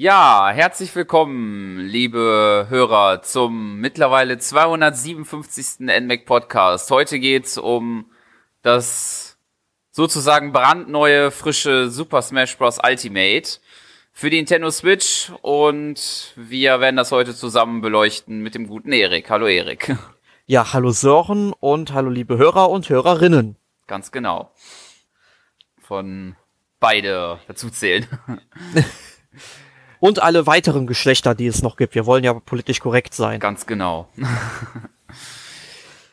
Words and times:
Ja, 0.00 0.48
herzlich 0.50 0.94
willkommen, 0.94 1.80
liebe 1.80 2.66
Hörer, 2.68 3.20
zum 3.22 3.80
mittlerweile 3.80 4.38
257. 4.38 5.80
NMAC 5.80 6.24
Podcast. 6.24 6.92
Heute 6.92 7.18
geht's 7.18 7.58
um 7.58 8.08
das 8.62 9.27
sozusagen 9.98 10.52
brandneue, 10.52 11.32
frische 11.32 11.90
Super 11.90 12.22
Smash 12.22 12.56
Bros. 12.56 12.78
Ultimate 12.80 13.58
für 14.12 14.30
die 14.30 14.36
Nintendo 14.36 14.70
Switch 14.70 15.32
und 15.42 16.34
wir 16.36 16.78
werden 16.78 16.94
das 16.94 17.10
heute 17.10 17.34
zusammen 17.34 17.80
beleuchten 17.80 18.40
mit 18.40 18.54
dem 18.54 18.68
guten 18.68 18.92
Erik. 18.92 19.28
Hallo 19.28 19.46
Erik. 19.46 19.96
Ja, 20.50 20.72
hallo 20.72 20.92
Sören 20.92 21.52
und 21.60 21.92
hallo 21.92 22.08
liebe 22.08 22.38
Hörer 22.38 22.70
und 22.70 22.88
Hörerinnen. 22.88 23.56
Ganz 23.86 24.12
genau. 24.12 24.50
Von 25.78 26.36
beide 26.80 27.38
dazu 27.48 27.68
zählen. 27.68 28.06
Und 30.00 30.22
alle 30.22 30.46
weiteren 30.46 30.86
Geschlechter, 30.86 31.34
die 31.34 31.48
es 31.48 31.60
noch 31.60 31.76
gibt. 31.76 31.94
Wir 31.94 32.06
wollen 32.06 32.24
ja 32.24 32.32
politisch 32.32 32.80
korrekt 32.80 33.12
sein. 33.12 33.40
Ganz 33.40 33.66
genau. 33.66 34.08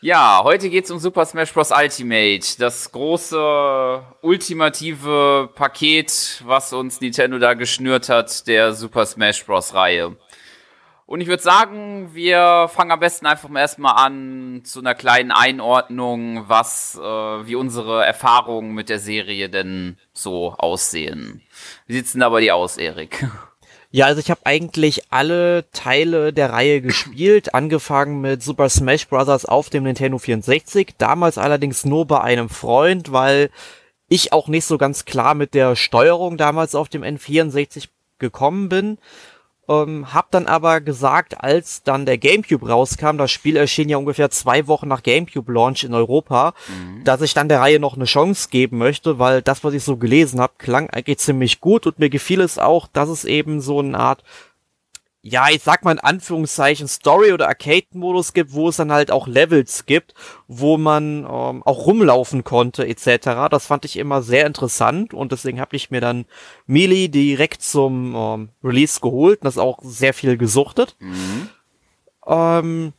ja, 0.06 0.42
heute 0.44 0.70
geht's 0.70 0.92
um 0.92 1.00
Super 1.00 1.26
Smash 1.26 1.52
Bros. 1.52 1.72
Ultimate. 1.72 2.60
Das 2.60 2.92
große, 2.92 4.04
ultimative 4.22 5.50
Paket, 5.56 6.44
was 6.46 6.74
uns 6.74 7.02
Nintendo 7.02 7.40
da 7.40 7.56
geschnürt 7.56 8.08
hat, 8.08 8.46
der 8.46 8.74
Super 8.74 9.08
Smash 9.08 9.44
Bros. 9.44 9.74
Reihe. 9.74 10.16
Und 11.08 11.22
ich 11.22 11.28
würde 11.28 11.42
sagen, 11.42 12.12
wir 12.14 12.70
fangen 12.72 12.92
am 12.92 13.00
besten 13.00 13.26
einfach 13.26 13.50
mal 13.50 13.62
erstmal 13.62 13.96
an 14.06 14.62
zu 14.64 14.80
einer 14.80 14.94
kleinen 14.94 15.32
Einordnung, 15.32 16.48
was, 16.50 16.96
äh, 16.96 17.02
wie 17.02 17.56
unsere 17.56 18.06
Erfahrungen 18.06 18.76
mit 18.76 18.90
der 18.90 19.00
Serie 19.00 19.50
denn 19.50 19.98
so 20.14 20.54
aussehen. 20.54 21.42
Wie 21.88 21.94
sieht's 21.94 22.12
denn 22.12 22.22
da 22.22 22.30
bei 22.30 22.42
dir 22.42 22.56
aus, 22.56 22.78
Erik? 22.78 23.26
Ja, 23.96 24.08
also 24.08 24.20
ich 24.20 24.30
habe 24.30 24.42
eigentlich 24.44 25.04
alle 25.10 25.72
Teile 25.72 26.34
der 26.34 26.52
Reihe 26.52 26.82
gespielt, 26.82 27.56
angefangen 27.56 28.20
mit 28.20 28.44
Super 28.44 28.68
Smash 28.68 29.08
Bros. 29.08 29.46
auf 29.46 29.70
dem 29.70 29.84
Nintendo 29.84 30.18
64, 30.18 30.96
damals 30.98 31.38
allerdings 31.38 31.86
nur 31.86 32.06
bei 32.06 32.20
einem 32.20 32.50
Freund, 32.50 33.14
weil 33.14 33.50
ich 34.10 34.34
auch 34.34 34.50
nicht 34.50 34.66
so 34.66 34.78
ganz 34.78 35.06
klar 35.06 35.34
mit 35.34 35.54
der 35.54 35.78
Steuerung 35.78 36.36
damals 36.36 36.76
auf 36.76 36.90
dem 36.90 37.04
N64 37.04 37.88
gekommen 38.20 38.68
bin. 38.68 38.98
Ähm, 39.68 40.14
hab 40.14 40.30
dann 40.32 40.46
aber 40.46 40.80
gesagt, 40.80 41.42
als 41.44 41.82
dann 41.84 42.06
der 42.06 42.18
GameCube 42.18 42.70
rauskam, 42.70 43.18
das 43.18 43.32
Spiel 43.32 43.56
erschien 43.56 43.90
ja 43.90 43.98
ungefähr 43.98 44.30
zwei 44.30 44.68
Wochen 44.68 44.88
nach 44.88 45.02
GameCube 45.02 45.52
Launch 45.52 45.84
in 45.84 45.94
Europa, 45.94 46.54
mhm. 46.68 47.04
dass 47.04 47.22
ich 47.22 47.34
dann 47.34 47.50
der 47.50 47.62
Reihe 47.62 47.80
noch 47.80 47.96
eine 47.96 48.06
Chance 48.06 48.50
geben 48.52 48.78
möchte, 48.78 49.18
weil 49.18 49.42
das, 49.42 49.64
was 49.64 49.74
ich 49.74 49.84
so 49.84 49.98
gelesen 49.98 50.40
habe, 50.40 50.54
klang 50.58 50.90
eigentlich 50.92 51.18
ziemlich 51.18 51.62
gut 51.62 51.88
und 51.88 51.98
mir 52.00 52.10
gefiel 52.10 52.42
es 52.42 52.60
auch, 52.60 52.88
dass 52.88 53.10
es 53.10 53.26
eben 53.26 53.60
so 53.60 53.80
eine 53.80 54.00
Art 54.00 54.24
ja, 55.28 55.50
ich 55.50 55.64
sag 55.64 55.84
mal 55.84 55.94
in 55.94 56.00
Anführungszeichen 56.00 56.88
Story- 56.88 57.34
oder 57.34 57.48
Arcade-Modus 57.48 58.34
gibt, 58.34 58.54
wo 58.54 58.70
es 58.70 58.76
dann 58.76 58.92
halt 58.92 59.10
auch 59.10 59.26
Levels 59.26 59.88
gibt, 59.88 60.14
wo 60.48 60.78
man 60.78 61.26
ähm, 61.28 61.64
auch 61.64 61.88
rumlaufen 61.88 62.44
konnte 62.44 62.88
etc. 62.88 63.50
Das 63.50 63.66
fand 63.66 63.86
ich 63.86 63.98
immer 63.98 64.22
sehr 64.22 64.46
interessant 64.46 65.16
und 65.16 65.32
deswegen 65.32 65.60
habe 65.60 65.76
ich 65.76 65.90
mir 65.90 66.00
dann 66.00 66.26
Melee 66.68 67.08
direkt 67.08 67.64
zum 67.64 68.14
ähm, 68.16 68.50
Release 68.64 69.00
geholt 69.00 69.42
und 69.42 69.46
das 69.46 69.58
auch 69.58 69.80
sehr 69.82 70.14
viel 70.14 70.38
gesuchtet. 70.38 70.96
Mhm. 71.00 71.50
Ähm, 72.28 72.94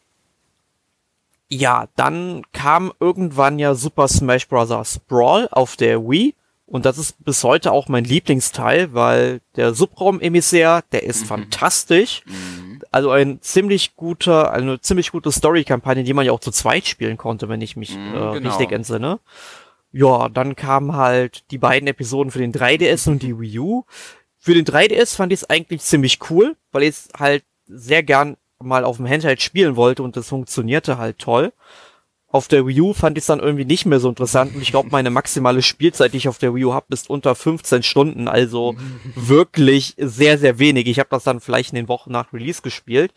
ja, 1.48 1.86
dann 1.94 2.42
kam 2.52 2.92
irgendwann 2.98 3.60
ja 3.60 3.76
Super 3.76 4.08
Smash 4.08 4.48
Bros. 4.48 4.98
Brawl 5.06 5.48
auf 5.52 5.76
der 5.76 6.02
Wii 6.02 6.34
und 6.66 6.84
das 6.84 6.98
ist 6.98 7.24
bis 7.24 7.44
heute 7.44 7.70
auch 7.70 7.88
mein 7.88 8.04
Lieblingsteil, 8.04 8.92
weil 8.92 9.40
der 9.54 9.72
Subraum-Emissär, 9.72 10.82
der 10.90 11.04
ist 11.04 11.22
mhm. 11.22 11.26
fantastisch. 11.26 12.22
Mhm. 12.26 12.82
Also 12.90 13.10
ein 13.10 13.40
ziemlich 13.40 13.94
guter, 13.94 14.52
eine 14.52 14.80
ziemlich 14.80 15.12
gute 15.12 15.30
Story-Kampagne, 15.30 16.02
die 16.02 16.12
man 16.12 16.26
ja 16.26 16.32
auch 16.32 16.40
zu 16.40 16.50
zweit 16.50 16.86
spielen 16.86 17.16
konnte, 17.16 17.48
wenn 17.48 17.60
ich 17.60 17.76
mich 17.76 17.96
mhm, 17.96 18.14
äh, 18.14 18.32
genau. 18.34 18.50
richtig 18.50 18.72
entsinne. 18.72 19.20
Ja, 19.92 20.28
dann 20.28 20.56
kamen 20.56 20.96
halt 20.96 21.44
die 21.52 21.58
beiden 21.58 21.86
Episoden 21.86 22.32
für 22.32 22.40
den 22.40 22.52
3DS 22.52 23.08
und 23.08 23.22
die 23.22 23.38
Wii 23.38 23.58
U. 23.60 23.84
Für 24.36 24.54
den 24.54 24.64
3DS 24.64 25.14
fand 25.16 25.32
ich 25.32 25.42
es 25.42 25.50
eigentlich 25.50 25.82
ziemlich 25.82 26.18
cool, 26.30 26.56
weil 26.72 26.82
ich 26.82 26.90
es 26.90 27.08
halt 27.16 27.44
sehr 27.68 28.02
gern 28.02 28.36
mal 28.58 28.84
auf 28.84 28.96
dem 28.96 29.08
Handheld 29.08 29.40
spielen 29.40 29.76
wollte 29.76 30.02
und 30.02 30.16
das 30.16 30.28
funktionierte 30.28 30.98
halt 30.98 31.18
toll. 31.18 31.52
Auf 32.28 32.48
der 32.48 32.66
Wii 32.66 32.80
U 32.80 32.92
fand 32.92 33.16
ich 33.16 33.22
es 33.22 33.26
dann 33.26 33.40
irgendwie 33.40 33.64
nicht 33.64 33.86
mehr 33.86 34.00
so 34.00 34.08
interessant 34.08 34.54
und 34.54 34.60
ich 34.60 34.70
glaube, 34.70 34.88
meine 34.90 35.10
maximale 35.10 35.62
Spielzeit, 35.62 36.12
die 36.12 36.18
ich 36.18 36.28
auf 36.28 36.38
der 36.38 36.54
Wii 36.54 36.64
U 36.64 36.74
habe, 36.74 36.86
ist 36.90 37.08
unter 37.08 37.34
15 37.34 37.82
Stunden, 37.82 38.28
also 38.28 38.74
wirklich 39.14 39.94
sehr, 39.96 40.36
sehr 40.36 40.58
wenig. 40.58 40.86
Ich 40.88 40.98
habe 40.98 41.08
das 41.10 41.24
dann 41.24 41.40
vielleicht 41.40 41.70
in 41.70 41.76
den 41.76 41.88
Wochen 41.88 42.10
nach 42.12 42.32
Release 42.32 42.62
gespielt. 42.62 43.12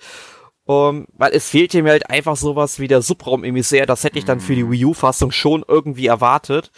Um, 0.66 1.08
weil 1.18 1.32
es 1.34 1.50
fehlte 1.50 1.82
mir 1.82 1.90
halt 1.90 2.12
einfach 2.12 2.36
sowas 2.36 2.80
wie 2.80 2.88
der 2.88 3.02
Subraum-Emissär, 3.02 3.88
das 3.88 4.04
hätte 4.04 4.20
ich 4.20 4.26
dann 4.26 4.40
für 4.40 4.54
die 4.54 4.70
Wii 4.70 4.86
U-Fassung 4.86 5.32
schon 5.32 5.66
irgendwie 5.68 6.06
erwartet. 6.06 6.70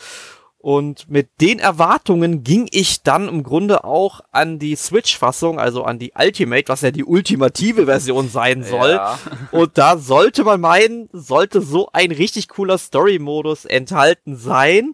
Und 0.61 1.09
mit 1.09 1.41
den 1.41 1.57
Erwartungen 1.57 2.43
ging 2.43 2.67
ich 2.69 3.01
dann 3.01 3.27
im 3.27 3.41
Grunde 3.41 3.83
auch 3.83 4.21
an 4.31 4.59
die 4.59 4.75
Switch-Fassung, 4.75 5.59
also 5.59 5.83
an 5.83 5.97
die 5.97 6.13
Ultimate, 6.15 6.67
was 6.67 6.81
ja 6.81 6.91
die 6.91 7.03
ultimative 7.03 7.87
Version 7.87 8.29
sein 8.29 8.63
soll. 8.63 8.91
Ja. 8.91 9.17
Und 9.51 9.79
da 9.79 9.97
sollte 9.97 10.43
man 10.43 10.61
meinen, 10.61 11.09
sollte 11.11 11.61
so 11.61 11.89
ein 11.93 12.11
richtig 12.11 12.47
cooler 12.47 12.77
Story-Modus 12.77 13.65
enthalten 13.65 14.35
sein. 14.35 14.93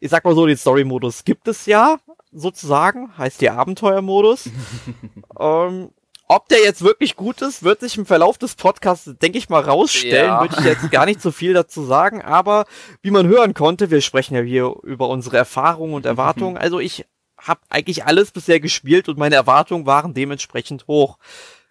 Ich 0.00 0.10
sag 0.10 0.24
mal 0.24 0.34
so, 0.34 0.46
den 0.46 0.56
Story-Modus 0.56 1.24
gibt 1.24 1.46
es 1.46 1.66
ja, 1.66 1.98
sozusagen, 2.32 3.16
heißt 3.16 3.40
der 3.40 3.56
Abenteuer-Modus. 3.56 4.50
ähm, 5.38 5.90
ob 6.28 6.48
der 6.48 6.62
jetzt 6.62 6.82
wirklich 6.82 7.16
gut 7.16 7.40
ist, 7.40 7.62
wird 7.62 7.80
sich 7.80 7.96
im 7.96 8.04
Verlauf 8.04 8.36
des 8.36 8.54
Podcasts, 8.54 9.10
denke 9.20 9.38
ich 9.38 9.48
mal, 9.48 9.62
rausstellen. 9.62 10.26
Ja. 10.26 10.40
Würde 10.42 10.56
ich 10.58 10.64
jetzt 10.64 10.90
gar 10.90 11.06
nicht 11.06 11.22
so 11.22 11.32
viel 11.32 11.54
dazu 11.54 11.82
sagen. 11.84 12.20
Aber 12.20 12.66
wie 13.00 13.10
man 13.10 13.26
hören 13.26 13.54
konnte, 13.54 13.90
wir 13.90 14.02
sprechen 14.02 14.34
ja 14.34 14.42
hier 14.42 14.74
über 14.82 15.08
unsere 15.08 15.38
Erfahrungen 15.38 15.94
und 15.94 16.04
Erwartungen. 16.04 16.52
Mhm. 16.52 16.60
Also 16.60 16.80
ich 16.80 17.06
habe 17.38 17.60
eigentlich 17.70 18.04
alles 18.04 18.30
bisher 18.30 18.60
gespielt 18.60 19.08
und 19.08 19.18
meine 19.18 19.36
Erwartungen 19.36 19.86
waren 19.86 20.12
dementsprechend 20.12 20.86
hoch. 20.86 21.16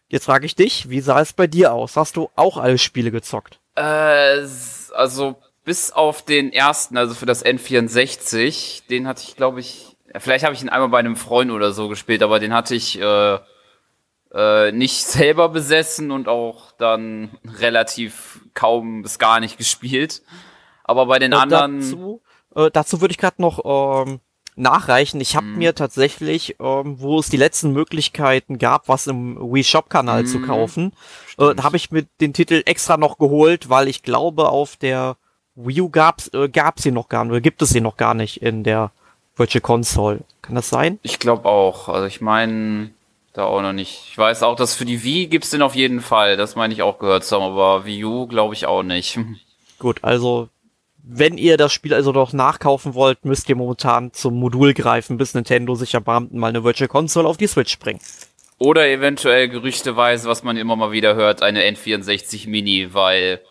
Jetzt 0.08 0.26
frage 0.26 0.46
ich 0.46 0.56
dich, 0.56 0.90
wie 0.90 1.02
sah 1.02 1.22
es 1.22 1.34
bei 1.34 1.46
dir 1.46 1.74
aus? 1.74 1.96
Hast 1.96 2.16
du 2.16 2.30
auch 2.36 2.58
alle 2.58 2.80
Spiele 2.80 3.12
gezockt? 3.12 3.60
Äh, 3.76 4.46
also 4.94 5.36
bis 5.66 5.92
auf 5.92 6.24
den 6.24 6.52
ersten, 6.52 6.98
also 6.98 7.14
für 7.14 7.26
das 7.26 7.46
N64, 7.46 8.88
den 8.90 9.08
hatte 9.08 9.24
ich, 9.28 9.36
glaube 9.36 9.60
ich, 9.60 9.98
vielleicht 10.18 10.46
habe 10.46 10.56
ich 10.56 10.62
ihn 10.62 10.70
einmal 10.70 10.90
bei 10.90 11.00
einem 11.00 11.18
Freund 11.18 11.52
oder 11.52 11.74
so 11.74 11.90
gespielt, 11.90 12.24
aber 12.24 12.40
den 12.40 12.54
hatte 12.54 12.74
ich 12.74 13.00
äh, 13.00 13.38
äh, 14.34 14.72
nicht 14.72 15.06
selber 15.06 15.50
besessen 15.50 16.12
und 16.12 16.28
auch 16.28 16.72
dann 16.74 17.38
relativ 17.60 18.42
kaum 18.54 19.02
bis 19.02 19.20
gar 19.20 19.40
nicht 19.40 19.58
gespielt. 19.58 20.22
Aber 20.84 21.06
bei 21.06 21.20
den 21.20 21.34
äh, 21.34 21.36
anderen. 21.36 21.80
Dazu, 21.80 22.22
äh, 22.56 22.72
dazu 22.72 23.02
würde 23.02 23.12
ich 23.12 23.18
gerade 23.18 23.42
noch 23.42 24.06
ähm, 24.08 24.20
nachreichen. 24.56 25.22
Ich 25.22 25.36
habe 25.36 25.46
mm. 25.46 25.58
mir 25.58 25.76
tatsächlich, 25.76 26.56
ähm, 26.60 27.00
wo 27.00 27.20
es 27.20 27.30
die 27.30 27.38
letzten 27.38 27.72
Möglichkeiten 27.72 28.58
gab, 28.58 28.88
was 28.88 29.08
im 29.08 29.38
Wii 29.38 29.64
Shop 29.64 29.90
Kanal 29.90 30.24
mm. 30.24 30.28
zu 30.28 30.40
mhm. 30.40 30.48
kaufen, 30.48 30.94
äh, 31.38 31.56
habe 31.62 31.78
ich 31.78 31.92
mir 31.92 32.06
den 32.20 32.34
Titel 32.34 32.64
extra 32.66 32.98
noch 32.98 33.18
geholt, 33.18 33.70
weil 33.70 33.88
ich 33.88 34.02
glaube, 34.02 34.50
auf 34.50 34.76
der 34.76 35.18
Wii 35.56 35.82
U 35.82 35.90
gab's 35.90 36.30
äh, 36.34 36.50
gab's 36.50 36.84
sie 36.84 36.92
noch 36.92 37.10
gar 37.10 37.24
nicht, 37.24 37.32
oder 37.32 37.42
gibt 37.42 37.62
es 37.62 37.70
sie 37.70 37.82
noch 37.82 37.98
gar 37.98 38.14
nicht 38.14 38.42
in 38.42 38.64
der 38.64 38.92
Virtual 39.36 39.62
Console. 39.62 40.22
Kann 40.42 40.56
das 40.56 40.70
sein? 40.70 41.00
Ich 41.04 41.20
glaube 41.20 41.48
auch. 41.48 41.90
Also 41.90 42.08
ich 42.08 42.22
meine, 42.22 42.92
da 43.38 43.46
auch 43.46 43.62
noch 43.62 43.74
nicht. 43.74 44.02
Ich 44.10 44.18
weiß 44.18 44.44
auch, 44.44 44.56
dass 44.56 44.76
für 44.76 44.86
die 44.86 45.04
Wii 45.04 45.28
gibt's 45.28 45.52
den 45.52 45.62
auf 45.62 45.76
jeden 45.76 46.02
Fall. 46.02 46.38
Das 46.38 46.56
meine 46.56 46.74
ich 46.74 46.82
auch 46.82 46.98
gehört 46.98 47.24
zu 47.24 47.36
haben, 47.36 47.52
aber 47.52 47.86
Wii 47.86 48.04
U 48.04 48.28
glaube 48.28 48.54
ich 48.54 48.66
auch 48.66 48.84
nicht. 48.84 49.20
Gut, 49.80 50.04
also 50.04 50.50
wenn 51.04 51.38
ihr 51.38 51.56
das 51.56 51.72
Spiel 51.72 51.94
also 51.94 52.12
noch 52.12 52.34
nachkaufen 52.34 52.96
wollt, 52.96 53.24
müsst 53.24 53.48
ihr 53.48 53.56
momentan 53.56 54.12
zum 54.12 54.40
Modul 54.40 54.74
greifen, 54.74 55.18
bis 55.18 55.34
Nintendo 55.34 55.76
sich 55.76 55.96
am 55.96 56.04
Beamten 56.04 56.40
mal 56.40 56.48
eine 56.48 56.64
Virtual 56.64 56.88
Console 56.88 57.28
auf 57.28 57.38
die 57.38 57.48
Switch 57.48 57.80
bringt. 57.80 58.02
Oder 58.58 58.90
eventuell 58.90 59.48
gerüchteweise, 59.48 60.28
was 60.28 60.44
man 60.44 60.58
immer 60.58 60.76
mal 60.76 60.92
wieder 60.92 61.16
hört, 61.16 61.44
eine 61.44 61.64
N64 61.64 62.50
Mini, 62.50 62.94
weil 62.94 63.42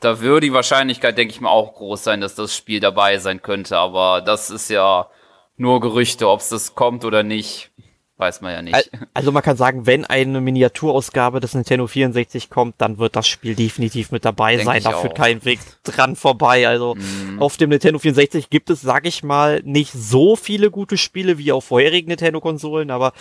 da 0.00 0.20
würde 0.20 0.48
die 0.48 0.52
Wahrscheinlichkeit, 0.52 1.16
denke 1.16 1.32
ich 1.32 1.40
mal, 1.40 1.50
auch 1.50 1.74
groß 1.74 2.02
sein, 2.02 2.20
dass 2.20 2.34
das 2.34 2.54
Spiel 2.54 2.80
dabei 2.80 3.18
sein 3.18 3.40
könnte. 3.40 3.78
Aber 3.78 4.20
das 4.20 4.50
ist 4.50 4.68
ja 4.68 5.08
nur 5.56 5.80
Gerüchte, 5.80 6.28
ob 6.28 6.40
es 6.40 6.48
das 6.48 6.74
kommt 6.74 7.04
oder 7.04 7.22
nicht 7.22 7.70
Weiß 8.16 8.40
man 8.42 8.52
ja 8.52 8.62
nicht. 8.62 8.90
Also 9.12 9.32
man 9.32 9.42
kann 9.42 9.56
sagen, 9.56 9.86
wenn 9.86 10.04
eine 10.04 10.40
Miniaturausgabe 10.40 11.40
des 11.40 11.54
Nintendo 11.54 11.88
64 11.88 12.48
kommt, 12.48 12.76
dann 12.78 12.98
wird 12.98 13.16
das 13.16 13.26
Spiel 13.26 13.56
definitiv 13.56 14.12
mit 14.12 14.24
dabei 14.24 14.54
Denk 14.54 14.66
sein. 14.66 14.82
Da 14.84 14.92
führt 14.92 15.16
kein 15.16 15.44
Weg 15.44 15.58
dran 15.82 16.14
vorbei. 16.14 16.68
Also 16.68 16.94
mm. 16.94 17.42
auf 17.42 17.56
dem 17.56 17.70
Nintendo 17.70 17.98
64 17.98 18.50
gibt 18.50 18.70
es, 18.70 18.80
sag 18.80 19.06
ich 19.06 19.24
mal, 19.24 19.62
nicht 19.64 19.92
so 19.92 20.36
viele 20.36 20.70
gute 20.70 20.96
Spiele 20.96 21.38
wie 21.38 21.50
auf 21.50 21.64
vorherigen 21.64 22.08
Nintendo-Konsolen, 22.08 22.92
aber 22.92 23.12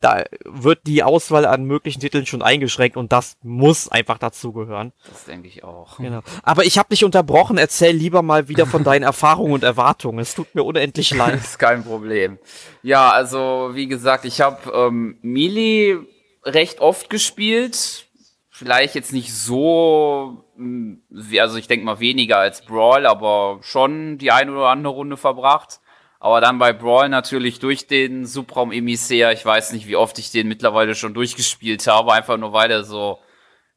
da 0.00 0.24
wird 0.44 0.80
die 0.86 1.02
Auswahl 1.02 1.46
an 1.46 1.64
möglichen 1.64 2.00
Titeln 2.00 2.26
schon 2.26 2.42
eingeschränkt 2.42 2.96
und 2.96 3.12
das 3.12 3.36
muss 3.42 3.88
einfach 3.88 4.18
dazugehören. 4.18 4.92
Das 5.08 5.24
denke 5.24 5.48
ich 5.48 5.64
auch. 5.64 5.96
Genau. 5.98 6.20
Aber 6.42 6.64
ich 6.64 6.78
habe 6.78 6.90
dich 6.90 7.04
unterbrochen, 7.04 7.56
erzähl 7.56 7.94
lieber 7.94 8.22
mal 8.22 8.48
wieder 8.48 8.66
von 8.66 8.84
deinen 8.84 9.02
Erfahrungen 9.04 9.52
und 9.52 9.64
Erwartungen. 9.64 10.18
Es 10.18 10.34
tut 10.34 10.54
mir 10.54 10.64
unendlich 10.64 11.10
leid. 11.14 11.34
das 11.34 11.50
ist 11.50 11.58
kein 11.58 11.82
Problem. 11.82 12.38
Ja, 12.82 13.10
also 13.10 13.70
wie 13.72 13.86
gesagt, 13.86 14.24
ich 14.26 14.40
habe 14.40 14.70
ähm, 14.70 15.18
Melee 15.22 15.96
recht 16.44 16.80
oft 16.80 17.08
gespielt. 17.08 18.06
Vielleicht 18.50 18.94
jetzt 18.94 19.12
nicht 19.12 19.34
so, 19.34 20.44
mm, 20.56 20.94
also 21.38 21.56
ich 21.56 21.68
denke 21.68 21.84
mal 21.84 22.00
weniger 22.00 22.38
als 22.38 22.62
Brawl, 22.64 23.06
aber 23.06 23.58
schon 23.62 24.18
die 24.18 24.30
eine 24.30 24.52
oder 24.52 24.68
andere 24.68 24.94
Runde 24.94 25.16
verbracht. 25.16 25.80
Aber 26.26 26.40
dann 26.40 26.58
bei 26.58 26.72
Brawl 26.72 27.08
natürlich 27.08 27.60
durch 27.60 27.86
den 27.86 28.26
Subraum 28.26 28.72
Emissär, 28.72 29.30
ich 29.30 29.46
weiß 29.46 29.70
nicht, 29.70 29.86
wie 29.86 29.94
oft 29.94 30.18
ich 30.18 30.32
den 30.32 30.48
mittlerweile 30.48 30.96
schon 30.96 31.14
durchgespielt 31.14 31.86
habe, 31.86 32.12
einfach 32.12 32.36
nur 32.36 32.52
weil 32.52 32.68
er 32.68 32.82
so 32.82 33.20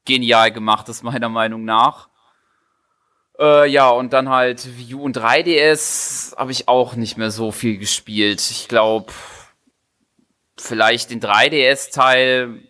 genial 0.03 0.51
gemacht 0.51 0.89
ist, 0.89 1.03
meiner 1.03 1.29
Meinung 1.29 1.63
nach. 1.63 2.09
Äh, 3.39 3.69
ja, 3.69 3.91
und 3.91 4.13
dann 4.13 4.29
halt 4.29 4.79
Wii 4.79 4.95
U 4.95 5.03
und 5.03 5.15
3DS 5.15 6.35
habe 6.37 6.51
ich 6.51 6.67
auch 6.67 6.95
nicht 6.95 7.17
mehr 7.17 7.29
so 7.29 7.51
viel 7.51 7.77
gespielt. 7.77 8.41
Ich 8.49 8.67
glaube, 8.67 9.13
vielleicht 10.57 11.11
den 11.11 11.21
3DS-Teil, 11.21 12.63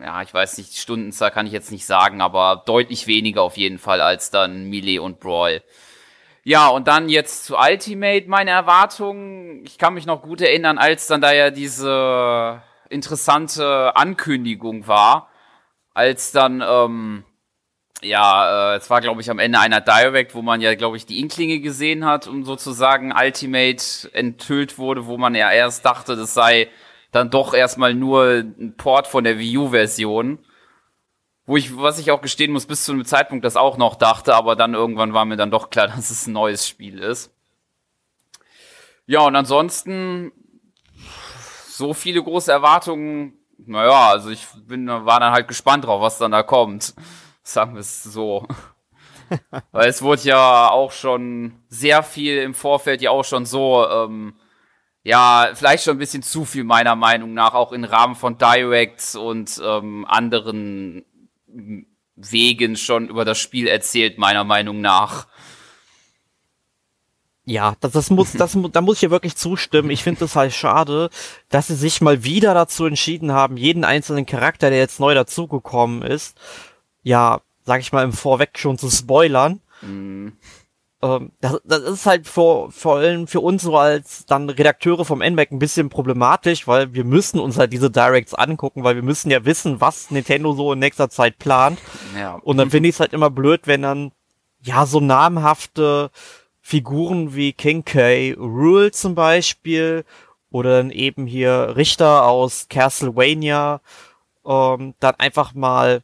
ja, 0.00 0.20
ich 0.22 0.34
weiß 0.34 0.58
nicht, 0.58 0.72
die 0.72 0.80
Stundenzahl 0.80 1.30
kann 1.30 1.46
ich 1.46 1.52
jetzt 1.52 1.70
nicht 1.70 1.86
sagen, 1.86 2.22
aber 2.22 2.64
deutlich 2.66 3.06
weniger 3.06 3.42
auf 3.42 3.56
jeden 3.56 3.78
Fall 3.78 4.00
als 4.00 4.32
dann 4.32 4.64
Melee 4.64 4.98
und 4.98 5.20
Brawl. 5.20 5.62
Ja, 6.44 6.68
und 6.68 6.88
dann 6.88 7.08
jetzt 7.08 7.44
zu 7.44 7.56
Ultimate 7.56 8.28
meine 8.28 8.50
Erwartungen. 8.50 9.64
Ich 9.64 9.78
kann 9.78 9.94
mich 9.94 10.06
noch 10.06 10.22
gut 10.22 10.40
erinnern, 10.40 10.76
als 10.78 11.06
dann 11.06 11.20
da 11.20 11.32
ja 11.32 11.50
diese 11.50 12.62
interessante 12.88 13.94
Ankündigung 13.96 14.88
war, 14.88 15.30
als 15.94 16.32
dann, 16.32 16.62
ähm, 16.66 17.24
ja, 18.02 18.74
äh, 18.74 18.76
es 18.76 18.90
war, 18.90 19.00
glaube 19.00 19.20
ich, 19.20 19.30
am 19.30 19.38
Ende 19.38 19.60
einer 19.60 19.80
Direct, 19.80 20.34
wo 20.34 20.42
man 20.42 20.60
ja, 20.60 20.74
glaube 20.74 20.96
ich, 20.96 21.06
die 21.06 21.20
Inklinge 21.20 21.60
gesehen 21.60 22.04
hat 22.04 22.26
und 22.26 22.44
sozusagen 22.44 23.12
Ultimate 23.12 24.10
enthüllt 24.12 24.78
wurde, 24.78 25.06
wo 25.06 25.18
man 25.18 25.36
ja 25.36 25.50
erst 25.52 25.84
dachte, 25.84 26.16
das 26.16 26.34
sei 26.34 26.68
dann 27.12 27.30
doch 27.30 27.54
erstmal 27.54 27.94
nur 27.94 28.24
ein 28.40 28.74
Port 28.76 29.06
von 29.06 29.22
der 29.24 29.38
Wii 29.38 29.58
U-Version 29.58 30.40
wo 31.46 31.56
ich, 31.56 31.76
was 31.76 31.98
ich 31.98 32.10
auch 32.10 32.20
gestehen 32.20 32.52
muss, 32.52 32.66
bis 32.66 32.84
zu 32.84 32.92
einem 32.92 33.04
Zeitpunkt 33.04 33.44
das 33.44 33.56
auch 33.56 33.76
noch 33.76 33.96
dachte, 33.96 34.34
aber 34.34 34.56
dann 34.56 34.74
irgendwann 34.74 35.12
war 35.12 35.24
mir 35.24 35.36
dann 35.36 35.50
doch 35.50 35.70
klar, 35.70 35.88
dass 35.96 36.10
es 36.10 36.26
ein 36.26 36.32
neues 36.32 36.66
Spiel 36.66 36.98
ist. 36.98 37.32
Ja, 39.06 39.20
und 39.20 39.34
ansonsten 39.34 40.32
so 41.66 41.94
viele 41.94 42.22
große 42.22 42.52
Erwartungen. 42.52 43.34
Naja, 43.58 44.10
also 44.10 44.30
ich 44.30 44.46
bin, 44.66 44.86
war 44.86 45.20
dann 45.20 45.32
halt 45.32 45.48
gespannt 45.48 45.84
drauf, 45.84 46.00
was 46.00 46.18
dann 46.18 46.32
da 46.32 46.42
kommt. 46.42 46.94
Sagen 47.42 47.74
wir 47.74 47.80
es 47.80 48.04
so. 48.04 48.46
Weil 49.72 49.88
es 49.88 50.02
wurde 50.02 50.22
ja 50.22 50.70
auch 50.70 50.92
schon 50.92 51.60
sehr 51.68 52.02
viel 52.02 52.38
im 52.38 52.54
Vorfeld 52.54 53.02
ja 53.02 53.10
auch 53.10 53.24
schon 53.24 53.46
so, 53.46 53.88
ähm, 53.88 54.34
ja, 55.02 55.50
vielleicht 55.54 55.84
schon 55.84 55.96
ein 55.96 55.98
bisschen 55.98 56.22
zu 56.22 56.44
viel 56.44 56.62
meiner 56.62 56.94
Meinung 56.94 57.34
nach, 57.34 57.54
auch 57.54 57.72
im 57.72 57.82
Rahmen 57.82 58.14
von 58.14 58.38
Directs 58.38 59.16
und 59.16 59.60
ähm, 59.64 60.06
anderen 60.08 61.04
Wegen 62.16 62.76
schon 62.76 63.08
über 63.08 63.24
das 63.24 63.38
Spiel 63.38 63.66
erzählt, 63.66 64.18
meiner 64.18 64.44
Meinung 64.44 64.80
nach. 64.80 65.26
Ja, 67.44 67.74
das, 67.80 67.92
das 67.92 68.10
muss, 68.10 68.32
das, 68.38 68.56
da 68.72 68.80
muss 68.80 68.96
ich 68.96 69.02
ja 69.02 69.10
wirklich 69.10 69.36
zustimmen. 69.36 69.90
Ich 69.90 70.02
finde 70.02 70.24
es 70.24 70.36
halt 70.36 70.52
schade, 70.52 71.10
dass 71.48 71.68
sie 71.68 71.74
sich 71.74 72.00
mal 72.00 72.24
wieder 72.24 72.54
dazu 72.54 72.84
entschieden 72.86 73.32
haben, 73.32 73.56
jeden 73.56 73.84
einzelnen 73.84 74.26
Charakter, 74.26 74.70
der 74.70 74.78
jetzt 74.78 75.00
neu 75.00 75.14
dazugekommen 75.14 76.02
ist, 76.02 76.38
ja, 77.02 77.40
sag 77.64 77.80
ich 77.80 77.92
mal 77.92 78.04
im 78.04 78.12
Vorweg 78.12 78.58
schon 78.58 78.78
zu 78.78 78.90
spoilern. 78.90 79.60
Mhm 79.80 80.36
ähm, 81.02 81.32
das, 81.40 81.60
das 81.64 81.82
ist 81.82 82.06
halt 82.06 82.26
vor, 82.26 82.70
vor 82.70 82.96
allem 82.96 83.26
für 83.26 83.40
uns 83.40 83.62
so 83.62 83.76
als 83.76 84.24
dann 84.26 84.48
Redakteure 84.48 85.04
vom 85.04 85.18
NMAC 85.18 85.50
ein 85.50 85.58
bisschen 85.58 85.88
problematisch, 85.88 86.68
weil 86.68 86.94
wir 86.94 87.04
müssen 87.04 87.40
uns 87.40 87.58
halt 87.58 87.72
diese 87.72 87.90
Directs 87.90 88.34
angucken, 88.34 88.84
weil 88.84 88.94
wir 88.94 89.02
müssen 89.02 89.30
ja 89.30 89.44
wissen, 89.44 89.80
was 89.80 90.10
Nintendo 90.10 90.52
so 90.52 90.72
in 90.72 90.78
nächster 90.78 91.10
Zeit 91.10 91.38
plant. 91.38 91.80
Ja. 92.16 92.34
Und 92.36 92.56
dann 92.56 92.70
finde 92.70 92.88
ich 92.88 92.94
es 92.94 93.00
halt 93.00 93.12
immer 93.12 93.30
blöd, 93.30 93.62
wenn 93.64 93.82
dann 93.82 94.12
ja 94.62 94.86
so 94.86 95.00
namhafte 95.00 96.10
Figuren 96.60 97.34
wie 97.34 97.52
King 97.52 97.84
K. 97.84 98.34
Rule 98.34 98.92
zum 98.92 99.16
Beispiel 99.16 100.04
oder 100.50 100.78
dann 100.78 100.90
eben 100.90 101.26
hier 101.26 101.74
Richter 101.76 102.26
aus 102.26 102.66
Castlevania 102.68 103.80
ähm, 104.46 104.94
dann 105.00 105.14
einfach 105.16 105.54
mal 105.54 106.02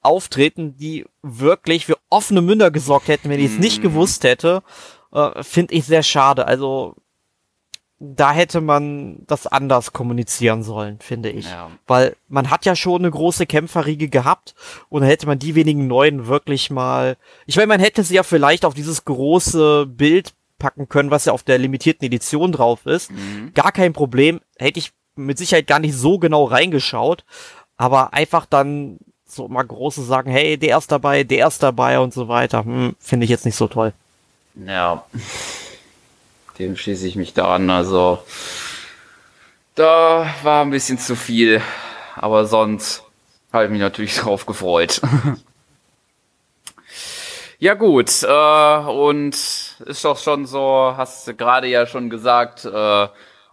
auftreten, 0.00 0.76
die 0.76 1.06
wirklich 1.22 1.86
für 1.86 1.96
offene 2.12 2.42
Münder 2.42 2.70
gesorgt 2.70 3.08
hätten, 3.08 3.30
wenn 3.30 3.40
ich 3.40 3.52
es 3.52 3.58
nicht 3.58 3.78
mhm. 3.78 3.82
gewusst 3.82 4.24
hätte, 4.24 4.62
äh, 5.12 5.42
finde 5.42 5.74
ich 5.74 5.84
sehr 5.84 6.02
schade. 6.02 6.46
Also 6.46 6.96
da 8.04 8.32
hätte 8.32 8.60
man 8.60 9.24
das 9.28 9.46
anders 9.46 9.92
kommunizieren 9.92 10.64
sollen, 10.64 10.98
finde 10.98 11.30
ich. 11.30 11.46
Ja. 11.46 11.70
Weil 11.86 12.16
man 12.28 12.50
hat 12.50 12.64
ja 12.64 12.74
schon 12.74 13.02
eine 13.02 13.10
große 13.10 13.46
Kämpferriege 13.46 14.08
gehabt 14.08 14.54
und 14.88 15.02
da 15.02 15.06
hätte 15.06 15.26
man 15.26 15.38
die 15.38 15.54
wenigen 15.54 15.86
Neuen 15.86 16.26
wirklich 16.26 16.70
mal. 16.70 17.16
Ich 17.46 17.56
meine, 17.56 17.68
man 17.68 17.80
hätte 17.80 18.02
sie 18.02 18.14
ja 18.14 18.24
vielleicht 18.24 18.64
auf 18.64 18.74
dieses 18.74 19.04
große 19.04 19.86
Bild 19.86 20.34
packen 20.58 20.88
können, 20.88 21.12
was 21.12 21.26
ja 21.26 21.32
auf 21.32 21.44
der 21.44 21.58
limitierten 21.58 22.04
Edition 22.06 22.50
drauf 22.50 22.86
ist. 22.86 23.12
Mhm. 23.12 23.52
Gar 23.54 23.70
kein 23.70 23.92
Problem. 23.92 24.40
Hätte 24.58 24.80
ich 24.80 24.92
mit 25.14 25.38
Sicherheit 25.38 25.68
gar 25.68 25.78
nicht 25.78 25.94
so 25.94 26.18
genau 26.18 26.44
reingeschaut. 26.44 27.24
Aber 27.76 28.12
einfach 28.14 28.46
dann 28.46 28.98
so 29.34 29.48
mal 29.48 29.62
große 29.62 30.02
sagen, 30.02 30.30
hey, 30.30 30.56
der 30.56 30.78
ist 30.78 30.92
dabei, 30.92 31.24
der 31.24 31.48
ist 31.48 31.62
dabei 31.62 31.98
und 31.98 32.12
so 32.12 32.28
weiter. 32.28 32.64
Hm, 32.64 32.94
Finde 33.00 33.24
ich 33.24 33.30
jetzt 33.30 33.44
nicht 33.44 33.56
so 33.56 33.68
toll. 33.68 33.92
Ja, 34.66 35.04
dem 36.58 36.76
schließe 36.76 37.06
ich 37.06 37.16
mich 37.16 37.32
da 37.32 37.54
an. 37.54 37.70
Also, 37.70 38.22
da 39.74 40.26
war 40.42 40.62
ein 40.62 40.70
bisschen 40.70 40.98
zu 40.98 41.16
viel, 41.16 41.62
aber 42.16 42.46
sonst 42.46 43.04
habe 43.52 43.64
ich 43.64 43.70
mich 43.70 43.80
natürlich 43.80 44.16
drauf 44.16 44.46
gefreut. 44.46 45.00
ja 47.58 47.74
gut, 47.74 48.22
äh, 48.22 48.76
und 48.86 49.34
ist 49.34 50.04
doch 50.04 50.18
schon 50.18 50.46
so, 50.46 50.94
hast 50.96 51.26
du 51.26 51.34
gerade 51.34 51.68
ja 51.68 51.86
schon 51.86 52.10
gesagt, 52.10 52.64
äh, 52.64 53.08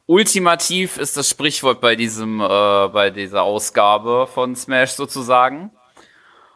ultimativ 0.09 0.97
ist 0.97 1.15
das 1.17 1.29
Sprichwort 1.29 1.79
bei 1.81 1.95
diesem, 1.95 2.41
äh, 2.41 2.43
bei 2.89 3.11
dieser 3.11 3.43
Ausgabe 3.43 4.27
von 4.27 4.55
Smash 4.55 4.91
sozusagen. 4.91 5.69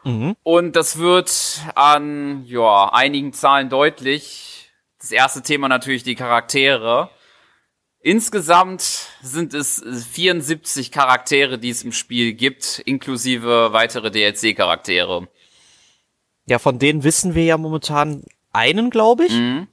Mhm. 0.02 0.34
Und 0.42 0.74
das 0.74 0.98
wird 0.98 1.60
an 1.76 2.44
ja, 2.46 2.92
einigen 2.92 3.32
Zahlen 3.32 3.70
deutlich. 3.70 4.72
Das 4.98 5.12
erste 5.12 5.42
Thema 5.42 5.68
natürlich 5.68 6.02
die 6.02 6.16
Charaktere. 6.16 7.10
Insgesamt 8.00 9.08
sind 9.22 9.54
es 9.54 9.82
74 10.10 10.90
Charaktere, 10.90 11.58
die 11.58 11.70
es 11.70 11.84
im 11.84 11.92
Spiel 11.92 12.34
gibt, 12.34 12.80
inklusive 12.84 13.72
weitere 13.72 14.10
DLC-Charaktere. 14.10 15.28
Ja, 16.46 16.58
von 16.58 16.78
denen 16.80 17.04
wissen 17.04 17.34
wir 17.36 17.44
ja 17.44 17.56
momentan 17.56 18.24
einen, 18.52 18.90
glaube 18.90 19.26
ich. 19.26 19.32
Mhm. 19.32 19.68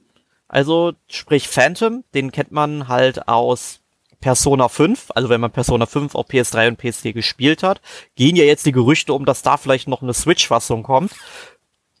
Also 0.52 0.92
sprich 1.08 1.48
Phantom, 1.48 2.04
den 2.12 2.30
kennt 2.30 2.52
man 2.52 2.86
halt 2.86 3.26
aus 3.26 3.80
Persona 4.20 4.68
5, 4.68 5.10
also 5.14 5.30
wenn 5.30 5.40
man 5.40 5.50
Persona 5.50 5.86
5 5.86 6.14
auf 6.14 6.28
PS3 6.28 6.68
und 6.68 6.80
PS4 6.80 7.14
gespielt 7.14 7.62
hat, 7.62 7.80
gehen 8.16 8.36
ja 8.36 8.44
jetzt 8.44 8.66
die 8.66 8.72
Gerüchte 8.72 9.14
um, 9.14 9.24
dass 9.24 9.40
da 9.40 9.56
vielleicht 9.56 9.88
noch 9.88 10.02
eine 10.02 10.12
Switch-Fassung 10.12 10.82
kommt. 10.82 11.12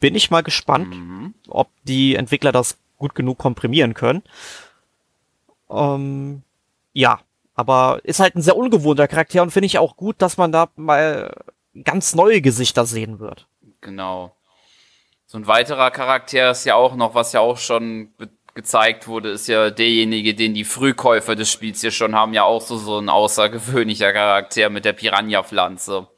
Bin 0.00 0.14
ich 0.14 0.30
mal 0.30 0.42
gespannt, 0.42 0.94
mhm. 0.94 1.34
ob 1.48 1.70
die 1.84 2.14
Entwickler 2.14 2.52
das 2.52 2.76
gut 2.98 3.14
genug 3.14 3.38
komprimieren 3.38 3.94
können. 3.94 4.22
Ähm, 5.70 6.42
ja, 6.92 7.20
aber 7.54 8.00
ist 8.04 8.20
halt 8.20 8.36
ein 8.36 8.42
sehr 8.42 8.56
ungewohnter 8.56 9.08
Charakter 9.08 9.42
und 9.42 9.50
finde 9.50 9.66
ich 9.66 9.78
auch 9.78 9.96
gut, 9.96 10.16
dass 10.18 10.36
man 10.36 10.52
da 10.52 10.68
mal 10.76 11.34
ganz 11.84 12.14
neue 12.14 12.42
Gesichter 12.42 12.84
sehen 12.84 13.18
wird. 13.18 13.46
Genau. 13.80 14.36
So 15.24 15.38
ein 15.38 15.46
weiterer 15.46 15.90
Charakter 15.90 16.50
ist 16.50 16.66
ja 16.66 16.74
auch 16.74 16.94
noch, 16.94 17.14
was 17.14 17.32
ja 17.32 17.40
auch 17.40 17.56
schon 17.56 18.12
gezeigt 18.54 19.08
wurde, 19.08 19.30
ist 19.30 19.48
ja 19.48 19.70
derjenige, 19.70 20.34
den 20.34 20.54
die 20.54 20.64
Frühkäufer 20.64 21.34
des 21.34 21.50
Spiels 21.50 21.80
hier 21.80 21.90
schon 21.90 22.14
haben, 22.14 22.34
ja 22.34 22.44
auch 22.44 22.60
so, 22.60 22.76
so 22.76 22.98
ein 22.98 23.08
außergewöhnlicher 23.08 24.12
Charakter 24.12 24.68
mit 24.70 24.84
der 24.84 24.92
Piranha-Pflanze. 24.92 26.08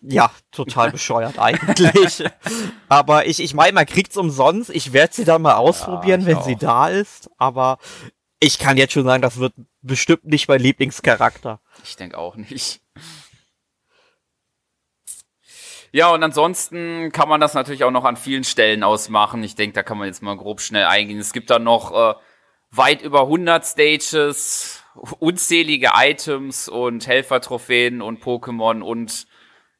Ja, 0.00 0.30
total 0.52 0.92
bescheuert 0.92 1.38
eigentlich. 1.38 2.22
aber 2.88 3.26
ich, 3.26 3.40
ich 3.40 3.54
meine, 3.54 3.72
man 3.72 3.86
kriegt's 3.86 4.16
umsonst. 4.16 4.70
Ich 4.70 4.92
werde 4.92 5.14
sie 5.14 5.24
dann 5.24 5.42
mal 5.42 5.54
ausprobieren, 5.54 6.20
ja, 6.22 6.26
wenn 6.26 6.36
auch. 6.36 6.44
sie 6.44 6.56
da 6.56 6.88
ist. 6.88 7.30
Aber 7.36 7.78
ich 8.38 8.58
kann 8.58 8.76
jetzt 8.76 8.92
schon 8.92 9.04
sagen, 9.04 9.22
das 9.22 9.38
wird 9.38 9.54
bestimmt 9.82 10.24
nicht 10.24 10.48
mein 10.48 10.60
Lieblingscharakter. 10.60 11.60
Ich 11.84 11.96
denke 11.96 12.18
auch 12.18 12.36
nicht. 12.36 12.80
Ja, 15.92 16.10
und 16.10 16.22
ansonsten 16.22 17.10
kann 17.12 17.28
man 17.28 17.40
das 17.40 17.54
natürlich 17.54 17.84
auch 17.84 17.90
noch 17.90 18.04
an 18.04 18.16
vielen 18.16 18.44
Stellen 18.44 18.82
ausmachen. 18.82 19.42
Ich 19.42 19.54
denke, 19.54 19.74
da 19.74 19.82
kann 19.82 19.98
man 19.98 20.06
jetzt 20.06 20.22
mal 20.22 20.36
grob 20.36 20.60
schnell 20.60 20.84
eingehen. 20.84 21.18
Es 21.18 21.32
gibt 21.32 21.50
dann 21.50 21.64
noch 21.64 21.92
äh, 21.92 22.14
weit 22.70 23.02
über 23.02 23.22
100 23.22 23.64
Stages, 23.66 24.82
unzählige 25.18 25.90
Items 25.94 26.68
und 26.68 27.06
Helfertrophäen 27.06 28.02
und 28.02 28.22
Pokémon 28.22 28.82
und 28.82 29.26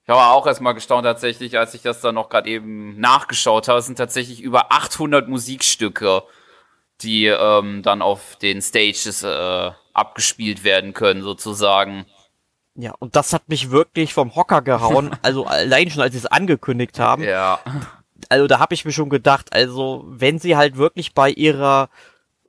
ich 0.09 0.11
habe 0.11 0.23
auch 0.23 0.47
erstmal 0.47 0.73
gestaunt 0.73 1.05
tatsächlich, 1.05 1.59
als 1.59 1.75
ich 1.75 1.83
das 1.83 2.00
dann 2.00 2.15
noch 2.15 2.31
gerade 2.31 2.49
eben 2.49 2.99
nachgeschaut 2.99 3.69
habe. 3.69 3.81
Es 3.81 3.85
sind 3.85 3.99
tatsächlich 3.99 4.41
über 4.41 4.73
800 4.73 5.29
Musikstücke, 5.29 6.23
die 7.03 7.27
ähm, 7.27 7.83
dann 7.83 8.00
auf 8.00 8.37
den 8.37 8.62
Stages 8.62 9.23
äh, 9.23 9.71
abgespielt 9.93 10.65
werden 10.65 10.95
können, 10.95 11.21
sozusagen. 11.21 12.07
Ja, 12.80 12.94
und 13.00 13.16
das 13.16 13.32
hat 13.32 13.49
mich 13.49 13.73
wirklich 13.73 14.14
vom 14.14 14.37
Hocker 14.37 14.62
gehauen. 14.62 15.11
Also 15.23 15.47
allein 15.47 15.90
schon, 15.90 16.02
als 16.02 16.12
sie 16.12 16.18
es 16.18 16.26
angekündigt 16.26 17.00
haben. 17.00 17.25
Ja. 17.25 17.58
Also 18.28 18.47
da 18.47 18.61
habe 18.61 18.73
ich 18.73 18.85
mir 18.85 18.92
schon 18.92 19.11
gedacht, 19.11 19.52
also 19.52 20.04
wenn 20.06 20.38
sie 20.38 20.56
halt 20.56 20.76
wirklich 20.76 21.12
bei 21.12 21.30
ihrer 21.30 21.90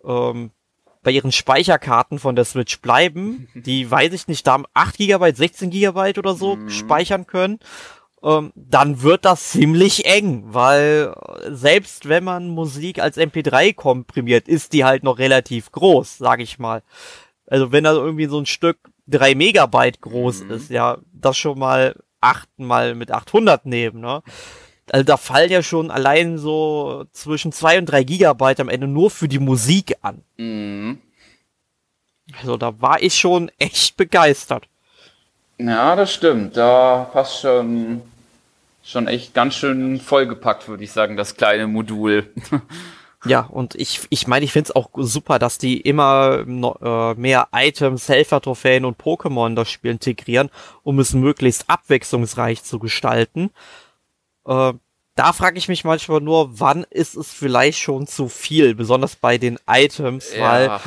ähm, 0.05 0.51
bei 1.01 1.11
ihren 1.11 1.31
Speicherkarten 1.31 2.19
von 2.19 2.35
der 2.35 2.45
Switch 2.45 2.79
bleiben, 2.79 3.47
die 3.55 3.89
weiß 3.89 4.13
ich 4.13 4.27
nicht, 4.27 4.45
da 4.45 4.53
haben 4.53 4.65
8 4.75 4.97
GB, 4.97 5.33
16 5.33 5.71
GB 5.71 6.19
oder 6.19 6.35
so 6.35 6.57
mhm. 6.57 6.69
speichern 6.69 7.25
können, 7.25 7.59
ähm, 8.21 8.51
dann 8.55 9.01
wird 9.01 9.25
das 9.25 9.49
ziemlich 9.49 10.05
eng, 10.05 10.43
weil 10.45 11.15
äh, 11.15 11.55
selbst 11.55 12.07
wenn 12.07 12.23
man 12.23 12.49
Musik 12.49 12.99
als 12.99 13.17
MP3 13.17 13.73
komprimiert, 13.73 14.47
ist 14.47 14.73
die 14.73 14.85
halt 14.85 15.03
noch 15.03 15.17
relativ 15.17 15.71
groß, 15.71 16.19
sag 16.19 16.39
ich 16.39 16.59
mal. 16.59 16.83
Also 17.47 17.71
wenn 17.71 17.85
da 17.85 17.93
irgendwie 17.93 18.27
so 18.27 18.37
ein 18.37 18.45
Stück 18.45 18.77
3 19.09 19.35
Megabyte 19.35 20.01
groß 20.01 20.43
mhm. 20.43 20.51
ist, 20.51 20.69
ja, 20.69 20.97
das 21.13 21.37
schon 21.37 21.59
mal 21.59 21.95
8 22.21 22.47
mal 22.57 22.95
mit 22.95 23.11
800 23.11 23.65
nehmen, 23.65 24.01
ne? 24.01 24.21
Also 24.91 25.03
da 25.03 25.17
fallen 25.17 25.51
ja 25.51 25.61
schon 25.61 25.91
allein 25.91 26.37
so 26.37 27.05
zwischen 27.11 27.51
zwei 27.51 27.77
und 27.77 27.85
drei 27.85 28.03
Gigabyte 28.03 28.59
am 28.59 28.69
Ende 28.69 28.87
nur 28.87 29.11
für 29.11 29.27
die 29.27 29.37
Musik 29.37 29.95
an. 30.01 30.23
Mhm. 30.37 30.99
Also 32.39 32.57
da 32.57 32.81
war 32.81 33.01
ich 33.01 33.15
schon 33.15 33.51
echt 33.59 33.97
begeistert. 33.97 34.67
Ja, 35.59 35.95
das 35.95 36.13
stimmt. 36.13 36.57
Da 36.57 37.09
passt 37.11 37.41
schon, 37.41 38.01
schon 38.83 39.07
echt 39.07 39.33
ganz 39.33 39.55
schön 39.55 39.99
vollgepackt, 39.99 40.67
würde 40.67 40.83
ich 40.83 40.91
sagen, 40.91 41.17
das 41.17 41.35
kleine 41.35 41.67
Modul. 41.67 42.27
ja, 43.25 43.41
und 43.41 43.75
ich, 43.75 44.01
ich 44.09 44.27
meine, 44.27 44.45
ich 44.45 44.53
finde 44.53 44.69
es 44.69 44.75
auch 44.75 44.89
super, 44.95 45.39
dass 45.39 45.57
die 45.57 45.81
immer 45.81 46.45
äh, 46.47 47.19
mehr 47.19 47.49
Items, 47.51 48.07
Helfer-Trophäen 48.07 48.85
und 48.85 48.97
Pokémon 48.97 49.55
das 49.55 49.69
Spiel 49.69 49.91
integrieren, 49.91 50.49
um 50.83 50.99
es 50.99 51.13
möglichst 51.13 51.69
abwechslungsreich 51.69 52.63
zu 52.63 52.79
gestalten. 52.79 53.51
Äh, 54.45 54.73
da 55.15 55.33
frage 55.33 55.57
ich 55.57 55.67
mich 55.67 55.83
manchmal 55.83 56.21
nur, 56.21 56.61
wann 56.61 56.85
ist 56.89 57.17
es 57.17 57.33
vielleicht 57.33 57.79
schon 57.79 58.07
zu 58.07 58.29
viel, 58.29 58.73
besonders 58.73 59.17
bei 59.17 59.37
den 59.37 59.59
Items, 59.67 60.33
ja. 60.33 60.79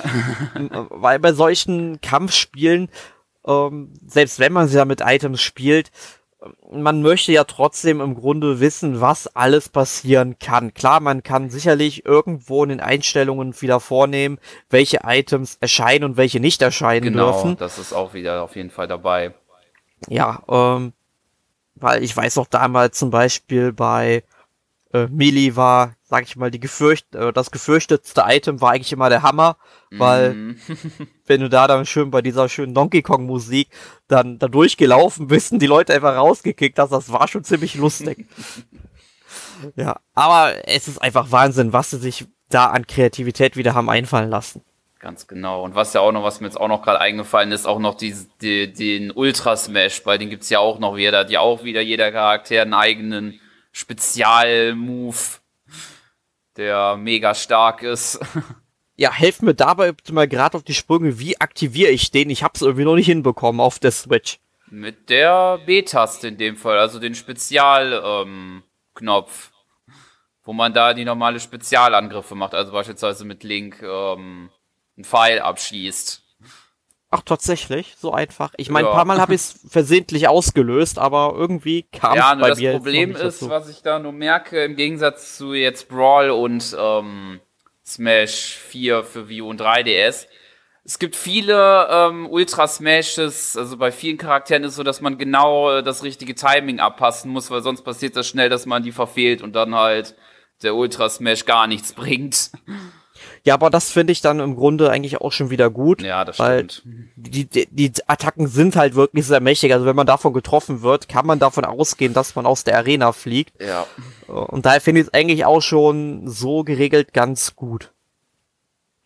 weil, 0.55 0.87
weil 0.89 1.19
bei 1.19 1.35
solchen 1.35 2.01
Kampfspielen, 2.01 2.89
ähm, 3.47 3.93
selbst 4.07 4.39
wenn 4.39 4.55
man 4.55 4.69
sie 4.69 4.79
ja 4.79 4.87
mit 4.87 5.03
Items 5.03 5.43
spielt, 5.43 5.91
man 6.71 7.03
möchte 7.03 7.33
ja 7.33 7.45
trotzdem 7.45 8.01
im 8.01 8.15
Grunde 8.15 8.61
wissen, 8.61 9.01
was 9.01 9.29
alles 9.37 9.69
passieren 9.69 10.39
kann. 10.39 10.75
Klar, 10.75 11.01
man 11.01 11.23
kann 11.23 11.51
sicherlich 11.51 12.05
irgendwo 12.05 12.63
in 12.63 12.71
den 12.71 12.81
Einstellungen 12.81 13.61
wieder 13.61 13.81
vornehmen, 13.81 14.39
welche 14.71 15.01
Items 15.05 15.57
erscheinen 15.61 16.05
und 16.05 16.17
welche 16.17 16.41
nicht 16.41 16.63
erscheinen 16.63 17.05
genau, 17.05 17.33
dürfen. 17.33 17.51
Genau, 17.51 17.59
das 17.59 17.79
ist 17.79 17.93
auch 17.93 18.15
wieder 18.15 18.43
auf 18.43 18.57
jeden 18.57 18.71
Fall 18.71 18.89
dabei. 18.89 19.35
Ja, 20.09 20.43
ähm, 20.49 20.93
weil 21.77 22.03
ich 22.03 22.17
weiß 22.17 22.39
auch 22.39 22.47
damals 22.47 22.99
zum 22.99 23.11
Beispiel 23.11 23.73
bei 23.73 24.25
äh, 24.93 25.07
Melee 25.07 25.57
war, 25.57 25.95
sag 26.03 26.25
ich 26.25 26.37
mal, 26.37 26.51
die 26.51 26.61
gefürcht 26.61 27.15
äh, 27.15 27.33
das 27.33 27.51
gefürchtetste 27.51 28.25
Item 28.27 28.61
war 28.61 28.73
eigentlich 28.73 28.93
immer 28.93 29.09
der 29.09 29.23
Hammer, 29.23 29.57
weil 29.91 30.35
mm. 30.35 30.57
wenn 31.27 31.41
du 31.41 31.49
da 31.49 31.67
dann 31.67 31.87
schön 31.87 32.11
bei 32.11 32.23
dieser 32.23 32.49
schönen 32.49 32.75
Donkey 32.75 33.03
Kong 33.03 33.27
Musik 33.27 33.69
dann 34.09 34.39
da 34.39 34.49
durchgelaufen 34.49 35.29
bist 35.29 35.53
und 35.53 35.61
die 35.61 35.67
Leute 35.67 35.95
einfach 35.95 36.17
rausgekickt 36.17 36.79
hast, 36.79 36.91
das 36.91 37.13
war 37.13 37.29
schon 37.29 37.45
ziemlich 37.45 37.75
lustig. 37.75 38.27
ja, 39.77 40.01
aber 40.15 40.69
es 40.69 40.89
ist 40.89 41.01
einfach 41.01 41.31
Wahnsinn, 41.31 41.73
was 41.73 41.91
sie 41.91 41.99
sich 41.99 42.27
da 42.51 42.67
an 42.67 42.87
Kreativität 42.87 43.57
wieder 43.57 43.75
haben 43.75 43.89
einfallen 43.89 44.31
lassen. 44.31 44.63
Ganz 44.99 45.27
genau. 45.27 45.65
Und 45.65 45.75
was 45.75 45.95
ja 45.95 46.01
auch 46.01 46.13
noch, 46.13 46.23
was 46.23 46.41
mir 46.41 46.47
jetzt 46.47 46.61
auch 46.61 46.69
noch 46.69 46.83
gerade 46.83 47.01
eingefallen 47.01 47.51
ist, 47.51 47.67
auch 47.67 47.81
noch 47.81 47.97
die, 47.97 48.15
die, 48.41 48.73
den 48.73 49.11
Ultra 49.11 49.57
Smash, 49.57 50.05
bei 50.05 50.17
den 50.17 50.31
gibt's 50.31 50.49
ja 50.49 50.61
auch 50.61 50.79
noch 50.79 50.95
wieder, 50.95 51.25
die 51.25 51.39
auch 51.39 51.65
wieder 51.65 51.81
jeder 51.81 52.13
Charakter 52.13 52.63
einen 52.63 52.73
eigenen 52.73 53.41
Spezialmove, 53.73 55.41
der 56.57 56.97
mega 56.97 57.35
stark 57.35 57.83
ist. 57.83 58.21
Ja, 58.95 59.11
helft 59.11 59.43
mir 59.43 59.55
dabei 59.55 59.95
mal 60.13 60.29
gerade 60.29 60.57
auf 60.57 60.63
die 60.63 60.75
Sprünge, 60.75 61.19
wie 61.19 61.41
aktiviere 61.41 61.91
ich 61.91 62.11
den? 62.11 62.29
Ich 62.29 62.43
hab's 62.43 62.61
irgendwie 62.61 62.85
noch 62.85 62.95
nicht 62.95 63.07
hinbekommen 63.07 63.61
auf 63.61 63.79
der 63.79 63.91
Switch. 63.91 64.39
Mit 64.69 65.11
der 65.11 65.59
B-Taste 65.67 66.29
in 66.29 66.37
dem 66.37 66.57
Fall, 66.57 66.79
also 66.79 66.99
den 66.99 67.15
Spezialknopf, 67.15 68.23
ähm, 69.01 69.97
wo 70.45 70.53
man 70.53 70.73
da 70.73 70.95
die 70.95 71.05
normale 71.05 71.41
Spezialangriffe 71.41 72.35
macht, 72.35 72.55
also 72.55 72.73
beispielsweise 72.73 73.25
mit 73.25 73.45
Link 73.45 73.83
ähm, 73.83 74.51
einen 74.97 75.05
Pfeil 75.05 75.41
abschießt. 75.41 76.22
Ach, 77.15 77.21
tatsächlich, 77.21 77.95
so 77.99 78.13
einfach. 78.13 78.55
Ich 78.57 78.71
meine, 78.71 78.87
ja. 78.87 78.93
ein 78.93 78.97
paar 78.97 79.05
Mal 79.05 79.21
habe 79.21 79.35
ich 79.35 79.43
es 79.43 79.61
versehentlich 79.69 80.29
ausgelöst, 80.29 80.99
aber 80.99 81.35
irgendwie 81.37 81.83
kam 81.83 82.13
es 82.13 82.19
ja, 82.19 82.35
bei 82.35 82.49
das 82.49 82.59
mir. 82.59 82.73
Das 82.73 82.79
Problem 82.79 83.15
ist, 83.15 83.49
was 83.51 83.69
ich 83.69 83.83
da 83.83 83.99
nur 83.99 84.13
merke, 84.13 84.65
im 84.65 84.77
Gegensatz 84.77 85.37
zu 85.37 85.53
jetzt 85.53 85.91
Brawl 85.91 86.31
und 86.31 86.75
ähm, 86.79 87.41
Smash 87.85 88.57
4 88.57 89.05
für 89.05 89.29
Wii 89.29 89.43
U 89.43 89.51
und 89.51 89.61
3DS, 89.61 90.27
es 90.85 90.99
gibt 90.99 91.15
viele 91.15 91.87
ähm, 91.91 92.27
Ultra 92.31 92.67
Smashes, 92.67 93.59
also 93.59 93.77
bei 93.77 93.93
vielen 93.93 94.17
Charakteren 94.17 94.65
ist 94.65 94.71
es 94.71 94.77
so, 94.77 94.83
dass 94.83 95.03
man 95.03 95.19
genau 95.19 95.71
äh, 95.71 95.83
das 95.83 96.03
richtige 96.03 96.35
Timing 96.35 96.81
abpassen 96.81 97.31
muss, 97.31 97.51
weil 97.51 97.63
sonst 97.63 97.83
passiert 97.83 98.17
das 98.17 98.27
schnell, 98.27 98.49
dass 98.49 98.65
man 98.65 98.83
die 98.83 98.91
verfehlt 98.91 99.43
und 99.43 99.53
dann 99.53 99.75
halt 99.75 100.17
der 100.63 100.75
Ultra 100.75 101.11
Smash 101.11 101.45
gar 101.45 101.67
nichts 101.67 101.93
bringt. 101.93 102.51
Ja, 103.45 103.55
aber 103.55 103.71
das 103.71 103.91
finde 103.91 104.13
ich 104.13 104.21
dann 104.21 104.39
im 104.39 104.55
Grunde 104.55 104.91
eigentlich 104.91 105.21
auch 105.21 105.33
schon 105.33 105.51
wieder 105.51 105.69
gut. 105.69 106.01
Ja, 106.01 106.25
das 106.25 106.39
weil 106.39 106.71
stimmt. 106.71 107.11
Die, 107.17 107.45
die, 107.45 107.67
die 107.67 107.93
Attacken 108.07 108.47
sind 108.47 108.77
halt 108.77 108.95
wirklich 108.95 109.27
sehr 109.27 109.41
mächtig. 109.41 109.73
Also 109.73 109.85
wenn 109.85 109.97
man 109.97 110.07
davon 110.07 110.33
getroffen 110.33 110.83
wird, 110.83 111.09
kann 111.09 111.27
man 111.27 111.41
davon 111.41 111.65
ausgehen, 111.65 112.15
dass 112.15 112.37
man 112.37 112.47
aus 112.47 112.63
der 112.63 112.77
Arena 112.77 113.13
fliegt. 113.13 113.61
Ja. 113.61 113.87
Und 114.29 114.65
daher 114.65 114.81
finde 114.81 115.01
ich 115.01 115.09
es 115.09 115.15
eigentlich 115.15 115.45
auch 115.45 115.61
schon 115.61 116.29
so 116.29 116.63
geregelt 116.63 117.13
ganz 117.13 117.57
gut. 117.57 117.93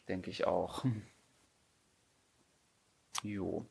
Denke 0.07 0.31
ich 0.31 0.47
auch. 0.47 0.85
Jo. 3.23 3.65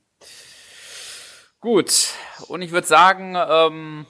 Gut. 1.59 2.09
Und 2.47 2.63
ich 2.63 2.71
würde 2.71 2.87
sagen, 2.87 3.35
ähm, 3.35 4.05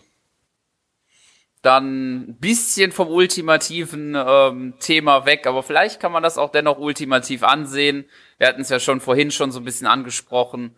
dann 1.66 2.30
ein 2.30 2.38
bisschen 2.40 2.92
vom 2.92 3.08
ultimativen 3.10 4.16
ähm, 4.16 4.76
Thema 4.80 5.26
weg, 5.26 5.48
aber 5.48 5.64
vielleicht 5.64 6.00
kann 6.00 6.12
man 6.12 6.24
das 6.24 6.38
auch 6.38 6.52
dennoch 6.52 6.78
ultimativ 6.78 7.44
ansehen. 7.44 8.06
Wir 8.38 8.48
hatten 8.48 8.62
es 8.62 8.70
ja 8.70 8.80
schon 8.80 9.02
vorhin 9.02 9.32
schon 9.32 9.52
so 9.52 9.60
ein 9.60 9.66
bisschen 9.66 9.88
angesprochen. 9.88 10.76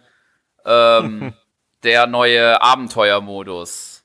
Ähm, 0.65 1.33
der 1.83 2.07
neue 2.07 2.61
Abenteuermodus, 2.61 4.03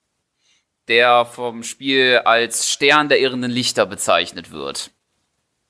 der 0.89 1.25
vom 1.25 1.63
Spiel 1.63 2.21
als 2.25 2.69
Stern 2.71 3.09
der 3.09 3.21
irrenden 3.21 3.51
Lichter 3.51 3.87
bezeichnet 3.87 4.51
wird. 4.51 4.91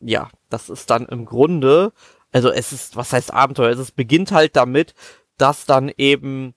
Ja, 0.01 0.31
das 0.49 0.69
ist 0.69 0.91
dann 0.91 1.07
im 1.07 1.27
Grunde, 1.27 1.93
also 2.33 2.51
es 2.51 2.73
ist, 2.73 2.97
was 2.97 3.13
heißt 3.13 3.33
Abenteuer? 3.33 3.71
Es 3.71 3.93
beginnt 3.93 4.33
halt 4.33 4.57
damit, 4.57 4.95
dass 5.39 5.65
dann 5.65 5.93
eben 5.97 6.55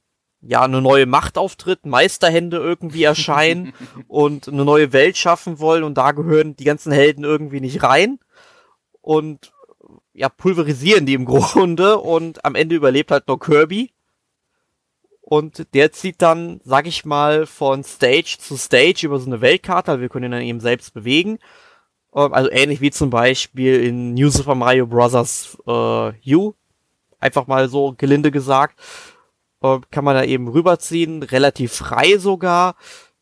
ja, 0.47 0.61
eine 0.61 0.81
neue 0.81 1.05
Macht 1.05 1.37
auftritt, 1.37 1.85
Meisterhände 1.85 2.57
irgendwie 2.57 3.03
erscheinen 3.03 3.73
und 4.07 4.47
eine 4.47 4.63
neue 4.63 4.93
Welt 4.93 5.17
schaffen 5.17 5.59
wollen 5.59 5.83
und 5.83 5.95
da 5.97 6.11
gehören 6.11 6.55
die 6.55 6.63
ganzen 6.63 6.91
Helden 6.91 7.23
irgendwie 7.23 7.61
nicht 7.61 7.83
rein 7.83 8.19
und 9.01 9.51
ja, 10.13 10.29
pulverisieren 10.29 11.05
die 11.05 11.15
im 11.15 11.25
Grunde 11.25 11.97
und 11.97 12.45
am 12.45 12.55
Ende 12.55 12.75
überlebt 12.75 13.11
halt 13.11 13.27
nur 13.27 13.39
Kirby 13.39 13.91
und 15.21 15.73
der 15.73 15.91
zieht 15.91 16.21
dann, 16.21 16.61
sag 16.63 16.85
ich 16.85 17.05
mal, 17.05 17.47
von 17.47 17.83
Stage 17.83 18.37
zu 18.39 18.55
Stage 18.57 19.07
über 19.07 19.19
so 19.19 19.25
eine 19.25 19.41
Weltkarte, 19.41 19.91
also 19.91 20.01
wir 20.01 20.09
können 20.09 20.25
ihn 20.25 20.31
dann 20.31 20.41
eben 20.41 20.59
selbst 20.59 20.93
bewegen, 20.93 21.39
ähm, 22.13 22.33
also 22.33 22.51
ähnlich 22.51 22.81
wie 22.81 22.91
zum 22.91 23.09
Beispiel 23.09 23.83
in 23.83 24.13
New 24.13 24.29
Super 24.29 24.53
Mario 24.53 24.85
Bros. 24.85 25.57
Äh, 25.65 26.35
U, 26.35 26.53
einfach 27.19 27.47
mal 27.47 27.67
so 27.67 27.95
gelinde 27.97 28.29
gesagt 28.29 28.79
kann 29.61 30.03
man 30.03 30.15
da 30.15 30.23
eben 30.23 30.47
rüberziehen, 30.47 31.23
relativ 31.23 31.73
frei 31.73 32.17
sogar. 32.17 32.75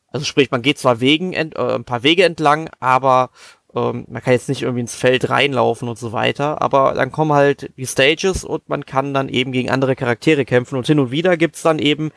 Also 0.07 0.25
sprich, 0.25 0.51
man 0.51 0.61
geht 0.61 0.77
zwar 0.77 0.99
Wegen, 0.99 1.33
äh, 1.33 1.49
ein 1.55 1.85
paar 1.85 2.03
Wege 2.03 2.23
entlang, 2.23 2.69
aber 2.79 3.29
Ähm, 3.75 4.05
man 4.07 4.21
kann 4.21 4.33
jetzt 4.33 4.49
nicht 4.49 4.61
irgendwie 4.61 4.81
ins 4.81 4.93
Feld 4.93 5.31
reinlaufen 5.31 5.89
und 5.89 5.97
so 5.97 6.11
weiter, 6.11 6.61
aber 6.61 6.93
dann 6.93 7.11
kommen 7.11 7.33
halt 7.33 7.71
die 7.75 7.87
Stages 7.87 8.43
und 8.43 8.69
man 8.69 8.85
kann 8.85 9.15
dann 9.15 9.29
eben 9.29 9.51
gegen 9.51 9.71
andere 9.71 9.95
Charaktere 9.95 10.45
kämpfen. 10.45 10.77
Und 10.77 10.85
hin 10.85 10.99
und 10.99 11.09
wieder 11.09 11.37
gibt's 11.37 11.63
dann 11.63 11.79
eben, 11.79 12.11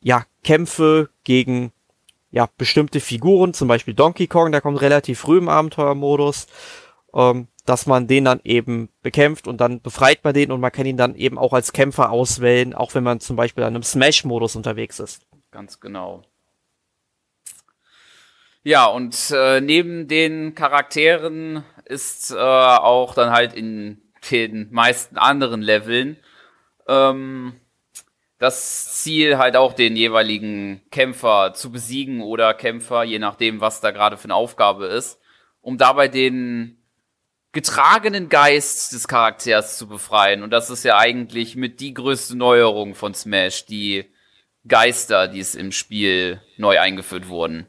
ja, 0.00 0.24
Kämpfe 0.44 1.08
gegen, 1.24 1.72
ja, 2.30 2.48
bestimmte 2.58 3.00
Figuren, 3.00 3.54
zum 3.54 3.66
Beispiel 3.66 3.94
Donkey 3.94 4.28
Kong, 4.28 4.52
der 4.52 4.60
kommt 4.60 4.80
relativ 4.80 5.18
früh 5.18 5.38
im 5.38 5.48
Abenteuermodus, 5.48 6.46
ähm, 7.12 7.48
dass 7.64 7.86
man 7.86 8.06
den 8.06 8.24
dann 8.24 8.40
eben 8.44 8.90
bekämpft 9.02 9.48
und 9.48 9.60
dann 9.60 9.80
befreit 9.80 10.22
man 10.24 10.34
den 10.34 10.52
und 10.52 10.60
man 10.60 10.72
kann 10.72 10.86
ihn 10.86 10.96
dann 10.96 11.14
eben 11.14 11.38
auch 11.38 11.52
als 11.52 11.72
Kämpfer 11.72 12.10
auswählen, 12.10 12.74
auch 12.74 12.94
wenn 12.94 13.04
man 13.04 13.20
zum 13.20 13.36
Beispiel 13.36 13.64
an 13.64 13.74
einem 13.74 13.82
Smash-Modus 13.82 14.56
unterwegs 14.56 15.00
ist. 15.00 15.26
Ganz 15.50 15.80
genau. 15.80 16.22
Ja, 18.62 18.86
und 18.86 19.30
äh, 19.30 19.60
neben 19.60 20.08
den 20.08 20.54
Charakteren 20.54 21.64
ist 21.84 22.30
äh, 22.30 22.36
auch 22.36 23.14
dann 23.14 23.30
halt 23.30 23.52
in 23.52 24.00
den 24.30 24.68
meisten 24.72 25.18
anderen 25.18 25.60
Leveln 25.60 26.16
ähm, 26.88 27.60
das 28.38 29.02
Ziel 29.02 29.38
halt 29.38 29.56
auch 29.56 29.72
den 29.72 29.96
jeweiligen 29.96 30.82
Kämpfer 30.90 31.54
zu 31.54 31.70
besiegen 31.70 32.20
oder 32.20 32.52
Kämpfer, 32.54 33.04
je 33.04 33.18
nachdem, 33.18 33.60
was 33.60 33.80
da 33.80 33.90
gerade 33.90 34.16
für 34.16 34.24
eine 34.24 34.34
Aufgabe 34.34 34.86
ist, 34.86 35.20
um 35.60 35.78
dabei 35.78 36.08
den 36.08 36.83
getragenen 37.54 38.28
Geist 38.28 38.92
des 38.92 39.08
Charakters 39.08 39.78
zu 39.78 39.88
befreien. 39.88 40.42
Und 40.42 40.50
das 40.50 40.68
ist 40.68 40.84
ja 40.84 40.98
eigentlich 40.98 41.56
mit 41.56 41.80
die 41.80 41.94
größte 41.94 42.36
Neuerung 42.36 42.94
von 42.94 43.14
Smash, 43.14 43.64
die 43.64 44.04
Geister, 44.68 45.28
die 45.28 45.40
es 45.40 45.54
im 45.54 45.72
Spiel 45.72 46.42
neu 46.58 46.78
eingeführt 46.78 47.28
wurden 47.28 47.66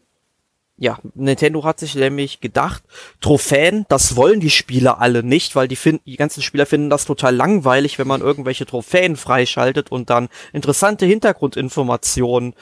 ja, 0.77 1.00
Nintendo 1.13 1.63
hat 1.63 1.80
sich 1.80 1.96
nämlich 1.96 2.42
gedacht, 2.42 2.84
Trophäen, 3.22 3.86
das 3.88 4.15
wollen 4.15 4.42
die 4.42 4.50
Spieler 4.50 5.00
alle 5.00 5.24
nicht, 5.24 5.56
weil 5.56 5.68
die 5.68 5.77
finden, 5.77 6.04
die 6.06 6.18
ganzen 6.18 6.44
Spieler 6.44 6.65
finden 6.65 6.89
das 6.89 7.06
total 7.06 7.34
langweilig, 7.34 7.98
wenn 7.98 8.08
man 8.08 8.22
irgendwelche 8.22 8.65
Trophäen 8.65 9.15
freischaltet 9.15 9.92
und 9.92 10.10
dann 10.10 10.27
interessante 10.51 11.06
Hintergrundinformationen 11.06 12.56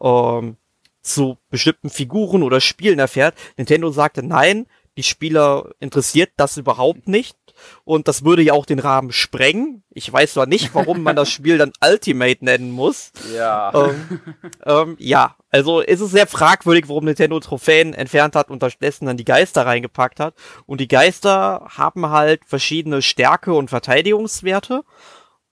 ähm, 0.00 0.56
zu 1.02 1.38
bestimmten 1.48 1.90
Figuren 1.90 2.42
oder 2.42 2.60
Spielen 2.60 2.98
erfährt. 2.98 3.34
Nintendo 3.56 3.90
sagte, 3.90 4.22
nein, 4.24 4.66
die 5.00 5.04
Spieler 5.04 5.70
interessiert 5.78 6.32
das 6.36 6.58
überhaupt 6.58 7.08
nicht 7.08 7.38
und 7.84 8.06
das 8.06 8.22
würde 8.22 8.42
ja 8.42 8.52
auch 8.52 8.66
den 8.66 8.80
Rahmen 8.80 9.12
sprengen. 9.12 9.82
Ich 9.88 10.12
weiß 10.12 10.34
zwar 10.34 10.44
nicht, 10.44 10.74
warum 10.74 11.02
man 11.02 11.16
das 11.16 11.30
Spiel 11.30 11.56
dann 11.56 11.72
Ultimate 11.82 12.44
nennen 12.44 12.70
muss. 12.70 13.12
Ja. 13.34 13.72
Ähm, 13.74 14.20
ähm, 14.66 14.96
ja, 14.98 15.36
also 15.48 15.80
ist 15.80 16.02
es 16.02 16.10
sehr 16.10 16.26
fragwürdig, 16.26 16.86
warum 16.90 17.06
Nintendo 17.06 17.40
Trophäen 17.40 17.94
entfernt 17.94 18.36
hat 18.36 18.50
und 18.50 18.58
stattdessen 18.58 19.06
dann 19.06 19.16
die 19.16 19.24
Geister 19.24 19.64
reingepackt 19.64 20.20
hat. 20.20 20.34
Und 20.66 20.82
die 20.82 20.88
Geister 20.88 21.66
haben 21.70 22.10
halt 22.10 22.44
verschiedene 22.44 23.00
Stärke 23.00 23.54
und 23.54 23.70
Verteidigungswerte. 23.70 24.84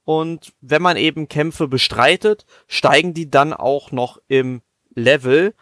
Und 0.05 0.53
wenn 0.61 0.83
man 0.83 0.99
eben 0.99 1.29
Kämpfe 1.29 1.69
bestreitet, 1.69 2.45
steigen 2.67 3.15
die 3.15 3.31
dann 3.31 3.55
auch 3.55 3.93
noch 3.93 4.19
im 4.29 4.61
Level 4.95 5.55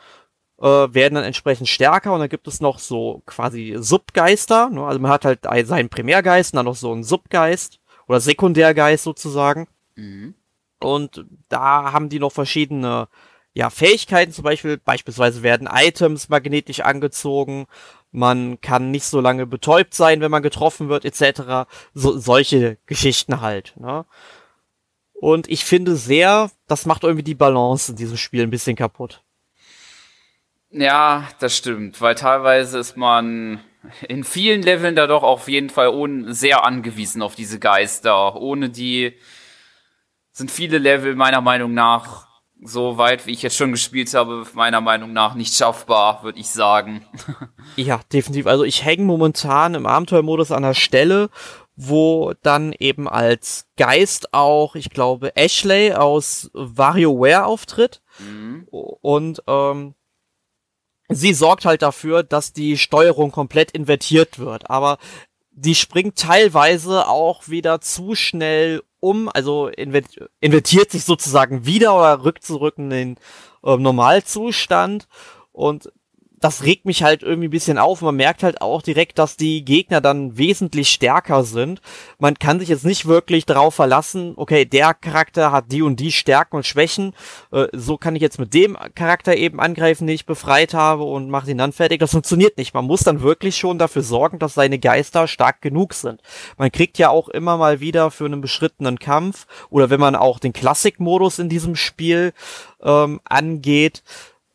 äh, 0.60 0.64
werden 0.64 1.14
dann 1.14 1.24
entsprechend 1.24 1.68
stärker 1.68 2.12
und 2.12 2.20
dann 2.20 2.28
gibt 2.28 2.48
es 2.48 2.60
noch 2.60 2.78
so 2.78 3.22
quasi 3.26 3.76
Subgeister. 3.78 4.70
Ne? 4.70 4.84
Also 4.84 4.98
man 5.00 5.10
hat 5.10 5.24
halt 5.24 5.40
seinen 5.66 5.88
Primärgeist 5.88 6.52
und 6.52 6.58
dann 6.58 6.66
noch 6.66 6.76
so 6.76 6.92
einen 6.92 7.04
Subgeist 7.04 7.80
oder 8.08 8.20
Sekundärgeist 8.20 9.04
sozusagen. 9.04 9.68
Mhm. 9.96 10.34
Und 10.80 11.24
da 11.48 11.92
haben 11.92 12.08
die 12.08 12.18
noch 12.18 12.32
verschiedene 12.32 13.08
ja, 13.54 13.70
Fähigkeiten, 13.70 14.32
zum 14.32 14.44
Beispiel, 14.44 14.76
beispielsweise 14.76 15.42
werden 15.42 15.66
Items 15.72 16.28
magnetisch 16.28 16.80
angezogen, 16.80 17.66
man 18.12 18.60
kann 18.60 18.90
nicht 18.90 19.04
so 19.04 19.20
lange 19.20 19.46
betäubt 19.46 19.94
sein, 19.94 20.20
wenn 20.20 20.30
man 20.30 20.42
getroffen 20.42 20.88
wird, 20.88 21.04
etc. 21.04 21.66
So, 21.94 22.18
solche 22.18 22.76
Geschichten 22.86 23.40
halt. 23.40 23.74
Ne? 23.78 24.04
Und 25.14 25.48
ich 25.48 25.64
finde 25.64 25.96
sehr, 25.96 26.50
das 26.66 26.84
macht 26.86 27.04
irgendwie 27.04 27.22
die 27.22 27.34
Balance 27.34 27.92
in 27.92 27.96
diesem 27.96 28.16
Spiel 28.18 28.42
ein 28.42 28.50
bisschen 28.50 28.76
kaputt. 28.76 29.22
Ja, 30.78 31.28
das 31.38 31.56
stimmt, 31.56 32.00
weil 32.00 32.14
teilweise 32.14 32.78
ist 32.78 32.96
man 32.96 33.60
in 34.08 34.24
vielen 34.24 34.62
Leveln 34.62 34.94
da 34.94 35.06
doch 35.06 35.22
auf 35.22 35.48
jeden 35.48 35.70
Fall 35.70 35.88
ohne, 35.88 36.34
sehr 36.34 36.64
angewiesen 36.64 37.22
auf 37.22 37.34
diese 37.34 37.58
Geister. 37.58 38.36
Ohne 38.36 38.68
die 38.68 39.14
sind 40.32 40.50
viele 40.50 40.78
Level 40.78 41.14
meiner 41.14 41.40
Meinung 41.40 41.72
nach 41.72 42.26
so 42.62 42.98
weit, 42.98 43.26
wie 43.26 43.32
ich 43.32 43.42
jetzt 43.42 43.56
schon 43.56 43.72
gespielt 43.72 44.12
habe, 44.14 44.46
meiner 44.54 44.80
Meinung 44.80 45.12
nach 45.12 45.34
nicht 45.34 45.54
schaffbar, 45.54 46.22
würde 46.22 46.40
ich 46.40 46.48
sagen. 46.48 47.06
ja, 47.76 48.00
definitiv. 48.12 48.46
Also 48.46 48.64
ich 48.64 48.84
hänge 48.84 49.04
momentan 49.04 49.74
im 49.74 49.86
Abenteuermodus 49.86 50.52
an 50.52 50.62
der 50.62 50.74
Stelle, 50.74 51.30
wo 51.76 52.32
dann 52.42 52.74
eben 52.78 53.08
als 53.08 53.66
Geist 53.76 54.32
auch, 54.32 54.74
ich 54.74 54.90
glaube, 54.90 55.36
Ashley 55.36 55.92
aus 55.92 56.50
WarioWare 56.54 57.44
auftritt. 57.44 58.02
Mhm. 58.18 58.66
Und 58.70 59.42
ähm, 59.46 59.94
sie 61.08 61.34
sorgt 61.34 61.64
halt 61.64 61.82
dafür, 61.82 62.22
dass 62.22 62.52
die 62.52 62.78
Steuerung 62.78 63.30
komplett 63.30 63.70
invertiert 63.70 64.38
wird. 64.38 64.70
Aber 64.70 64.98
die 65.50 65.74
springt 65.74 66.16
teilweise 66.16 67.08
auch 67.08 67.48
wieder 67.48 67.80
zu 67.80 68.14
schnell 68.14 68.82
um, 69.00 69.28
also 69.32 69.68
invertiert 69.68 70.90
sich 70.90 71.04
sozusagen 71.04 71.64
wieder 71.64 71.94
oder 71.96 72.24
rückt 72.24 72.44
zurück 72.44 72.74
in 72.78 72.90
den 72.90 73.16
äh, 73.62 73.76
Normalzustand. 73.76 75.06
Und 75.52 75.92
das 76.46 76.62
regt 76.62 76.84
mich 76.84 77.02
halt 77.02 77.24
irgendwie 77.24 77.48
ein 77.48 77.50
bisschen 77.50 77.76
auf. 77.76 78.02
Man 78.02 78.14
merkt 78.14 78.44
halt 78.44 78.60
auch 78.60 78.80
direkt, 78.80 79.18
dass 79.18 79.36
die 79.36 79.64
Gegner 79.64 80.00
dann 80.00 80.38
wesentlich 80.38 80.90
stärker 80.90 81.42
sind. 81.42 81.80
Man 82.20 82.38
kann 82.38 82.60
sich 82.60 82.68
jetzt 82.68 82.84
nicht 82.84 83.06
wirklich 83.06 83.46
darauf 83.46 83.74
verlassen, 83.74 84.34
okay, 84.36 84.64
der 84.64 84.94
Charakter 84.94 85.50
hat 85.50 85.72
die 85.72 85.82
und 85.82 85.98
die 85.98 86.12
Stärken 86.12 86.54
und 86.54 86.64
Schwächen. 86.64 87.14
Äh, 87.50 87.66
so 87.72 87.96
kann 87.96 88.14
ich 88.14 88.22
jetzt 88.22 88.38
mit 88.38 88.54
dem 88.54 88.78
Charakter 88.94 89.36
eben 89.36 89.58
angreifen, 89.58 90.06
den 90.06 90.14
ich 90.14 90.24
befreit 90.24 90.72
habe 90.72 91.02
und 91.02 91.30
mache 91.30 91.50
ihn 91.50 91.58
dann 91.58 91.72
fertig. 91.72 91.98
Das 91.98 92.12
funktioniert 92.12 92.58
nicht. 92.58 92.74
Man 92.74 92.84
muss 92.84 93.02
dann 93.02 93.22
wirklich 93.22 93.56
schon 93.56 93.80
dafür 93.80 94.02
sorgen, 94.02 94.38
dass 94.38 94.54
seine 94.54 94.78
Geister 94.78 95.26
stark 95.26 95.60
genug 95.62 95.94
sind. 95.94 96.22
Man 96.58 96.70
kriegt 96.70 96.96
ja 96.96 97.10
auch 97.10 97.28
immer 97.28 97.56
mal 97.56 97.80
wieder 97.80 98.12
für 98.12 98.26
einen 98.26 98.40
beschrittenen 98.40 99.00
Kampf 99.00 99.48
oder 99.68 99.90
wenn 99.90 99.98
man 99.98 100.14
auch 100.14 100.38
den 100.38 100.52
Classic-Modus 100.52 101.40
in 101.40 101.48
diesem 101.48 101.74
Spiel 101.74 102.32
ähm, 102.80 103.20
angeht, 103.24 104.04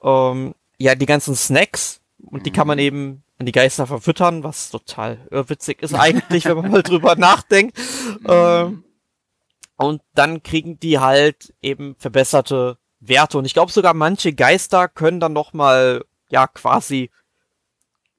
ähm, 0.01 0.53
ja, 0.81 0.95
die 0.95 1.05
ganzen 1.05 1.35
Snacks 1.35 2.01
und 2.17 2.45
die 2.45 2.51
kann 2.51 2.67
man 2.67 2.77
mhm. 2.77 2.83
eben 2.83 3.23
an 3.37 3.45
die 3.45 3.51
Geister 3.51 3.87
verfüttern, 3.87 4.43
was 4.43 4.69
total 4.69 5.19
witzig 5.29 5.81
ist 5.81 5.93
eigentlich, 5.99 6.45
wenn 6.45 6.57
man 6.57 6.71
mal 6.71 6.83
drüber 6.83 7.15
nachdenkt. 7.15 7.77
Mhm. 8.19 8.27
Ähm, 8.27 8.83
und 9.77 10.01
dann 10.13 10.43
kriegen 10.43 10.79
die 10.79 10.99
halt 10.99 11.53
eben 11.61 11.95
verbesserte 11.97 12.77
Werte. 12.99 13.39
Und 13.39 13.45
ich 13.45 13.53
glaube 13.53 13.71
sogar 13.71 13.95
manche 13.95 14.33
Geister 14.33 14.87
können 14.87 15.19
dann 15.19 15.33
noch 15.33 15.53
mal 15.53 16.05
ja 16.29 16.45
quasi 16.47 17.09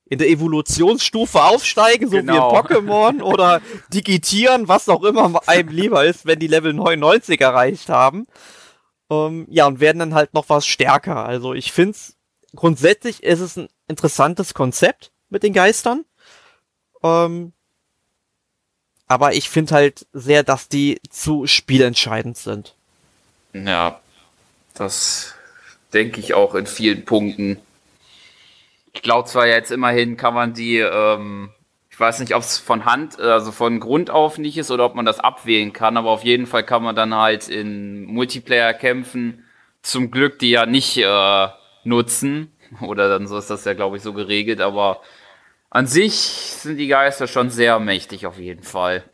in 0.05 0.19
der 0.19 0.29
Evolutionsstufe 0.29 1.43
aufsteigen, 1.43 2.11
so 2.11 2.17
genau. 2.17 2.53
wie 2.53 2.57
in 2.57 2.65
Pokémon 2.65 3.23
oder 3.33 3.63
digitieren, 3.95 4.69
was 4.69 4.89
auch 4.89 5.05
immer 5.05 5.41
einem 5.47 5.69
lieber 5.69 6.05
ist, 6.05 6.27
wenn 6.27 6.39
die 6.39 6.49
Level 6.49 6.75
99 6.75 7.41
erreicht 7.41 7.89
haben. 7.89 8.27
Ähm, 9.09 9.47
ja, 9.49 9.67
und 9.67 9.81
werden 9.81 10.01
dann 10.01 10.15
halt 10.15 10.35
noch 10.35 10.49
was 10.49 10.67
stärker. 10.67 11.25
Also 11.25 11.55
ich 11.55 11.73
find's 11.73 12.17
grundsätzlich 12.55 13.23
ist 13.23 13.41
es 13.41 13.57
ein 13.57 13.69
interessantes 13.89 14.55
Konzept 14.55 15.13
mit 15.29 15.43
den 15.43 15.53
Geistern. 15.53 16.05
Ähm, 17.03 17.53
aber 19.07 19.35
ich 19.35 19.51
finde 19.51 19.75
halt 19.75 20.07
sehr, 20.13 20.43
dass 20.43 20.69
die 20.69 21.01
zu 21.11 21.47
spielentscheidend 21.47 22.37
sind. 22.37 22.75
Ja, 23.53 24.01
das 24.75 25.35
denke 25.93 26.21
ich 26.21 26.35
auch 26.35 26.55
in 26.55 26.67
vielen 26.67 27.05
Punkten. 27.05 27.59
Ich 28.95 29.03
glaube 29.03 29.29
zwar 29.29 29.47
jetzt 29.47 29.71
immerhin 29.71 30.17
kann 30.17 30.35
man 30.35 30.55
die, 30.55 30.79
ähm, 30.79 31.51
ich 31.91 31.99
weiß 32.01 32.21
nicht, 32.21 32.35
ob 32.35 32.43
es 32.43 32.59
von 32.59 32.85
Hand, 32.85 33.21
also 33.21 33.53
von 33.53 33.81
Grund 33.81 34.11
auf 34.11 34.39
nicht 34.39 34.57
ist 34.57 34.71
oder 34.71 34.87
ob 34.87 34.95
man 34.95 35.05
das 35.05 35.21
abwählen 35.21 35.73
kann, 35.73 35.97
aber 35.97 36.11
auf 36.11 36.25
jeden 36.25 36.47
Fall 36.47 36.65
kann 36.65 36.83
man 36.83 36.97
dann 36.97 37.15
halt 37.15 37.49
in 37.49 38.05
Multiplayer 38.05 38.73
kämpfen. 38.73 39.45
Zum 39.83 40.11
Glück 40.11 40.39
die 40.39 40.51
ja 40.51 40.65
nicht 40.65 40.97
äh, 40.97 41.49
nutzen. 41.85 42.53
Oder 42.81 43.09
dann 43.09 43.27
so 43.27 43.37
ist 43.37 43.51
das 43.51 43.65
ja, 43.65 43.75
glaube 43.75 43.97
ich, 43.97 44.03
so 44.03 44.13
geregelt. 44.13 44.61
Aber 44.61 45.01
an 45.71 45.87
sich 45.87 46.15
sind 46.15 46.77
die 46.77 46.89
Geister 46.89 47.27
schon 47.27 47.51
sehr 47.51 47.79
mächtig 47.79 48.27
auf 48.27 48.39
jeden 48.39 48.63
Fall. 48.63 49.05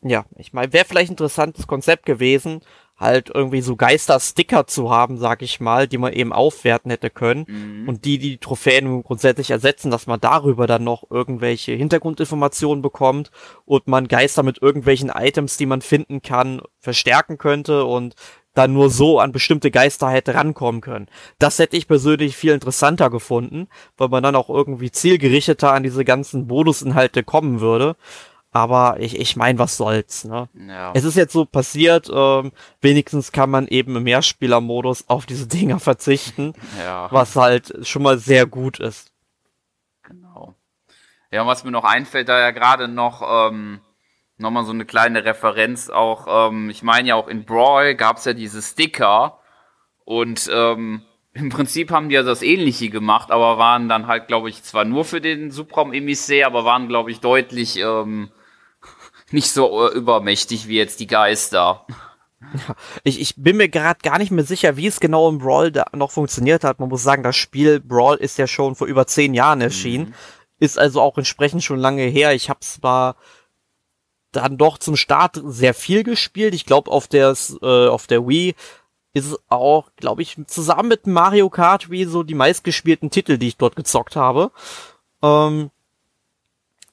Ja, 0.00 0.24
ich 0.36 0.52
meine, 0.52 0.72
wäre 0.72 0.84
vielleicht 0.84 1.10
ein 1.10 1.14
interessantes 1.14 1.66
Konzept 1.66 2.06
gewesen, 2.06 2.60
halt 2.98 3.30
irgendwie 3.32 3.60
so 3.60 3.76
Geister-Sticker 3.76 4.66
zu 4.66 4.90
haben, 4.90 5.18
sag 5.18 5.42
ich 5.42 5.60
mal, 5.60 5.86
die 5.86 5.98
man 5.98 6.12
eben 6.12 6.32
aufwerten 6.32 6.90
hätte 6.90 7.10
können 7.10 7.46
mhm. 7.48 7.88
und 7.88 8.04
die 8.04 8.18
die 8.18 8.38
Trophäen 8.38 9.02
grundsätzlich 9.04 9.50
ersetzen, 9.50 9.90
dass 9.90 10.06
man 10.06 10.20
darüber 10.20 10.66
dann 10.66 10.82
noch 10.82 11.04
irgendwelche 11.10 11.72
Hintergrundinformationen 11.72 12.82
bekommt 12.82 13.30
und 13.64 13.86
man 13.86 14.08
Geister 14.08 14.42
mit 14.42 14.60
irgendwelchen 14.60 15.10
Items, 15.10 15.56
die 15.56 15.66
man 15.66 15.80
finden 15.80 16.22
kann, 16.22 16.60
verstärken 16.80 17.38
könnte 17.38 17.84
und 17.84 18.14
dann 18.58 18.72
nur 18.72 18.90
so 18.90 19.20
an 19.20 19.30
bestimmte 19.30 19.70
Geister 19.70 20.10
hätte 20.10 20.34
rankommen 20.34 20.80
können. 20.80 21.06
Das 21.38 21.60
hätte 21.60 21.76
ich 21.76 21.86
persönlich 21.86 22.36
viel 22.36 22.52
interessanter 22.52 23.08
gefunden, 23.08 23.68
weil 23.96 24.08
man 24.08 24.22
dann 24.22 24.34
auch 24.34 24.50
irgendwie 24.50 24.90
zielgerichteter 24.90 25.72
an 25.72 25.84
diese 25.84 26.04
ganzen 26.04 26.48
Bonusinhalte 26.48 27.22
kommen 27.22 27.60
würde. 27.60 27.94
Aber 28.50 28.98
ich, 28.98 29.18
ich 29.20 29.36
meine, 29.36 29.58
was 29.58 29.76
soll's, 29.76 30.24
ne? 30.24 30.48
Ja. 30.68 30.90
Es 30.94 31.04
ist 31.04 31.16
jetzt 31.16 31.32
so 31.32 31.44
passiert, 31.44 32.10
ähm, 32.12 32.50
wenigstens 32.80 33.30
kann 33.30 33.50
man 33.50 33.68
eben 33.68 33.94
im 33.94 34.02
Mehrspielermodus 34.02 35.04
auf 35.08 35.26
diese 35.26 35.46
Dinger 35.46 35.78
verzichten, 35.80 36.54
ja. 36.78 37.08
was 37.12 37.36
halt 37.36 37.86
schon 37.86 38.02
mal 38.02 38.18
sehr 38.18 38.46
gut 38.46 38.80
ist. 38.80 39.12
Genau. 40.02 40.54
Ja, 41.30 41.42
und 41.42 41.46
was 41.46 41.62
mir 41.62 41.70
noch 41.70 41.84
einfällt, 41.84 42.28
da 42.28 42.40
ja 42.40 42.50
gerade 42.50 42.88
noch 42.88 43.22
ähm, 43.22 43.80
nochmal 44.38 44.64
so 44.64 44.72
eine 44.72 44.84
kleine 44.84 45.24
Referenz 45.24 45.90
auch, 45.90 46.50
ähm, 46.50 46.70
ich 46.70 46.82
meine 46.82 47.08
ja 47.08 47.14
auch 47.16 47.28
in 47.28 47.44
Brawl 47.44 47.94
gab's 47.94 48.24
ja 48.24 48.32
diese 48.32 48.62
Sticker 48.62 49.40
und 50.04 50.48
ähm, 50.52 51.02
im 51.34 51.50
Prinzip 51.50 51.90
haben 51.90 52.08
die 52.08 52.14
ja 52.14 52.22
das 52.22 52.42
Ähnliche 52.42 52.90
gemacht, 52.90 53.30
aber 53.30 53.58
waren 53.58 53.88
dann 53.88 54.06
halt, 54.06 54.28
glaube 54.28 54.48
ich, 54.48 54.62
zwar 54.62 54.84
nur 54.84 55.04
für 55.04 55.20
den 55.20 55.50
Subraum 55.50 55.92
Emissär, 55.92 56.46
aber 56.46 56.64
waren, 56.64 56.88
glaube 56.88 57.10
ich, 57.10 57.20
deutlich 57.20 57.76
ähm, 57.78 58.30
nicht 59.30 59.50
so 59.50 59.86
äh, 59.86 59.94
übermächtig 59.94 60.68
wie 60.68 60.76
jetzt 60.76 61.00
die 61.00 61.06
Geister. 61.06 61.86
Ja, 62.40 62.76
ich, 63.02 63.20
ich 63.20 63.34
bin 63.36 63.56
mir 63.56 63.68
gerade 63.68 64.00
gar 64.02 64.18
nicht 64.18 64.30
mehr 64.30 64.44
sicher, 64.44 64.76
wie 64.76 64.86
es 64.86 65.00
genau 65.00 65.28
im 65.28 65.38
Brawl 65.38 65.72
da 65.72 65.86
noch 65.92 66.12
funktioniert 66.12 66.64
hat. 66.64 66.78
Man 66.78 66.88
muss 66.88 67.02
sagen, 67.02 67.22
das 67.22 67.36
Spiel 67.36 67.80
Brawl 67.80 68.16
ist 68.16 68.38
ja 68.38 68.46
schon 68.46 68.76
vor 68.76 68.86
über 68.86 69.06
zehn 69.06 69.34
Jahren 69.34 69.60
erschienen. 69.60 70.06
Mhm. 70.06 70.14
Ist 70.60 70.78
also 70.78 71.00
auch 71.00 71.18
entsprechend 71.18 71.62
schon 71.62 71.78
lange 71.78 72.02
her. 72.02 72.34
Ich 72.34 72.48
habe 72.48 72.60
zwar 72.60 73.16
dann 74.32 74.58
doch 74.58 74.78
zum 74.78 74.96
Start 74.96 75.40
sehr 75.44 75.74
viel 75.74 76.04
gespielt. 76.04 76.54
Ich 76.54 76.66
glaube, 76.66 76.90
auf 76.90 77.06
der, 77.06 77.34
äh, 77.62 77.88
auf 77.88 78.06
der 78.06 78.26
Wii 78.28 78.54
ist 79.14 79.26
es 79.26 79.38
auch, 79.48 79.90
glaube 79.96 80.22
ich, 80.22 80.36
zusammen 80.46 80.88
mit 80.88 81.06
Mario 81.06 81.48
Kart 81.48 81.90
wie 81.90 82.04
so 82.04 82.22
die 82.22 82.34
meistgespielten 82.34 83.10
Titel, 83.10 83.38
die 83.38 83.48
ich 83.48 83.56
dort 83.56 83.76
gezockt 83.76 84.16
habe. 84.16 84.50
Ähm, 85.22 85.70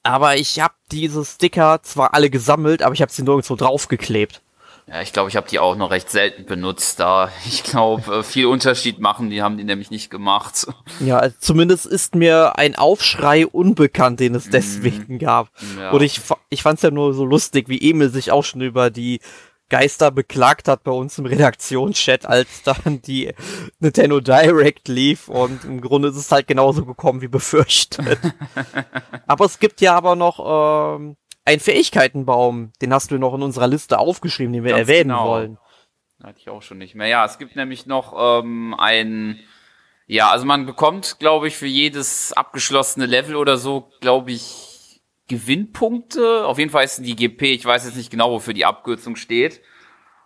aber 0.02 0.36
ich 0.36 0.60
habe 0.60 0.74
diese 0.92 1.24
Sticker 1.24 1.82
zwar 1.82 2.14
alle 2.14 2.30
gesammelt, 2.30 2.82
aber 2.82 2.94
ich 2.94 3.02
habe 3.02 3.12
sie 3.12 3.22
nirgendwo 3.22 3.56
draufgeklebt. 3.56 4.40
Ja, 4.88 5.02
ich 5.02 5.12
glaube, 5.12 5.28
ich 5.28 5.36
habe 5.36 5.48
die 5.48 5.58
auch 5.58 5.74
noch 5.74 5.90
recht 5.90 6.08
selten 6.10 6.46
benutzt, 6.46 7.00
da 7.00 7.30
ich 7.44 7.64
glaube, 7.64 8.18
äh, 8.18 8.22
viel 8.22 8.46
Unterschied 8.46 9.00
machen, 9.00 9.30
die 9.30 9.42
haben 9.42 9.56
die 9.56 9.64
nämlich 9.64 9.90
nicht 9.90 10.10
gemacht. 10.10 10.66
Ja, 11.00 11.18
also 11.18 11.36
zumindest 11.40 11.86
ist 11.86 12.14
mir 12.14 12.56
ein 12.56 12.76
Aufschrei 12.76 13.46
unbekannt, 13.46 14.20
den 14.20 14.36
es 14.36 14.46
mhm. 14.46 14.50
deswegen 14.52 15.18
gab. 15.18 15.50
Ja. 15.78 15.90
Und 15.90 16.02
ich, 16.02 16.20
ich 16.50 16.62
fand 16.62 16.78
es 16.78 16.82
ja 16.82 16.92
nur 16.92 17.14
so 17.14 17.24
lustig, 17.24 17.68
wie 17.68 17.90
Emil 17.90 18.10
sich 18.10 18.30
auch 18.30 18.44
schon 18.44 18.60
über 18.60 18.90
die 18.90 19.20
Geister 19.68 20.12
beklagt 20.12 20.68
hat 20.68 20.84
bei 20.84 20.92
uns 20.92 21.18
im 21.18 21.26
Redaktionschat, 21.26 22.24
als 22.24 22.62
dann 22.62 23.02
die 23.02 23.34
Nintendo 23.80 24.20
Direct 24.20 24.86
lief 24.86 25.28
und 25.28 25.64
im 25.64 25.80
Grunde 25.80 26.08
ist 26.08 26.16
es 26.16 26.30
halt 26.30 26.46
genauso 26.46 26.84
gekommen 26.84 27.20
wie 27.20 27.28
befürchtet. 27.28 28.20
aber 29.26 29.44
es 29.44 29.58
gibt 29.58 29.80
ja 29.80 29.96
aber 29.96 30.14
noch 30.14 30.94
ähm, 30.96 31.16
einen 31.46 31.60
Fähigkeitenbaum, 31.60 32.72
den 32.82 32.92
hast 32.92 33.10
du 33.10 33.18
noch 33.18 33.34
in 33.34 33.42
unserer 33.42 33.68
Liste 33.68 33.98
aufgeschrieben, 33.98 34.52
den 34.52 34.64
wir 34.64 34.72
Ganz 34.72 34.88
erwähnen 34.88 35.10
genau. 35.10 35.28
wollen. 35.28 35.58
Hatte 36.22 36.40
ich 36.40 36.48
auch 36.50 36.62
schon 36.62 36.78
nicht 36.78 36.94
mehr. 36.94 37.06
Ja, 37.06 37.24
es 37.24 37.38
gibt 37.38 37.56
nämlich 37.56 37.86
noch 37.86 38.14
ähm, 38.18 38.74
ein, 38.78 39.38
ja, 40.06 40.30
also 40.30 40.44
man 40.44 40.66
bekommt, 40.66 41.18
glaube 41.20 41.48
ich, 41.48 41.56
für 41.56 41.66
jedes 41.66 42.32
abgeschlossene 42.32 43.06
Level 43.06 43.36
oder 43.36 43.56
so, 43.56 43.90
glaube 44.00 44.32
ich, 44.32 45.00
Gewinnpunkte. 45.28 46.46
Auf 46.46 46.58
jeden 46.58 46.70
Fall 46.70 46.84
ist 46.84 46.98
die 46.98 47.16
GP, 47.16 47.42
ich 47.54 47.64
weiß 47.64 47.84
jetzt 47.84 47.96
nicht 47.96 48.10
genau, 48.10 48.30
wofür 48.30 48.54
die 48.54 48.64
Abkürzung 48.64 49.16
steht. 49.16 49.60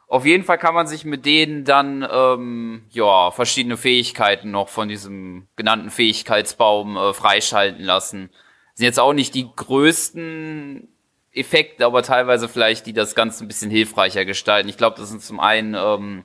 Auf 0.09 0.26
jeden 0.26 0.44
Fall 0.44 0.59
kann 0.59 0.74
man 0.74 0.87
sich 0.87 1.04
mit 1.04 1.24
denen 1.24 1.64
dann 1.64 2.06
ähm, 2.11 2.87
ja 2.90 3.30
verschiedene 3.30 3.76
Fähigkeiten 3.76 4.50
noch 4.50 4.68
von 4.68 4.88
diesem 4.88 5.48
genannten 5.56 5.90
Fähigkeitsbaum 5.90 6.96
äh, 6.96 7.12
freischalten 7.12 7.85
lassen. 7.85 8.30
Sind 8.74 8.87
jetzt 8.87 8.98
auch 8.98 9.12
nicht 9.12 9.35
die 9.35 9.48
größten 9.54 10.88
Effekte, 11.33 11.87
aber 11.87 12.03
teilweise 12.03 12.49
vielleicht, 12.49 12.87
die 12.87 12.93
das 12.93 13.14
Ganze 13.14 13.45
ein 13.45 13.49
bisschen 13.49 13.71
hilfreicher 13.71 14.25
gestalten. 14.25 14.69
Ich 14.69 14.77
glaube, 14.77 14.99
das 14.99 15.09
sind 15.11 15.23
zum 15.23 15.38
einen, 15.38 15.75
ähm, 15.75 16.25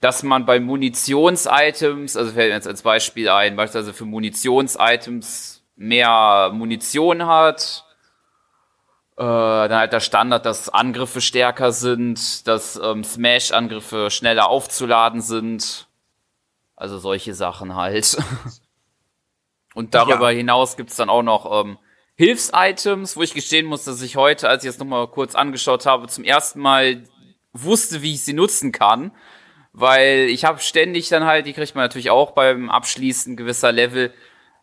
dass 0.00 0.22
man 0.22 0.44
bei 0.44 0.60
Munitionsitems, 0.60 2.16
also 2.16 2.32
fällt 2.32 2.50
mir 2.50 2.56
jetzt 2.56 2.66
als 2.66 2.82
Beispiel 2.82 3.28
ein, 3.28 3.56
beispielsweise 3.56 3.94
für 3.94 4.04
Munitionsitems 4.04 5.62
mehr 5.76 6.50
Munition 6.52 7.26
hat. 7.26 7.84
Äh, 9.16 9.22
dann 9.22 9.76
halt 9.76 9.92
der 9.92 10.00
Standard, 10.00 10.44
dass 10.44 10.68
Angriffe 10.68 11.20
stärker 11.20 11.72
sind, 11.72 12.46
dass 12.46 12.76
ähm, 12.82 13.04
Smash-Angriffe 13.04 14.10
schneller 14.10 14.48
aufzuladen 14.48 15.20
sind. 15.20 15.86
Also 16.76 16.98
solche 16.98 17.34
Sachen 17.34 17.76
halt. 17.76 18.16
Und 19.74 19.94
darüber 19.94 20.30
ja. 20.30 20.38
hinaus 20.38 20.76
gibt's 20.76 20.96
dann 20.96 21.08
auch 21.08 21.22
noch 21.22 21.64
ähm, 21.64 21.78
Hilfs-Items, 22.22 23.16
wo 23.16 23.22
ich 23.22 23.34
gestehen 23.34 23.66
muss, 23.66 23.82
dass 23.82 24.00
ich 24.00 24.14
heute, 24.14 24.48
als 24.48 24.62
ich 24.62 24.70
es 24.70 24.78
nochmal 24.78 25.08
kurz 25.08 25.34
angeschaut 25.34 25.86
habe, 25.86 26.06
zum 26.06 26.22
ersten 26.22 26.60
Mal 26.60 27.02
wusste, 27.52 28.00
wie 28.02 28.14
ich 28.14 28.22
sie 28.22 28.32
nutzen 28.32 28.70
kann. 28.70 29.10
Weil 29.72 30.28
ich 30.28 30.44
habe 30.44 30.60
ständig 30.60 31.08
dann 31.08 31.24
halt, 31.24 31.46
die 31.46 31.52
kriegt 31.52 31.74
man 31.74 31.82
natürlich 31.82 32.10
auch 32.10 32.30
beim 32.30 32.70
Abschließen 32.70 33.36
gewisser 33.36 33.72
Level, 33.72 34.14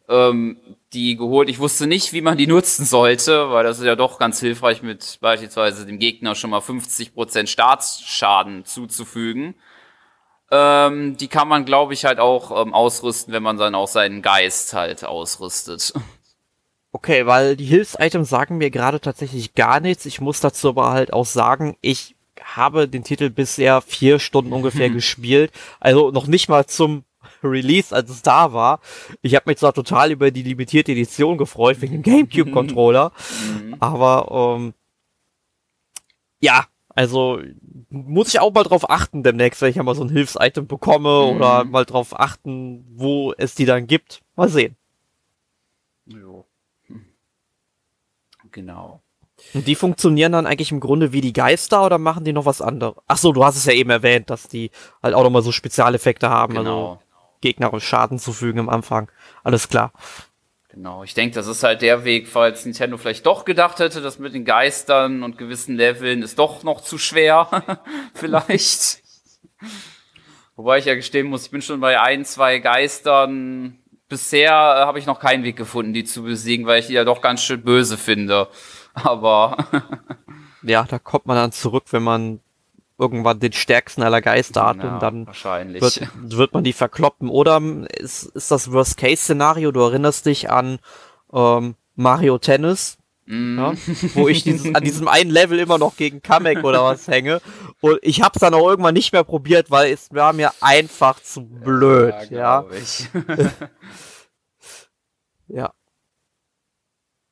ähm, 0.08 0.58
die 0.93 1.17
geholt. 1.17 1.50
Ich 1.50 1.60
wusste 1.60 1.86
nicht, 1.86 2.13
wie 2.13 2.22
man 2.22 2.38
die 2.38 2.48
nutzen 2.48 2.86
sollte, 2.86 3.52
weil 3.52 3.65
das 3.65 3.80
ist 3.80 3.86
ja 3.86 3.98
doch 3.98 4.19
ganz 4.19 4.39
hilfreich, 4.39 4.82
mit 4.82 5.17
beispielsweise 5.19 5.86
dem 5.86 6.00
Gegner 6.00 6.36
schon 6.36 6.52
mal 6.52 6.62
50% 6.62 7.48
Staatsschaden 7.48 8.63
zuzufügen. 8.63 9.56
Ähm, 10.50 11.17
die 11.17 11.28
kann 11.28 11.50
man, 11.50 11.65
glaube 11.65 11.93
ich, 11.93 12.06
halt 12.06 12.19
auch 12.19 12.65
ähm, 12.65 12.74
ausrüsten, 12.74 13.34
wenn 13.34 13.43
man 13.43 13.58
dann 13.58 13.76
auch 13.76 13.89
seinen 13.89 14.22
Geist 14.22 14.74
halt 14.74 15.04
ausrüstet. 15.04 15.91
Okay, 16.91 17.25
weil 17.28 17.56
die 17.56 17.65
Hilfs-Items 17.65 18.30
sagen 18.30 18.58
mir 18.58 18.71
gerade 18.71 18.99
tatsächlich 18.99 19.54
gar 19.54 19.80
nichts. 19.80 20.06
Ich 20.06 20.21
muss 20.21 20.39
dazu 20.39 20.69
aber 20.69 20.89
halt 20.91 21.13
auch 21.13 21.25
sagen, 21.25 21.78
ich 21.82 22.15
habe 22.41 22.88
den 22.88 23.04
Titel 23.04 23.30
bisher 23.30 23.82
vier 23.82 24.19
Stunden 24.19 24.54
ungefähr 24.54 24.89
gespielt. 24.89 25.52
Also 25.80 26.12
noch 26.12 26.28
nicht 26.28 26.49
mal 26.49 26.65
zum 26.65 27.04
Release, 27.43 27.95
als 27.95 28.10
es 28.10 28.21
da 28.21 28.54
war. 28.54 28.80
Ich 29.21 29.36
habe 29.36 29.43
mich 29.47 29.58
zwar 29.58 29.73
total 29.73 30.12
über 30.12 30.32
die 30.32 30.43
limitierte 30.43 30.91
Edition 30.91 31.38
gefreut, 31.38 31.82
wegen 31.82 32.02
dem 32.02 32.04
GameCube-Controller, 32.04 33.12
mhm. 33.62 33.75
aber 33.80 34.58
ähm, 34.58 34.73
ja, 36.41 36.65
also 36.89 37.39
muss 37.89 38.30
ich 38.30 38.39
auch 38.39 38.54
mal 38.54 38.63
drauf 38.63 38.89
achten 38.89 39.23
demnächst, 39.23 39.62
wenn 39.62 39.69
ich 39.69 39.82
mal 39.82 39.95
so 39.95 40.04
ein 40.04 40.10
Hilfs-Item 40.10 40.67
bekomme 40.67 41.10
mhm. 41.10 41.38
oder 41.38 41.63
mal 41.65 41.86
drauf 41.86 42.19
achten, 42.19 42.86
wo 42.95 43.34
es 43.38 43.56
die 43.56 43.65
dann 43.65 43.88
gibt. 43.88 44.21
Mal 44.36 44.49
sehen. 44.49 44.75
Genau. 48.52 49.02
Und 49.54 49.68
die 49.68 49.76
funktionieren 49.76 50.34
dann 50.34 50.46
eigentlich 50.46 50.72
im 50.72 50.80
Grunde 50.80 51.14
wie 51.14 51.22
die 51.22 51.34
Geister 51.34 51.86
oder 51.86 51.98
machen 51.98 52.26
die 52.26 52.34
noch 52.34 52.46
was 52.46 52.62
anderes? 52.62 52.96
Ach 53.08 53.18
so, 53.18 53.32
du 53.32 53.44
hast 53.44 53.56
es 53.56 53.66
ja 53.66 53.74
eben 53.74 53.90
erwähnt, 53.90 54.30
dass 54.30 54.48
die 54.48 54.72
halt 55.02 55.16
auch 55.16 55.24
nochmal 55.24 55.42
so 55.42 55.52
Spezialeffekte 55.52 56.30
haben. 56.30 56.58
Also 56.58 56.70
genau. 56.70 56.90
Also 56.92 57.00
Gegner 57.42 57.80
Schaden 57.80 58.20
zufügen 58.20 58.60
am 58.60 58.70
Anfang. 58.70 59.10
Alles 59.44 59.70
klar. 59.70 59.94
Genau, 60.72 61.04
ich 61.04 61.16
denke, 61.16 61.34
das 61.34 61.48
ist 61.48 61.64
halt 61.64 61.82
der 61.82 62.04
Weg, 62.04 62.28
falls 62.28 62.64
Nintendo 62.64 62.98
vielleicht 62.98 63.26
doch 63.26 63.44
gedacht 63.44 63.80
hätte, 63.80 64.02
dass 64.02 64.20
mit 64.20 64.36
den 64.36 64.46
Geistern 64.46 65.24
und 65.24 65.38
gewissen 65.38 65.76
Leveln 65.76 66.22
ist 66.22 66.38
doch 66.38 66.64
noch 66.64 66.82
zu 66.82 66.98
schwer. 66.98 67.82
vielleicht. 68.14 69.02
Wobei 70.56 70.78
ich 70.78 70.86
ja 70.86 70.96
gestehen 70.96 71.28
muss, 71.28 71.46
ich 71.46 71.52
bin 71.52 71.62
schon 71.62 71.80
bei 71.80 72.00
ein, 72.00 72.24
zwei 72.24 72.60
Geistern. 72.60 73.80
Bisher 74.10 74.52
äh, 74.52 74.86
habe 74.86 75.00
ich 75.00 75.06
noch 75.06 75.19
keinen 75.19 75.43
Weg 75.43 75.56
gefunden, 75.56 75.93
die 75.93 76.04
zu 76.04 76.24
besiegen, 76.24 76.65
weil 76.65 76.80
ich 76.80 76.88
die 76.88 76.93
ja 76.93 77.06
doch 77.06 77.22
ganz 77.22 77.41
schön 77.41 77.62
böse 77.63 77.98
finde. 77.98 78.48
Aber. 78.95 79.56
ja, 80.63 80.84
da 80.84 81.00
kommt 81.00 81.28
man 81.28 81.38
dann 81.38 81.52
zurück, 81.52 81.86
wenn 81.91 82.04
man 82.04 82.41
irgendwann 82.98 83.39
den 83.39 83.54
stärksten 83.54 84.04
aller 84.04 84.22
Geister 84.22 84.65
hat 84.65 84.84
ja, 84.84 84.93
und 84.93 85.02
dann 85.02 85.26
wird, 85.26 86.10
wird, 86.22 86.54
man 86.54 86.65
die 86.65 86.74
verkloppen. 86.74 87.30
Oder 87.30 87.62
ist, 87.93 88.24
ist 88.24 88.52
das 88.52 88.72
Worst-Case-Szenario, 88.72 89.72
du 89.72 89.80
erinnerst 89.80 90.26
dich 90.26 90.50
an 90.50 90.80
ähm, 91.32 91.76
Mario 91.95 92.38
Tennis, 92.39 92.99
mm. 93.30 93.58
ja, 93.58 93.74
wo 94.15 94.28
ich 94.28 94.44
dieses, 94.44 94.74
an 94.76 94.84
diesem 94.84 95.08
einen 95.08 95.30
Level 95.30 95.60
immer 95.60 95.78
noch 95.78 95.96
gegen 95.96 96.22
Kamek 96.22 96.63
oder 96.63 96.84
was 96.84 97.08
hänge. 97.08 97.42
Und 97.82 98.00
ich 98.02 98.22
hab's 98.22 98.39
dann 98.39 98.54
auch 98.54 98.68
irgendwann 98.68 98.94
nicht 98.94 99.13
mehr 99.13 99.24
probiert, 99.24 99.72
weil 99.72 99.94
es 99.94 100.12
war 100.12 100.34
mir 100.34 100.52
einfach 100.62 101.22
zu 101.22 101.46
blöd. 101.46 102.13
Ja. 102.30 102.65
Ja. 102.65 102.65
ja. 105.48 105.74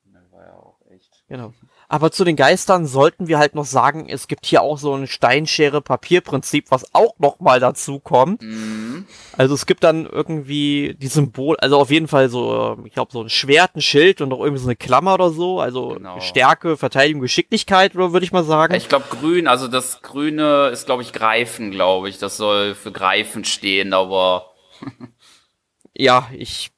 Das 0.06 0.32
war 0.32 0.46
ja 0.46 0.54
auch 0.54 0.80
echt. 0.90 1.24
Genau. 1.28 1.54
Aber 1.90 2.12
zu 2.12 2.26
den 2.26 2.36
Geistern 2.36 2.86
sollten 2.86 3.28
wir 3.30 3.40
halt 3.40 3.56
noch 3.56 3.64
sagen, 3.66 4.10
es 4.10 4.28
gibt 4.28 4.46
hier 4.46 4.62
auch 4.62 4.78
so 4.78 4.94
ein 4.94 5.08
Steinschere-Papier-Prinzip, 5.08 6.66
was 6.70 6.94
auch 6.94 7.18
noch 7.18 7.40
mal 7.40 7.62
dazu 7.62 8.00
kommt. 8.00 8.42
Mhm. 8.42 9.08
Also 9.38 9.56
es 9.56 9.66
gibt 9.66 9.86
dann 9.86 10.06
irgendwie 10.06 10.98
die 11.00 11.08
Symbol, 11.08 11.56
also 11.58 11.78
auf 11.78 11.90
jeden 11.90 12.10
Fall 12.10 12.28
so, 12.28 12.78
ich 12.84 12.94
glaube 12.94 13.14
so 13.14 13.22
ein 13.22 13.30
Schwert, 13.30 13.78
ein 13.78 13.82
Schild 13.82 14.20
und 14.20 14.34
auch 14.34 14.42
irgendwie 14.42 14.62
so 14.62 14.68
eine 14.68 14.76
Klammer 14.76 15.14
oder 15.14 15.30
so. 15.30 15.62
Also 15.62 15.90
genau. 15.90 16.20
Stärke, 16.20 16.76
Verteidigung, 16.76 17.22
Geschicklichkeit, 17.22 17.96
würde 17.96 18.26
ich 18.26 18.34
mal 18.34 18.44
sagen. 18.44 18.74
Ich 18.74 18.90
glaube 18.90 19.06
grün, 19.10 19.48
also 19.48 19.70
das 19.70 20.02
Grüne 20.02 20.68
ist 20.74 20.88
glaube 20.88 21.04
ich 21.04 21.14
Greifen, 21.14 21.72
glaube 21.72 22.10
ich. 22.10 22.18
Das 22.18 22.36
soll 22.36 22.76
für 22.76 22.92
Greifen 22.92 23.46
stehen, 23.46 23.94
aber 23.94 24.52
ja, 25.94 26.30
ich 26.34 26.72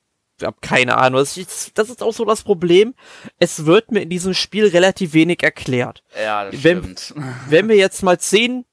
habe 0.44 0.58
keine 0.62 0.98
Ahnung. 0.98 1.20
Das 1.20 1.38
ist, 1.38 1.78
das 1.78 1.90
ist 1.90 2.02
auch 2.02 2.14
so 2.14 2.26
das 2.26 2.44
Problem. 2.44 2.96
Es 3.38 3.66
wird 3.66 3.92
mir 3.92 4.02
in 4.02 4.10
diesem 4.10 4.34
Spiel 4.34 4.68
relativ 4.68 5.14
wenig 5.14 5.44
erklärt. 5.44 6.04
Ja, 6.22 6.50
das 6.50 6.64
wenn, 6.64 6.84
stimmt. 6.84 7.14
Wenn 7.48 7.68
wir 7.70 7.76
jetzt 7.76 8.04
mal 8.04 8.20
zehn 8.20 8.66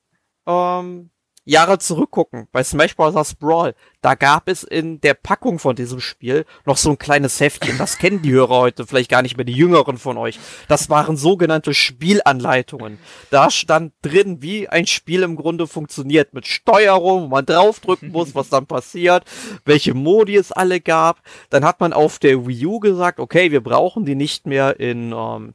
ähm, 0.46 1.10
Jahre 1.46 1.78
zurückgucken, 1.78 2.48
bei 2.50 2.64
Smash 2.64 2.96
Bros. 2.96 3.34
Brawl, 3.36 3.74
da 4.02 4.16
gab 4.16 4.48
es 4.48 4.64
in 4.64 5.00
der 5.00 5.14
Packung 5.14 5.60
von 5.60 5.76
diesem 5.76 6.00
Spiel 6.00 6.44
noch 6.64 6.76
so 6.76 6.90
ein 6.90 6.98
kleines 6.98 7.38
Heftchen. 7.38 7.78
Das 7.78 7.98
kennen 7.98 8.20
die 8.20 8.32
Hörer 8.32 8.56
heute 8.56 8.84
vielleicht 8.84 9.10
gar 9.10 9.22
nicht 9.22 9.36
mehr, 9.36 9.44
die 9.44 9.52
Jüngeren 9.52 9.96
von 9.96 10.18
euch. 10.18 10.40
Das 10.66 10.90
waren 10.90 11.16
sogenannte 11.16 11.72
Spielanleitungen. 11.72 12.98
Da 13.30 13.50
stand 13.50 13.92
drin, 14.02 14.42
wie 14.42 14.68
ein 14.68 14.88
Spiel 14.88 15.22
im 15.22 15.36
Grunde 15.36 15.68
funktioniert, 15.68 16.34
mit 16.34 16.48
Steuerung, 16.48 17.24
wo 17.24 17.28
man 17.28 17.46
draufdrücken 17.46 18.10
muss, 18.10 18.34
was 18.34 18.48
dann 18.48 18.66
passiert, 18.66 19.22
welche 19.64 19.94
Modi 19.94 20.34
es 20.34 20.50
alle 20.50 20.80
gab. 20.80 21.22
Dann 21.50 21.64
hat 21.64 21.78
man 21.78 21.92
auf 21.92 22.18
der 22.18 22.44
Wii 22.44 22.66
U 22.66 22.80
gesagt, 22.80 23.20
okay, 23.20 23.52
wir 23.52 23.62
brauchen 23.62 24.04
die 24.04 24.16
nicht 24.16 24.46
mehr 24.48 24.80
in 24.80 25.12
ähm, 25.16 25.54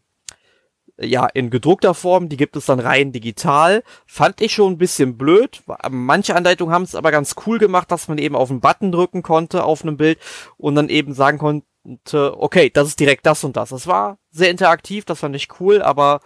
ja, 1.00 1.26
in 1.28 1.50
gedruckter 1.50 1.94
Form, 1.94 2.30
die 2.30 2.38
gibt 2.38 2.56
es 2.56 2.66
dann 2.66 2.80
rein 2.80 3.12
digital. 3.12 3.84
Fand 4.06 4.42
ich 4.42 4.54
schon 4.54 4.74
ein 4.74 4.78
bisschen 4.78 5.18
blöd. 5.18 5.64
Manche 5.90 6.36
Anleitungen 6.36 6.74
haben 6.74 6.84
es 6.84 6.96
aber 6.96 7.12
ganz 7.12 7.36
cool 7.46 7.58
gemacht, 7.60 7.92
dass 7.92 8.08
man 8.08 8.18
eben 8.18 8.36
auf 8.36 8.50
einen 8.50 8.62
Button 8.62 8.92
drücken 8.92 9.24
konnte 9.24 9.64
auf 9.64 9.84
einem 9.84 9.98
Bild 9.98 10.20
und 10.58 10.76
dann 10.76 10.90
eben 10.90 11.14
sagen 11.14 11.38
konnte, 11.38 12.40
okay, 12.40 12.70
das 12.70 12.88
ist 12.88 13.00
direkt 13.00 13.26
das 13.26 13.44
und 13.44 13.58
das. 13.58 13.70
Das 13.70 13.88
war 13.88 14.18
sehr 14.32 14.52
interaktiv, 14.52 15.06
das 15.06 15.20
fand 15.20 15.36
ich 15.36 15.48
cool, 15.60 15.82
aber 15.82 16.22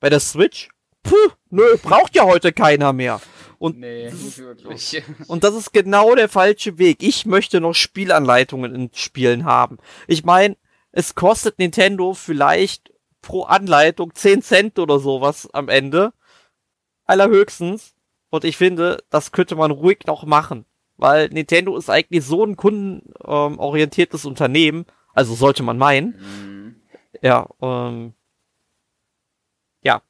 bei 0.00 0.10
der 0.10 0.20
Switch, 0.20 0.68
puh, 1.02 1.16
nö, 1.50 1.76
braucht 1.82 2.14
ja 2.14 2.24
heute 2.24 2.52
keiner 2.52 2.92
mehr. 2.92 3.20
Und, 3.58 3.78
nee, 3.78 4.10
und 5.28 5.44
das 5.44 5.54
ist 5.54 5.72
genau 5.72 6.16
der 6.16 6.28
falsche 6.28 6.78
Weg. 6.78 7.00
Ich 7.00 7.26
möchte 7.26 7.60
noch 7.60 7.74
Spielanleitungen 7.74 8.74
in 8.74 8.90
Spielen 8.92 9.44
haben. 9.44 9.78
Ich 10.08 10.24
meine, 10.24 10.56
es 10.90 11.14
kostet 11.14 11.58
Nintendo 11.58 12.12
vielleicht 12.12 12.91
pro 13.22 13.44
Anleitung 13.44 14.14
10 14.14 14.42
Cent 14.42 14.78
oder 14.78 14.98
sowas 14.98 15.48
am 15.52 15.68
Ende. 15.68 16.12
Allerhöchstens. 17.04 17.94
Und 18.30 18.44
ich 18.44 18.56
finde, 18.56 19.02
das 19.10 19.32
könnte 19.32 19.56
man 19.56 19.70
ruhig 19.70 20.00
noch 20.06 20.24
machen. 20.24 20.66
Weil 20.96 21.28
Nintendo 21.28 21.76
ist 21.76 21.90
eigentlich 21.90 22.24
so 22.24 22.44
ein 22.44 22.56
kundenorientiertes 22.56 24.24
ähm, 24.24 24.30
Unternehmen. 24.30 24.86
Also 25.14 25.34
sollte 25.34 25.62
man 25.62 25.78
meinen. 25.78 26.18
Mhm. 26.18 26.76
Ja, 27.20 27.48
ähm, 27.60 28.14
ja. 29.82 30.02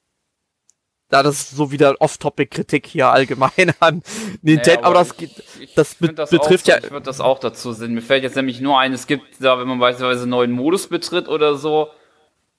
Da 1.08 1.22
das 1.22 1.40
ist 1.40 1.50
so 1.50 1.72
wieder 1.72 1.96
Off-Topic-Kritik 2.00 2.86
hier 2.86 3.08
allgemein 3.08 3.72
an 3.80 4.02
Nintendo. 4.40 4.80
Nee, 4.80 4.86
aber, 4.86 5.00
aber, 5.00 5.10
das, 5.10 5.14
ich, 5.60 5.74
das, 5.74 5.96
ich 6.00 6.14
das 6.14 6.30
betrifft 6.30 6.66
auch, 6.66 6.68
ja. 6.68 6.78
Ich 6.78 6.90
würde 6.90 7.04
das 7.04 7.20
auch 7.20 7.38
dazu 7.38 7.72
sehen. 7.72 7.92
Mir 7.92 8.02
fällt 8.02 8.22
jetzt 8.22 8.36
nämlich 8.36 8.60
nur 8.60 8.78
ein, 8.78 8.92
es 8.92 9.06
gibt 9.06 9.42
da, 9.42 9.58
wenn 9.58 9.68
man 9.68 9.78
beispielsweise 9.78 10.22
einen 10.22 10.30
neuen 10.30 10.52
Modus 10.52 10.88
betritt 10.88 11.28
oder 11.28 11.56
so, 11.56 11.88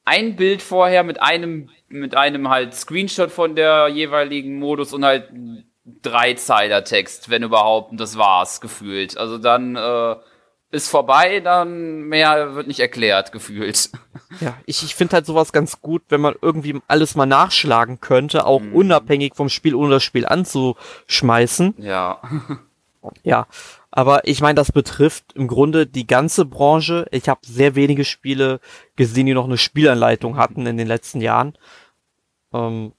ein 0.06 0.36
Bild 0.36 0.62
vorher 0.62 1.04
mit 1.04 1.22
einem, 1.22 1.70
mit 1.88 2.16
einem 2.16 2.50
halt 2.50 2.74
Screenshot 2.74 3.32
von 3.32 3.56
der 3.56 3.88
jeweiligen 3.88 4.60
Modus 4.60 4.94
und 4.94 5.06
halt 5.06 5.30
drei 6.02 6.34
Zeiler 6.34 6.84
Text, 6.84 7.30
wenn 7.30 7.44
überhaupt, 7.44 7.92
und 7.92 8.00
das 8.00 8.18
war's, 8.18 8.62
gefühlt. 8.62 9.18
Also 9.18 9.38
dann 9.38 9.76
äh, 9.76 10.16
ist 10.72 10.90
vorbei, 10.90 11.40
dann 11.40 12.04
mehr 12.04 12.56
wird 12.56 12.68
nicht 12.68 12.80
erklärt, 12.80 13.32
gefühlt. 13.32 13.92
Ja, 14.40 14.58
ich, 14.66 14.84
ich 14.84 14.96
finde 14.96 15.14
halt 15.14 15.26
sowas 15.26 15.52
ganz 15.52 15.82
gut, 15.82 16.02
wenn 16.10 16.22
man 16.22 16.36
irgendwie 16.42 16.82
alles 16.88 17.16
mal 17.16 17.26
nachschlagen 17.26 18.02
könnte, 18.02 18.46
auch 18.46 18.62
mm. 18.62 18.74
unabhängig 18.74 19.36
vom 19.36 19.50
Spiel, 19.50 19.76
ohne 19.76 19.92
das 19.92 20.04
Spiel 20.04 20.26
anzuschmeißen. 20.26 21.76
Ja. 21.78 22.20
ja, 23.24 23.48
aber 23.92 24.28
ich 24.28 24.42
meine, 24.42 24.56
das 24.56 24.72
betrifft 24.72 25.34
im 25.34 25.48
Grunde 25.48 25.86
die 25.86 26.08
ganze 26.08 26.46
Branche. 26.46 27.06
Ich 27.12 27.30
habe 27.30 27.42
sehr 27.44 27.76
wenige 27.76 28.06
Spiele 28.06 28.60
gesehen, 28.96 29.26
die 29.26 29.34
noch 29.34 29.46
eine 29.46 29.58
Spielanleitung 29.58 30.38
hatten 30.38 30.66
in 30.66 30.78
den 30.78 30.88
letzten 30.88 31.22
Jahren. 31.22 31.58
Ähm, 32.54 32.94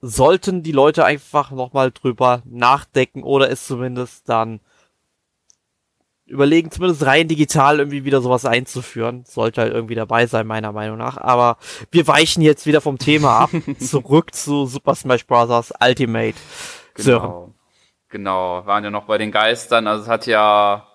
sollten 0.00 0.62
die 0.62 0.72
Leute 0.72 1.04
einfach 1.04 1.50
nochmal 1.50 1.90
drüber 1.90 2.42
nachdenken 2.44 3.22
oder 3.22 3.50
es 3.50 3.66
zumindest 3.66 4.28
dann 4.28 4.60
überlegen, 6.26 6.70
zumindest 6.70 7.06
rein 7.06 7.28
digital 7.28 7.78
irgendwie 7.78 8.04
wieder 8.04 8.20
sowas 8.20 8.44
einzuführen. 8.44 9.24
Sollte 9.26 9.62
halt 9.62 9.72
irgendwie 9.72 9.94
dabei 9.94 10.26
sein, 10.26 10.46
meiner 10.46 10.72
Meinung 10.72 10.98
nach. 10.98 11.16
Aber 11.16 11.56
wir 11.90 12.06
weichen 12.06 12.42
jetzt 12.42 12.66
wieder 12.66 12.80
vom 12.80 12.98
Thema 12.98 13.38
ab. 13.38 13.50
zurück 13.78 14.34
zu 14.34 14.66
Super 14.66 14.94
Smash 14.94 15.26
Bros. 15.26 15.72
Ultimate. 15.80 16.34
Genau. 16.94 17.04
Sören. 17.04 17.55
Genau, 18.16 18.64
waren 18.64 18.82
ja 18.82 18.90
noch 18.90 19.04
bei 19.04 19.18
den 19.18 19.30
Geistern. 19.30 19.86
Also 19.86 20.04
es 20.04 20.08
hat 20.08 20.26
ja 20.26 20.88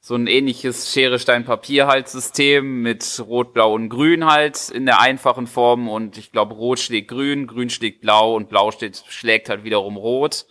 so 0.00 0.16
ein 0.16 0.26
ähnliches 0.26 0.92
Schere-Stein-Papier-Halt-System 0.92 2.82
mit 2.82 3.22
Rot, 3.24 3.54
Blau 3.54 3.72
und 3.72 3.88
Grün 3.88 4.26
halt 4.26 4.70
in 4.70 4.84
der 4.84 5.00
einfachen 5.00 5.46
Form. 5.46 5.88
Und 5.88 6.18
ich 6.18 6.32
glaube, 6.32 6.54
Rot 6.54 6.80
schlägt 6.80 7.06
Grün, 7.06 7.46
Grün 7.46 7.70
schlägt 7.70 8.00
Blau 8.00 8.34
und 8.34 8.48
Blau 8.48 8.72
steht, 8.72 9.04
schlägt 9.08 9.48
halt 9.48 9.62
wiederum 9.62 9.96
Rot. 9.96 10.46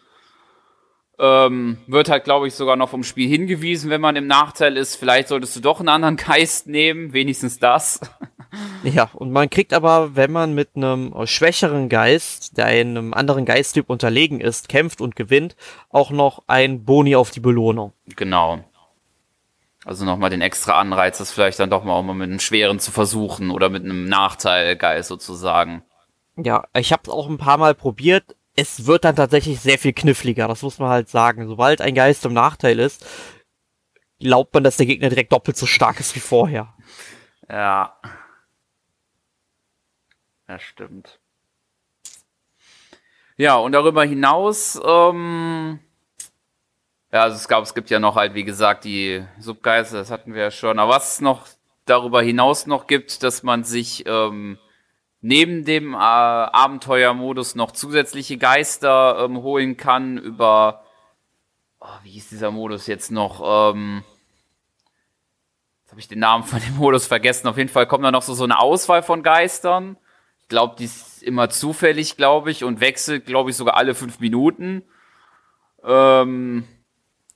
Ähm, 1.19 1.79
wird 1.85 2.07
halt, 2.07 2.23
glaube 2.23 2.47
ich, 2.47 2.53
sogar 2.53 2.77
noch 2.77 2.87
vom 2.87 3.03
Spiel 3.03 3.27
hingewiesen, 3.27 3.89
wenn 3.89 3.99
man 3.99 4.15
im 4.15 4.25
Nachteil 4.25 4.77
ist. 4.77 4.95
Vielleicht 4.95 5.27
solltest 5.27 5.57
du 5.57 5.59
doch 5.59 5.81
einen 5.81 5.89
anderen 5.89 6.15
Geist 6.15 6.67
nehmen, 6.67 7.11
wenigstens 7.11 7.59
das. 7.59 7.99
Ja, 8.83 9.09
und 9.13 9.31
man 9.31 9.49
kriegt 9.49 9.73
aber, 9.73 10.15
wenn 10.15 10.31
man 10.31 10.53
mit 10.53 10.75
einem 10.75 11.13
schwächeren 11.25 11.89
Geist, 11.89 12.57
der 12.57 12.65
einem 12.65 13.13
anderen 13.13 13.45
Geisttyp 13.45 13.89
unterlegen 13.89 14.39
ist, 14.41 14.69
kämpft 14.69 15.01
und 15.01 15.15
gewinnt, 15.15 15.55
auch 15.89 16.11
noch 16.11 16.43
ein 16.47 16.85
Boni 16.85 17.15
auf 17.15 17.31
die 17.31 17.39
Belohnung. 17.39 17.93
Genau. 18.15 18.63
Also 19.83 20.05
nochmal 20.05 20.29
den 20.29 20.41
extra 20.41 20.79
Anreiz, 20.79 21.19
das 21.19 21.31
vielleicht 21.31 21.59
dann 21.59 21.69
doch 21.69 21.83
mal 21.83 21.93
auch 21.93 22.03
mal 22.03 22.13
mit 22.13 22.29
einem 22.29 22.39
schweren 22.39 22.79
zu 22.79 22.91
versuchen 22.91 23.51
oder 23.51 23.69
mit 23.69 23.83
einem 23.83 24.05
Nachteilgeist 24.05 25.09
sozusagen. 25.09 25.83
Ja, 26.37 26.65
ich 26.75 26.91
habe 26.91 27.03
es 27.05 27.09
auch 27.09 27.29
ein 27.29 27.37
paar 27.37 27.57
Mal 27.57 27.75
probiert. 27.75 28.35
Es 28.55 28.87
wird 28.87 29.05
dann 29.05 29.15
tatsächlich 29.15 29.59
sehr 29.59 29.77
viel 29.77 29.93
kniffliger, 29.93 30.47
das 30.47 30.61
muss 30.61 30.79
man 30.79 30.89
halt 30.89 31.09
sagen. 31.09 31.47
Sobald 31.47 31.81
ein 31.81 31.93
Geist 31.93 32.25
im 32.25 32.33
Nachteil 32.33 32.79
ist, 32.79 33.05
glaubt 34.19 34.53
man, 34.53 34.63
dass 34.63 34.77
der 34.77 34.85
Gegner 34.85 35.09
direkt 35.09 35.31
doppelt 35.31 35.57
so 35.57 35.65
stark 35.65 35.99
ist 35.99 36.15
wie 36.15 36.19
vorher. 36.19 36.73
Ja. 37.49 37.95
Ja, 40.47 40.59
stimmt. 40.59 41.19
Ja, 43.37 43.55
und 43.55 43.73
darüber 43.73 44.03
hinaus, 44.03 44.79
ähm, 44.85 45.79
ja, 47.11 47.23
also 47.23 47.35
es 47.35 47.47
gab, 47.47 47.63
es 47.63 47.73
gibt 47.73 47.89
ja 47.89 47.99
noch 47.99 48.15
halt, 48.15 48.33
wie 48.33 48.43
gesagt, 48.43 48.85
die 48.85 49.25
Subgeister, 49.39 49.97
das 49.97 50.11
hatten 50.11 50.33
wir 50.33 50.43
ja 50.43 50.51
schon. 50.51 50.79
Aber 50.79 50.93
was 50.93 51.13
es 51.13 51.21
noch 51.21 51.47
darüber 51.85 52.21
hinaus 52.21 52.65
noch 52.65 52.87
gibt, 52.87 53.23
dass 53.23 53.43
man 53.43 53.63
sich 53.63 54.05
ähm, 54.07 54.57
neben 55.21 55.65
dem 55.65 55.93
äh, 55.93 55.97
Abenteuermodus 55.97 57.55
noch 57.55 57.71
zusätzliche 57.71 58.37
Geister 58.37 59.25
ähm, 59.25 59.41
holen 59.41 59.75
kann 59.75 60.17
über, 60.17 60.85
oh, 61.79 61.87
wie 62.03 62.17
ist 62.17 62.31
dieser 62.31 62.51
Modus 62.51 62.87
jetzt 62.87 63.11
noch? 63.11 63.73
Ähm, 63.73 64.03
jetzt 65.81 65.91
habe 65.91 65.99
ich 65.99 66.07
den 66.07 66.19
Namen 66.19 66.43
von 66.43 66.59
dem 66.59 66.77
Modus 66.77 67.07
vergessen. 67.07 67.47
Auf 67.47 67.57
jeden 67.57 67.69
Fall 67.69 67.87
kommt 67.87 68.05
da 68.05 68.11
noch 68.11 68.21
so, 68.21 68.33
so 68.33 68.43
eine 68.43 68.59
Auswahl 68.59 69.03
von 69.03 69.23
Geistern 69.23 69.97
glaube, 70.47 70.75
die 70.77 70.85
ist 70.85 71.23
immer 71.23 71.49
zufällig, 71.49 72.17
glaube 72.17 72.51
ich, 72.51 72.63
und 72.63 72.79
wechselt, 72.79 73.25
glaube 73.25 73.49
ich, 73.49 73.55
sogar 73.55 73.77
alle 73.77 73.95
fünf 73.95 74.19
Minuten. 74.19 74.83
Ähm, 75.83 76.67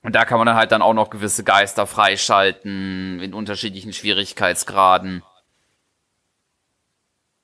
und 0.02 0.16
da 0.16 0.26
kann 0.26 0.38
man 0.38 0.48
dann 0.48 0.56
halt 0.56 0.72
dann 0.72 0.82
auch 0.82 0.94
noch 0.94 1.10
gewisse 1.10 1.44
Geister 1.44 1.86
freischalten 1.88 3.20
in 3.20 3.34
unterschiedlichen 3.34 3.94
Schwierigkeitsgraden. 3.94 5.24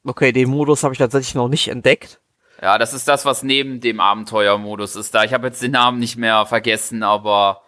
Okay, 0.04 0.32
den 0.32 0.50
Modus 0.50 0.84
habe 0.84 0.94
ich 0.94 1.00
tatsächlich 1.00 1.36
noch 1.36 1.48
nicht 1.48 1.68
entdeckt. 1.68 2.22
Ja, 2.62 2.78
das 2.78 2.94
ist 2.94 3.08
das, 3.08 3.26
was 3.26 3.44
neben 3.44 3.82
dem 3.82 4.00
Abenteuermodus 4.00 4.96
ist. 4.96 5.14
Da 5.14 5.24
ich 5.24 5.34
habe 5.34 5.48
jetzt 5.48 5.62
den 5.62 5.72
Namen 5.72 6.00
nicht 6.00 6.16
mehr 6.16 6.46
vergessen, 6.46 7.04
aber 7.04 7.62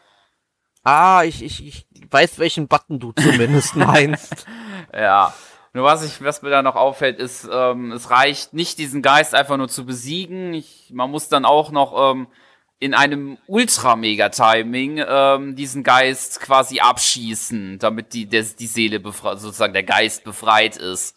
Ah, 0.84 1.24
ich, 1.26 1.44
ich, 1.44 1.66
ich 1.66 1.86
weiß, 2.10 2.40
welchen 2.40 2.70
Button 2.70 2.98
du 3.00 3.12
zumindest 3.12 3.76
meinst. 3.76 4.46
ja. 4.94 5.34
Nur 5.78 5.86
was, 5.86 6.04
ich, 6.04 6.24
was 6.24 6.42
mir 6.42 6.50
da 6.50 6.63
noch 6.63 6.76
auffällt, 6.76 7.20
ist, 7.20 7.48
ähm, 7.54 7.92
es 7.92 8.10
reicht 8.10 8.52
nicht, 8.52 8.80
diesen 8.80 9.04
Geist 9.04 9.36
einfach 9.36 9.58
nur 9.58 9.70
zu 9.70 9.86
besiegen. 9.86 10.56
Ich, 10.56 10.90
man 10.92 11.12
muss 11.12 11.30
dann 11.30 11.46
auch 11.46 11.70
noch 11.70 12.13
ähm, 12.13 12.26
in 12.80 12.96
einem 12.96 13.38
Ultra-Mega-Timing 13.46 15.06
ähm, 15.08 15.56
diesen 15.56 15.84
Geist 15.84 16.42
quasi 16.42 16.80
abschießen, 16.80 17.78
damit 17.78 18.16
die, 18.16 18.26
der, 18.26 18.42
die 18.42 18.66
Seele 18.66 19.00
sozusagen 19.04 19.74
der 19.74 19.84
Geist 19.84 20.24
befreit 20.24 20.78
ist. 20.78 21.16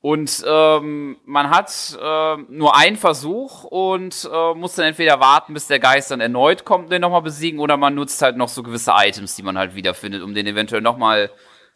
Und 0.00 0.44
ähm, 0.46 1.16
man 1.24 1.50
hat 1.50 1.98
äh, 2.00 2.36
nur 2.50 2.76
einen 2.76 2.96
Versuch 2.96 3.64
und 3.64 4.30
äh, 4.32 4.54
muss 4.54 4.76
dann 4.76 4.86
entweder 4.86 5.18
warten, 5.18 5.54
bis 5.54 5.66
der 5.66 5.80
Geist 5.80 6.12
dann 6.12 6.20
erneut 6.20 6.64
kommt 6.64 6.84
und 6.84 6.92
den 6.92 7.00
nochmal 7.00 7.22
besiegen, 7.22 7.58
oder 7.58 7.76
man 7.76 7.96
nutzt 7.96 8.22
halt 8.22 8.36
noch 8.36 8.48
so 8.48 8.62
gewisse 8.62 8.92
Items, 8.96 9.34
die 9.34 9.42
man 9.42 9.58
halt 9.58 9.74
wiederfindet, 9.74 10.22
um 10.22 10.34
den 10.34 10.46
eventuell 10.46 10.82
nochmal 10.82 11.32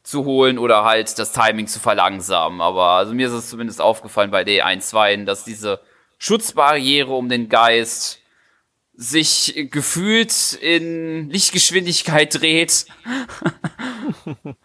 zu 0.06 0.24
holen 0.24 0.56
oder 0.58 0.84
halt 0.84 1.18
das 1.18 1.32
Timing 1.32 1.66
zu 1.66 1.80
verlangsamen. 1.80 2.60
Aber 2.60 2.90
also 2.90 3.12
mir 3.12 3.26
ist 3.26 3.32
es 3.32 3.50
zumindest 3.50 3.80
aufgefallen 3.80 4.30
bei 4.30 4.42
D1-2, 4.42 5.24
dass 5.24 5.42
diese 5.42 5.80
Schutzbarriere 6.18 7.12
um 7.12 7.28
den 7.28 7.48
Geist 7.48 8.20
sich 8.94 9.68
gefühlt 9.72 10.52
in 10.54 11.28
Lichtgeschwindigkeit 11.28 12.40
dreht. 12.40 12.86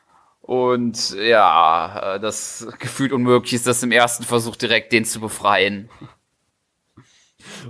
Und 0.41 1.15
ja, 1.15 2.19
das 2.19 2.67
gefühlt 2.77 3.11
unmöglich 3.11 3.53
ist, 3.53 3.65
das 3.65 3.81
im 3.81 3.91
ersten 3.91 4.23
Versuch 4.23 4.55
direkt 4.55 4.93
den 4.93 5.05
zu 5.05 5.19
befreien. 5.19 5.89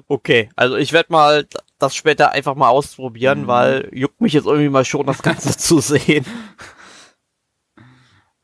Okay, 0.10 0.50
also 0.58 0.76
ich 0.76 0.92
werde 0.92 1.14
mal 1.14 1.48
das 1.80 1.96
später 1.96 2.32
einfach 2.32 2.56
mal 2.56 2.70
ausprobieren, 2.70 3.44
mhm. 3.44 3.48
weil 3.48 3.90
juckt 3.94 4.20
mich 4.20 4.34
jetzt 4.34 4.46
irgendwie 4.46 4.70
mal 4.70 4.84
schon, 4.84 5.06
das 5.06 5.22
Ganze 5.22 5.58
zu 5.58 5.80
sehen. 5.80 6.26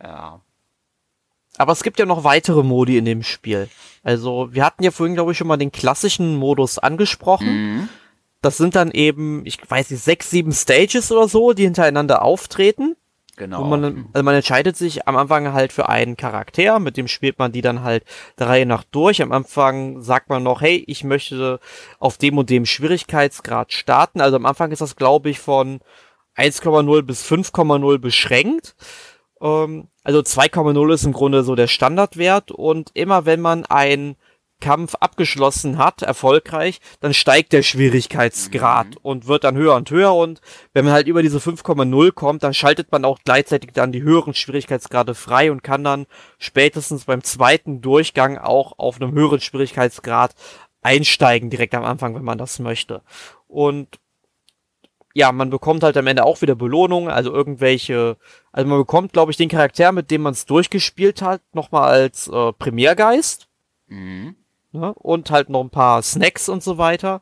Ja. 0.02 0.42
Aber 1.58 1.72
es 1.72 1.84
gibt 1.84 2.00
ja 2.00 2.06
noch 2.06 2.24
weitere 2.24 2.64
Modi 2.64 2.98
in 2.98 3.06
dem 3.06 3.24
Spiel. 3.24 3.68
Also, 4.04 4.50
wir 4.52 4.64
hatten 4.64 4.84
ja 4.84 4.92
vorhin, 4.92 5.16
glaube 5.16 5.32
ich, 5.32 5.38
schon 5.38 5.48
mal 5.48 5.58
den 5.58 5.72
klassischen 5.72 6.36
Modus 6.36 6.78
angesprochen. 6.78 7.48
Mhm. 7.48 7.90
Das 8.42 8.58
sind 8.58 8.76
dann 8.76 8.92
eben, 8.92 9.46
ich 9.46 9.60
weiß 9.68 9.90
nicht, 9.90 10.04
sechs, 10.04 10.30
sieben 10.30 10.52
Stages 10.52 11.12
oder 11.12 11.28
so, 11.28 11.54
die 11.54 11.64
hintereinander 11.64 12.22
auftreten. 12.22 12.96
Genau. 13.38 13.62
Und 13.62 13.70
man, 13.70 14.10
also 14.14 14.24
man 14.24 14.36
entscheidet 14.36 14.76
sich 14.76 15.08
am 15.08 15.16
Anfang 15.16 15.54
halt 15.54 15.72
für 15.72 15.88
einen 15.88 16.18
Charakter, 16.18 16.80
mit 16.80 16.98
dem 16.98 17.08
spielt 17.08 17.38
man 17.38 17.52
die 17.52 17.62
dann 17.62 17.84
halt 17.84 18.04
der 18.40 18.50
Reihe 18.50 18.66
nach 18.66 18.84
durch. 18.84 19.22
Am 19.22 19.32
Anfang 19.32 20.02
sagt 20.02 20.30
man 20.30 20.42
noch, 20.42 20.62
hey, 20.62 20.84
ich 20.88 21.04
möchte 21.04 21.60
auf 22.00 22.18
dem 22.18 22.40
und 22.40 22.50
dem 22.50 22.66
Schwierigkeitsgrad 22.66 23.74
starten. 23.74 24.22
Also 24.22 24.38
am 24.38 24.48
Anfang 24.48 24.72
ist 24.72 24.82
das, 24.82 24.96
glaube 24.96 25.30
ich, 25.30 25.40
von 25.40 25.82
1,0 26.36 27.02
bis 27.04 27.24
5,0 27.30 28.00
beschränkt. 28.00 28.76
Ähm, 29.42 29.88
also 30.04 30.20
2,0 30.20 30.94
ist 30.94 31.06
im 31.06 31.14
Grunde 31.14 31.44
so 31.44 31.56
der 31.56 31.68
Standardwert 31.68 32.52
und 32.52 32.92
immer 32.94 33.26
wenn 33.26 33.42
man 33.42 33.66
ein 33.66 34.16
Kampf 34.60 34.96
abgeschlossen 34.96 35.78
hat, 35.78 36.02
erfolgreich, 36.02 36.80
dann 37.00 37.14
steigt 37.14 37.54
der 37.54 37.62
Schwierigkeitsgrad 37.62 38.88
mhm. 38.88 38.98
und 39.04 39.28
wird 39.28 39.44
dann 39.44 39.56
höher 39.56 39.76
und 39.76 39.92
höher 39.92 40.16
und 40.16 40.42
wenn 40.74 40.86
man 40.86 40.94
halt 40.94 41.08
über 41.08 41.22
diese 41.22 41.38
5,0 41.38 42.12
kommt, 42.12 42.44
dann 42.44 42.56
schaltet 42.56 42.92
man 42.92 43.06
auch 43.06 43.20
gleichzeitig 43.24 43.72
dann 43.74 43.92
die 43.92 44.02
höheren 44.02 44.34
Schwierigkeitsgrade 44.34 45.14
frei 45.14 45.52
und 45.52 45.64
kann 45.64 45.84
dann 45.84 46.08
spätestens 46.40 47.06
beim 47.06 47.24
zweiten 47.24 47.82
Durchgang 47.82 48.40
auch 48.40 48.80
auf 48.80 49.00
einem 49.00 49.12
höheren 49.12 49.42
Schwierigkeitsgrad 49.42 50.34
einsteigen, 50.82 51.50
direkt 51.50 51.76
am 51.76 51.84
Anfang, 51.84 52.16
wenn 52.16 52.24
man 52.24 52.38
das 52.38 52.60
möchte. 52.60 53.04
Und 53.48 54.00
ja, 55.14 55.32
man 55.32 55.50
bekommt 55.50 55.84
halt 55.84 55.98
am 55.98 56.06
Ende 56.06 56.26
auch 56.26 56.42
wieder 56.42 56.54
Belohnungen, 56.54 57.10
also 57.10 57.34
irgendwelche, 57.34 58.18
also 58.58 58.70
man 58.70 58.80
bekommt, 58.80 59.14
glaube 59.14 59.30
ich, 59.30 59.38
den 59.38 59.50
Charakter, 59.50 59.92
mit 59.92 60.10
dem 60.10 60.24
man 60.24 60.34
es 60.34 60.48
durchgespielt 60.48 61.22
hat, 61.22 61.44
nochmal 61.54 61.92
als 61.92 62.28
äh, 62.28 62.54
Premiergeist. 62.54 63.48
Mhm. 63.86 64.36
Ne? 64.72 64.96
Und 64.96 65.30
halt 65.30 65.50
noch 65.50 65.62
ein 65.62 65.70
paar 65.70 66.02
Snacks 66.02 66.50
und 66.50 66.64
so 66.64 66.80
weiter. 66.80 67.22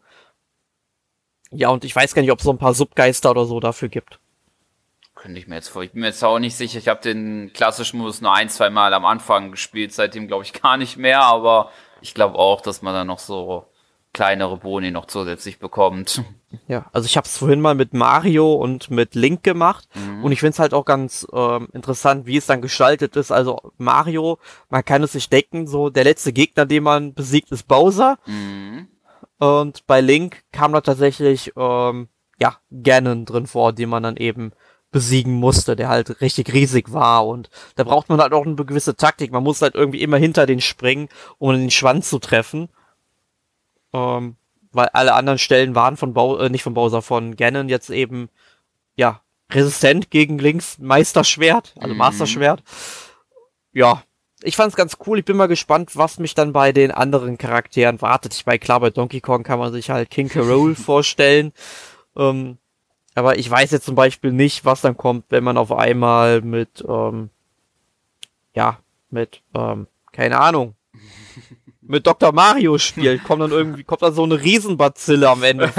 Ja, 1.51 1.71
und 1.71 1.83
ich 1.83 1.93
weiß 1.93 2.13
gar 2.13 2.21
nicht, 2.21 2.31
ob 2.31 2.39
es 2.39 2.45
so 2.45 2.51
ein 2.51 2.57
paar 2.57 2.73
Subgeister 2.73 3.31
oder 3.31 3.43
so 3.43 3.59
dafür 3.59 3.89
gibt. 3.89 4.21
Könnte 5.13 5.37
ich 5.37 5.47
mir 5.47 5.55
jetzt 5.55 5.67
vor. 5.67 5.83
Ich 5.83 5.91
bin 5.91 5.99
mir 5.99 6.07
jetzt 6.07 6.23
auch 6.23 6.39
nicht 6.39 6.55
sicher. 6.55 6.79
Ich 6.79 6.87
habe 6.87 7.01
den 7.01 7.51
klassischen 7.51 7.97
Modus 7.97 8.21
nur 8.21 8.33
ein, 8.33 8.47
zwei 8.47 8.69
Mal 8.69 8.93
am 8.93 9.03
Anfang 9.03 9.51
gespielt. 9.51 9.91
Seitdem 9.91 10.27
glaube 10.27 10.45
ich 10.45 10.53
gar 10.53 10.77
nicht 10.77 10.95
mehr. 10.95 11.19
Aber 11.19 11.69
ich 11.99 12.13
glaube 12.13 12.39
auch, 12.39 12.61
dass 12.61 12.81
man 12.81 12.93
da 12.93 13.03
noch 13.03 13.19
so 13.19 13.65
kleinere 14.15 14.55
Boni 14.55 14.91
noch 14.91 15.05
zusätzlich 15.05 15.59
bekommt. 15.59 16.23
Ja, 16.69 16.85
also 16.93 17.05
ich 17.05 17.17
habe 17.17 17.25
es 17.25 17.37
vorhin 17.37 17.59
mal 17.59 17.75
mit 17.75 17.93
Mario 17.93 18.53
und 18.53 18.89
mit 18.89 19.13
Link 19.13 19.43
gemacht 19.43 19.89
mhm. 19.93 20.23
und 20.23 20.31
ich 20.31 20.39
finde 20.39 20.51
es 20.51 20.59
halt 20.59 20.73
auch 20.73 20.85
ganz 20.85 21.27
ähm, 21.33 21.67
interessant, 21.73 22.27
wie 22.27 22.37
es 22.37 22.45
dann 22.45 22.61
gestaltet 22.61 23.17
ist. 23.17 23.29
Also 23.29 23.73
Mario, 23.77 24.39
man 24.69 24.85
kann 24.85 25.03
es 25.03 25.11
sich 25.11 25.27
denken, 25.27 25.67
so 25.67 25.89
der 25.89 26.05
letzte 26.05 26.31
Gegner, 26.31 26.65
den 26.65 26.83
man 26.83 27.13
besiegt, 27.13 27.51
ist 27.51 27.67
Bowser. 27.67 28.17
Mhm. 28.25 28.87
Und 29.37 29.85
bei 29.85 29.99
Link 29.99 30.43
kam 30.53 30.71
da 30.71 30.79
tatsächlich 30.79 31.51
ähm, 31.57 32.07
ja 32.39 32.55
Ganon 32.71 33.25
drin 33.25 33.47
vor, 33.47 33.73
den 33.73 33.89
man 33.89 34.03
dann 34.03 34.15
eben 34.15 34.53
besiegen 34.91 35.33
musste, 35.33 35.75
der 35.75 35.89
halt 35.89 36.21
richtig 36.21 36.53
riesig 36.53 36.93
war 36.93 37.27
und 37.27 37.49
da 37.75 37.83
braucht 37.83 38.07
man 38.07 38.21
halt 38.21 38.31
auch 38.31 38.45
eine 38.45 38.55
gewisse 38.55 38.95
Taktik. 38.95 39.29
Man 39.33 39.43
muss 39.43 39.61
halt 39.61 39.75
irgendwie 39.75 40.01
immer 40.01 40.15
hinter 40.15 40.45
den 40.45 40.61
springen, 40.61 41.09
um 41.37 41.51
den 41.51 41.69
Schwanz 41.69 42.09
zu 42.09 42.19
treffen. 42.19 42.69
Ähm, 43.95 44.35
weil 44.73 44.89
alle 44.89 45.13
anderen 45.13 45.39
Stellen 45.39 45.73
waren 45.73 45.95
von 45.95 46.13
Bau, 46.13 46.37
äh, 46.37 46.49
nicht 46.49 46.63
von 46.63 46.73
Bowser, 46.73 47.01
von 47.01 47.37
Ganon 47.37 47.69
jetzt 47.69 47.89
eben, 47.89 48.29
ja, 48.95 49.21
resistent 49.49 50.11
gegen 50.11 50.37
Links 50.37 50.77
Meisterschwert, 50.79 51.73
also 51.79 51.93
mhm. 51.93 51.99
Masterschwert. 51.99 52.61
Ja, 53.71 54.03
ich 54.43 54.57
fand's 54.57 54.75
ganz 54.75 54.97
cool. 55.05 55.19
Ich 55.19 55.25
bin 55.25 55.37
mal 55.37 55.47
gespannt, 55.47 55.95
was 55.95 56.19
mich 56.19 56.33
dann 56.35 56.51
bei 56.51 56.73
den 56.73 56.91
anderen 56.91 57.37
Charakteren 57.37 58.01
wartet. 58.01 58.33
Ich 58.33 58.45
meine, 58.45 58.59
klar, 58.59 58.81
bei 58.81 58.89
Donkey 58.89 59.21
Kong 59.21 59.43
kann 59.43 59.59
man 59.59 59.71
sich 59.71 59.89
halt 59.89 60.09
King 60.09 60.27
Carol 60.27 60.75
vorstellen. 60.75 61.53
Ähm, 62.17 62.57
aber 63.13 63.37
ich 63.37 63.49
weiß 63.49 63.71
jetzt 63.71 63.85
zum 63.85 63.95
Beispiel 63.95 64.33
nicht, 64.33 64.65
was 64.65 64.81
dann 64.81 64.97
kommt, 64.97 65.25
wenn 65.29 65.43
man 65.43 65.57
auf 65.57 65.71
einmal 65.71 66.41
mit, 66.41 66.83
ähm, 66.87 67.29
ja, 68.53 68.79
mit, 69.09 69.41
ähm, 69.53 69.87
keine 70.11 70.39
Ahnung, 70.39 70.75
mit 71.87 72.07
Dr. 72.07 72.31
Mario 72.31 72.77
spielt, 72.77 73.23
kommt 73.23 73.41
dann 73.41 73.51
irgendwie, 73.51 73.83
kommt 73.83 74.01
dann 74.01 74.13
so 74.13 74.23
eine 74.23 74.41
Riesenbazille 74.41 75.29
am 75.29 75.43
Ende 75.43 75.69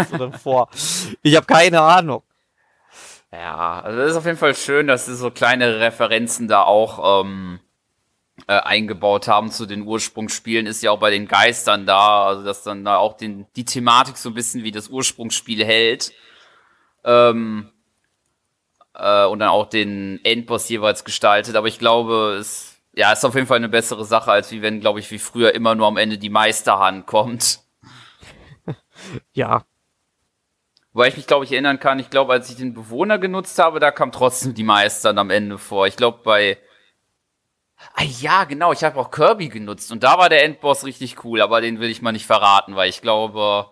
vor. 0.43 0.69
Ich 1.23 1.37
habe 1.37 1.47
keine 1.47 1.81
Ahnung. 1.81 2.23
Ja, 3.33 3.81
also 3.81 3.99
das 3.99 4.11
ist 4.13 4.17
auf 4.17 4.27
jeden 4.27 4.39
Fall 4.39 4.55
schön, 4.55 4.87
dass 4.87 5.07
sie 5.07 5.17
so 5.17 5.31
kleine 5.31 5.81
Referenzen 5.81 6.49
da 6.49 6.63
auch 6.63 7.25
ähm, 7.25 7.61
äh, 8.47 8.55
eingebaut 8.55 9.29
haben 9.29 9.51
zu 9.51 9.67
den 9.67 9.83
Ursprungsspielen. 9.83 10.67
Ist 10.67 10.83
ja 10.83 10.91
auch 10.91 10.99
bei 10.99 11.11
den 11.11 11.27
Geistern 11.27 11.87
da, 11.87 12.27
also 12.27 12.45
dass 12.45 12.63
dann 12.63 12.85
da 12.85 12.97
auch 12.97 13.17
den, 13.17 13.47
die 13.57 13.65
Thematik 13.65 14.17
so 14.17 14.31
ein 14.31 14.35
bisschen 14.35 14.63
wie 14.63 14.71
das 14.71 14.89
Ursprungsspiel 14.89 15.65
hält. 15.65 16.13
Ähm, 17.05 17.73
äh, 18.95 19.27
und 19.27 19.41
dann 19.41 19.49
auch 19.49 19.67
den 19.67 20.21
Endboss 20.25 20.69
jeweils 20.69 21.05
gestaltet. 21.05 21.57
Aber 21.57 21.69
ich 21.69 21.79
glaube, 21.79 22.37
es 22.41 22.76
ja, 22.97 23.13
ist 23.13 23.25
auf 23.25 23.35
jeden 23.35 23.47
Fall 23.47 23.59
eine 23.59 23.69
bessere 23.69 24.05
Sache, 24.05 24.33
als 24.33 24.51
wie 24.51 24.63
wenn, 24.63 24.81
glaube 24.81 25.01
ich, 25.01 25.11
wie 25.11 25.19
früher 25.19 25.55
immer 25.55 25.75
nur 25.75 25.87
am 25.87 25.99
Ende 25.99 26.17
die 26.17 26.31
Meisterhand 26.31 27.07
kommt. 27.07 27.61
ja. 29.35 29.65
Weil 30.95 31.11
ich 31.11 31.17
mich, 31.19 31.27
glaube 31.27 31.45
ich, 31.45 31.53
erinnern 31.53 31.79
kann, 31.79 31.99
ich 31.99 32.09
glaube, 32.09 32.33
als 32.33 32.49
ich 32.49 32.57
den 32.57 32.73
Bewohner 32.73 33.19
genutzt 33.19 33.59
habe, 33.59 33.81
da 33.81 33.91
kam 33.91 34.13
trotzdem 34.13 34.55
die 34.55 34.65
Meistern 34.65 35.19
am 35.19 35.29
Ende 35.29 35.59
vor. 35.59 35.87
Ich 35.87 35.97
glaube, 35.97 36.21
bei. 36.25 36.59
Ah 37.93 38.05
ja, 38.05 38.45
genau, 38.45 38.73
ich 38.73 38.83
habe 38.83 38.99
auch 38.99 39.11
Kirby 39.11 39.51
genutzt 39.51 39.93
und 39.93 40.03
da 40.03 40.17
war 40.17 40.31
der 40.31 40.43
Endboss 40.43 40.85
richtig 40.87 41.23
cool, 41.25 41.43
aber 41.43 41.61
den 41.61 41.79
will 41.79 41.91
ich 41.91 42.01
mal 42.01 42.13
nicht 42.13 42.25
verraten, 42.25 42.75
weil 42.75 42.89
ich 42.89 43.03
glaube, 43.03 43.71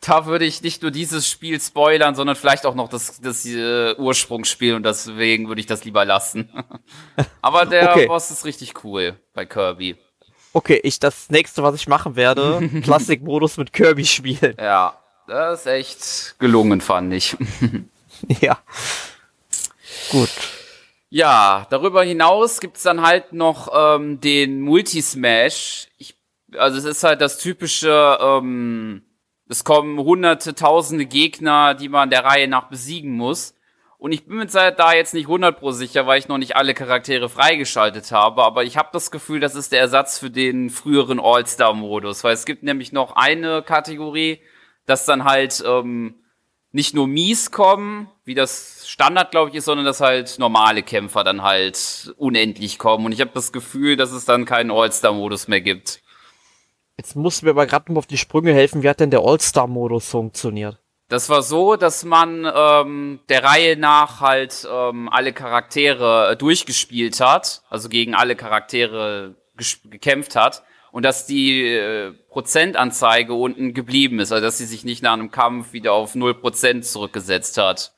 da 0.00 0.26
würde 0.26 0.44
ich 0.44 0.62
nicht 0.62 0.82
nur 0.82 0.90
dieses 0.90 1.28
Spiel 1.28 1.60
spoilern, 1.60 2.14
sondern 2.14 2.36
vielleicht 2.36 2.66
auch 2.66 2.74
noch 2.74 2.88
das, 2.88 3.20
das 3.20 3.44
äh, 3.44 3.94
Ursprungsspiel 3.96 4.74
und 4.74 4.84
deswegen 4.84 5.48
würde 5.48 5.60
ich 5.60 5.66
das 5.66 5.84
lieber 5.84 6.04
lassen. 6.04 6.50
Aber 7.42 7.66
der 7.66 7.90
okay. 7.90 8.06
Boss 8.06 8.30
ist 8.30 8.44
richtig 8.44 8.84
cool 8.84 9.16
bei 9.34 9.44
Kirby. 9.44 9.96
Okay, 10.52 10.80
ich 10.82 10.98
das 10.98 11.30
nächste, 11.30 11.62
was 11.62 11.74
ich 11.74 11.88
machen 11.88 12.16
werde, 12.16 12.68
Klassikmodus 12.82 13.56
mit 13.56 13.72
Kirby 13.72 14.04
spielen. 14.04 14.56
Ja, 14.58 14.98
das 15.26 15.60
ist 15.60 15.66
echt 15.66 16.38
gelungen, 16.38 16.80
fand 16.80 17.12
ich. 17.12 17.36
ja. 18.40 18.58
Gut. 20.10 20.30
Ja, 21.10 21.66
darüber 21.70 22.02
hinaus 22.02 22.60
gibt's 22.60 22.82
dann 22.82 23.02
halt 23.02 23.32
noch 23.32 23.68
ähm, 23.74 24.20
den 24.20 24.60
Multismash. 24.60 25.88
Ich, 25.98 26.14
also 26.56 26.78
es 26.78 26.84
ist 26.84 27.02
halt 27.02 27.20
das 27.20 27.38
typische 27.38 28.18
ähm, 28.20 29.02
es 29.48 29.64
kommen 29.64 29.98
hunderte, 29.98 30.54
tausende 30.54 31.06
Gegner, 31.06 31.74
die 31.74 31.88
man 31.88 32.10
der 32.10 32.24
Reihe 32.24 32.48
nach 32.48 32.68
besiegen 32.68 33.12
muss. 33.12 33.54
Und 33.98 34.12
ich 34.12 34.26
bin 34.26 34.36
mir 34.36 34.46
da 34.46 34.92
jetzt 34.92 35.12
nicht 35.12 35.26
100 35.26 35.58
pro 35.58 35.72
sicher, 35.72 36.06
weil 36.06 36.20
ich 36.20 36.28
noch 36.28 36.38
nicht 36.38 36.54
alle 36.54 36.72
Charaktere 36.72 37.28
freigeschaltet 37.28 38.12
habe, 38.12 38.44
aber 38.44 38.62
ich 38.62 38.76
habe 38.76 38.90
das 38.92 39.10
Gefühl, 39.10 39.40
das 39.40 39.56
ist 39.56 39.72
der 39.72 39.80
Ersatz 39.80 40.20
für 40.20 40.30
den 40.30 40.70
früheren 40.70 41.18
All-Star-Modus, 41.18 42.22
weil 42.22 42.34
es 42.34 42.44
gibt 42.44 42.62
nämlich 42.62 42.92
noch 42.92 43.16
eine 43.16 43.62
Kategorie, 43.62 44.40
dass 44.86 45.04
dann 45.04 45.24
halt 45.24 45.64
ähm, 45.66 46.14
nicht 46.70 46.94
nur 46.94 47.08
Mies 47.08 47.50
kommen, 47.50 48.08
wie 48.24 48.36
das 48.36 48.84
Standard, 48.86 49.32
glaube 49.32 49.50
ich, 49.50 49.56
ist, 49.56 49.64
sondern 49.64 49.84
dass 49.84 50.00
halt 50.00 50.38
normale 50.38 50.84
Kämpfer 50.84 51.24
dann 51.24 51.42
halt 51.42 52.14
unendlich 52.18 52.78
kommen. 52.78 53.04
Und 53.04 53.12
ich 53.12 53.20
habe 53.20 53.32
das 53.34 53.50
Gefühl, 53.50 53.96
dass 53.96 54.12
es 54.12 54.24
dann 54.24 54.44
keinen 54.44 54.70
All-Star-Modus 54.70 55.48
mehr 55.48 55.60
gibt. 55.60 56.02
Jetzt 56.98 57.14
musst 57.14 57.42
du 57.42 57.46
mir 57.46 57.52
aber 57.52 57.66
gerade 57.66 57.92
mal 57.92 57.98
auf 57.98 58.06
die 58.06 58.18
Sprünge 58.18 58.52
helfen. 58.52 58.82
Wie 58.82 58.88
hat 58.88 59.00
denn 59.00 59.10
der 59.10 59.20
All-Star-Modus 59.20 60.10
funktioniert? 60.10 60.78
Das 61.08 61.30
war 61.30 61.42
so, 61.42 61.76
dass 61.76 62.04
man 62.04 62.46
ähm, 62.54 63.20
der 63.30 63.44
Reihe 63.44 63.78
nach 63.78 64.20
halt 64.20 64.68
ähm, 64.70 65.08
alle 65.08 65.32
Charaktere 65.32 66.32
äh, 66.32 66.36
durchgespielt 66.36 67.20
hat, 67.20 67.62
also 67.70 67.88
gegen 67.88 68.14
alle 68.14 68.36
Charaktere 68.36 69.36
gekämpft 69.84 70.36
hat 70.36 70.64
und 70.92 71.04
dass 71.04 71.26
die 71.26 71.62
äh, 71.62 72.12
Prozentanzeige 72.28 73.32
unten 73.32 73.72
geblieben 73.72 74.18
ist, 74.18 74.32
also 74.32 74.44
dass 74.44 74.58
sie 74.58 74.66
sich 74.66 74.84
nicht 74.84 75.02
nach 75.02 75.14
einem 75.14 75.30
Kampf 75.30 75.72
wieder 75.72 75.92
auf 75.92 76.14
0% 76.14 76.82
zurückgesetzt 76.82 77.56
hat. 77.56 77.94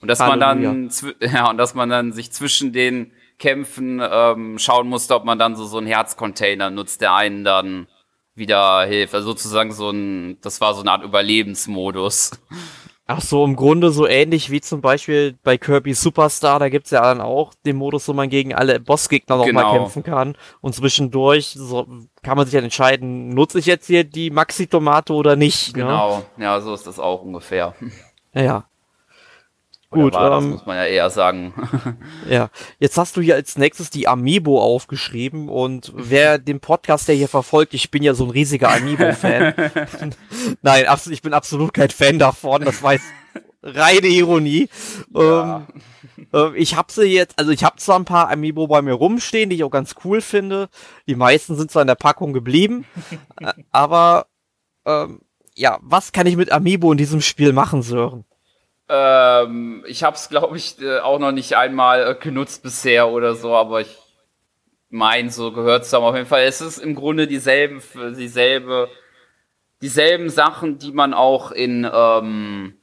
Und 0.00 0.08
dass 0.08 0.20
Halleluja. 0.20 0.72
man 0.72 0.90
dann 0.90 0.90
ja 1.32 1.48
und 1.48 1.56
dass 1.58 1.74
man 1.74 1.88
dann 1.88 2.12
sich 2.12 2.32
zwischen 2.32 2.72
den 2.72 3.12
Kämpfen 3.38 4.02
ähm, 4.04 4.58
schauen 4.58 4.88
musste, 4.88 5.14
ob 5.14 5.24
man 5.24 5.38
dann 5.38 5.56
so 5.56 5.64
so 5.64 5.78
einen 5.78 5.86
Herzcontainer 5.86 6.70
nutzt, 6.70 7.00
der 7.00 7.14
einen 7.14 7.44
dann 7.44 7.86
wieder 8.34 8.84
hilft. 8.86 9.14
Also 9.14 9.28
sozusagen 9.28 9.72
so 9.72 9.90
ein, 9.90 10.38
das 10.40 10.60
war 10.60 10.74
so 10.74 10.80
eine 10.80 10.92
Art 10.92 11.04
Überlebensmodus. 11.04 12.32
Ach 13.06 13.20
so, 13.20 13.44
im 13.44 13.56
Grunde 13.56 13.90
so 13.90 14.06
ähnlich 14.06 14.50
wie 14.50 14.60
zum 14.60 14.80
Beispiel 14.80 15.36
bei 15.42 15.58
Kirby 15.58 15.92
Superstar, 15.92 16.60
da 16.60 16.68
gibt's 16.68 16.92
ja 16.92 17.02
dann 17.02 17.20
auch 17.20 17.52
den 17.66 17.76
Modus, 17.76 18.06
wo 18.08 18.12
man 18.12 18.30
gegen 18.30 18.54
alle 18.54 18.78
Bossgegner 18.78 19.36
nochmal 19.36 19.64
genau. 19.64 19.74
kämpfen 19.74 20.02
kann. 20.02 20.36
Und 20.60 20.74
zwischendurch 20.74 21.48
so, 21.48 21.86
kann 22.22 22.36
man 22.36 22.46
sich 22.46 22.54
dann 22.54 22.64
entscheiden, 22.64 23.30
nutze 23.30 23.58
ich 23.58 23.66
jetzt 23.66 23.86
hier 23.86 24.04
die 24.04 24.30
Maxi-Tomate 24.30 25.12
oder 25.12 25.36
nicht. 25.36 25.76
Ne? 25.76 25.82
Genau, 25.82 26.24
ne? 26.36 26.44
ja, 26.44 26.60
so 26.60 26.72
ist 26.72 26.86
das 26.86 26.98
auch 26.98 27.22
ungefähr. 27.22 27.74
Ja. 28.34 28.64
Gut, 29.92 30.14
war, 30.14 30.24
ähm, 30.24 30.30
das 30.30 30.44
muss 30.44 30.66
man 30.66 30.76
ja 30.76 30.86
eher 30.86 31.10
sagen. 31.10 31.54
ja, 32.28 32.48
jetzt 32.78 32.96
hast 32.96 33.16
du 33.16 33.20
hier 33.20 33.34
als 33.34 33.58
nächstes 33.58 33.90
die 33.90 34.08
Amiibo 34.08 34.60
aufgeschrieben 34.60 35.48
und 35.48 35.92
wer 35.94 36.38
den 36.38 36.60
Podcast, 36.60 37.08
der 37.08 37.14
hier 37.14 37.28
verfolgt, 37.28 37.74
ich 37.74 37.90
bin 37.90 38.02
ja 38.02 38.14
so 38.14 38.24
ein 38.24 38.30
riesiger 38.30 38.70
Amiibo-Fan. 38.72 39.54
Nein, 40.62 40.86
absolut, 40.86 41.14
ich 41.14 41.22
bin 41.22 41.34
absolut 41.34 41.74
kein 41.74 41.90
Fan 41.90 42.18
davon, 42.18 42.64
das 42.64 42.82
weiß 42.82 43.02
reine 43.62 44.08
Ironie. 44.08 44.68
Ja. 45.14 45.66
Ähm, 45.68 45.82
äh, 46.32 46.56
ich 46.56 46.76
habe 46.76 46.92
sie 46.92 47.04
jetzt, 47.04 47.38
also 47.38 47.50
ich 47.50 47.64
habe 47.64 47.76
zwar 47.76 47.98
ein 47.98 48.04
paar 48.04 48.30
Amiibo 48.30 48.66
bei 48.66 48.82
mir 48.82 48.94
rumstehen, 48.94 49.50
die 49.50 49.56
ich 49.56 49.64
auch 49.64 49.70
ganz 49.70 49.94
cool 50.04 50.20
finde. 50.20 50.68
Die 51.06 51.14
meisten 51.14 51.56
sind 51.56 51.70
zwar 51.70 51.82
in 51.82 51.88
der 51.88 51.94
Packung 51.94 52.32
geblieben, 52.32 52.86
äh, 53.40 53.52
aber 53.70 54.26
ähm, 54.84 55.20
ja, 55.54 55.78
was 55.82 56.12
kann 56.12 56.26
ich 56.26 56.36
mit 56.36 56.50
Amiibo 56.50 56.90
in 56.92 56.98
diesem 56.98 57.20
Spiel 57.20 57.52
machen, 57.52 57.82
Sören? 57.82 58.24
Ähm, 58.88 59.84
ich 59.86 60.02
habe 60.02 60.16
es, 60.16 60.28
glaube 60.28 60.56
ich, 60.56 60.80
äh, 60.80 60.98
auch 60.98 61.18
noch 61.18 61.32
nicht 61.32 61.56
einmal 61.56 62.06
äh, 62.06 62.14
genutzt 62.14 62.62
bisher 62.62 63.08
oder 63.08 63.34
so, 63.34 63.54
aber 63.54 63.80
ich 63.80 63.96
meine, 64.90 65.30
so 65.30 65.52
gehört 65.52 65.84
es 65.84 65.94
auf 65.94 66.14
jeden 66.14 66.26
Fall. 66.26 66.42
Es 66.42 66.60
ist 66.60 66.78
im 66.78 66.94
Grunde 66.94 67.26
dieselben, 67.26 67.82
dieselbe, 68.16 68.88
dieselben 69.80 70.28
Sachen, 70.28 70.78
die 70.78 70.92
man 70.92 71.14
auch 71.14 71.50
in, 71.52 71.88
ähm, 71.90 72.74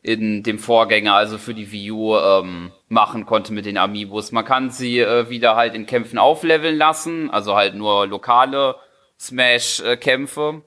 in 0.00 0.42
dem 0.42 0.58
Vorgänger, 0.58 1.14
also 1.14 1.38
für 1.38 1.54
die 1.54 1.70
Wii 1.70 1.90
U, 1.92 2.16
ähm, 2.16 2.72
machen 2.88 3.26
konnte 3.26 3.52
mit 3.52 3.66
den 3.66 3.78
Amiibos. 3.78 4.32
Man 4.32 4.44
kann 4.44 4.70
sie 4.70 5.00
äh, 5.00 5.28
wieder 5.28 5.56
halt 5.56 5.74
in 5.74 5.86
Kämpfen 5.86 6.18
aufleveln 6.18 6.76
lassen, 6.76 7.30
also 7.30 7.54
halt 7.54 7.74
nur 7.74 8.06
lokale 8.06 8.76
Smash-Kämpfe 9.20 10.62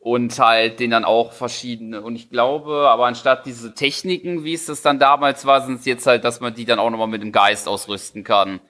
und 0.00 0.38
halt 0.38 0.80
den 0.80 0.90
dann 0.90 1.04
auch 1.04 1.32
verschiedene. 1.32 2.00
Und 2.00 2.16
ich 2.16 2.30
glaube, 2.30 2.88
aber 2.88 3.06
anstatt 3.06 3.44
diese 3.44 3.74
Techniken, 3.74 4.44
wie 4.44 4.54
es 4.54 4.64
das 4.66 4.80
dann 4.80 4.98
damals 4.98 5.44
war, 5.44 5.64
sind 5.64 5.80
es 5.80 5.84
jetzt 5.84 6.06
halt, 6.06 6.24
dass 6.24 6.40
man 6.40 6.54
die 6.54 6.64
dann 6.64 6.78
auch 6.78 6.90
nochmal 6.90 7.06
mit 7.06 7.22
dem 7.22 7.32
Geist 7.32 7.68
ausrüsten 7.68 8.24
kann. 8.24 8.60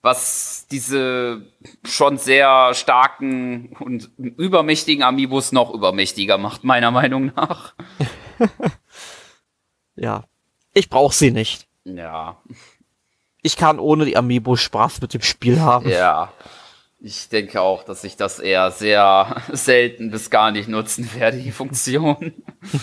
Was 0.00 0.66
diese 0.70 1.46
schon 1.84 2.18
sehr 2.18 2.72
starken 2.74 3.76
und 3.78 4.10
übermächtigen 4.18 5.02
Amiibos 5.02 5.52
noch 5.52 5.72
übermächtiger 5.72 6.38
macht, 6.38 6.64
meiner 6.64 6.90
Meinung 6.90 7.32
nach. 7.36 7.74
ja. 9.96 10.24
Ich 10.72 10.90
brauche 10.90 11.14
sie 11.14 11.30
nicht. 11.30 11.68
Ja. 11.84 12.38
Ich 13.42 13.56
kann 13.56 13.78
ohne 13.78 14.06
die 14.06 14.16
Amiibo 14.16 14.56
Spaß 14.56 15.00
mit 15.02 15.14
dem 15.14 15.22
Spiel 15.22 15.60
haben. 15.60 15.88
Ja. 15.88 16.32
Ich 17.06 17.28
denke 17.28 17.60
auch, 17.60 17.84
dass 17.84 18.02
ich 18.02 18.16
das 18.16 18.38
eher 18.38 18.70
sehr 18.70 19.42
selten 19.52 20.10
bis 20.10 20.30
gar 20.30 20.50
nicht 20.50 20.70
nutzen 20.70 21.10
werde, 21.14 21.36
die 21.36 21.52
Funktion. 21.52 22.32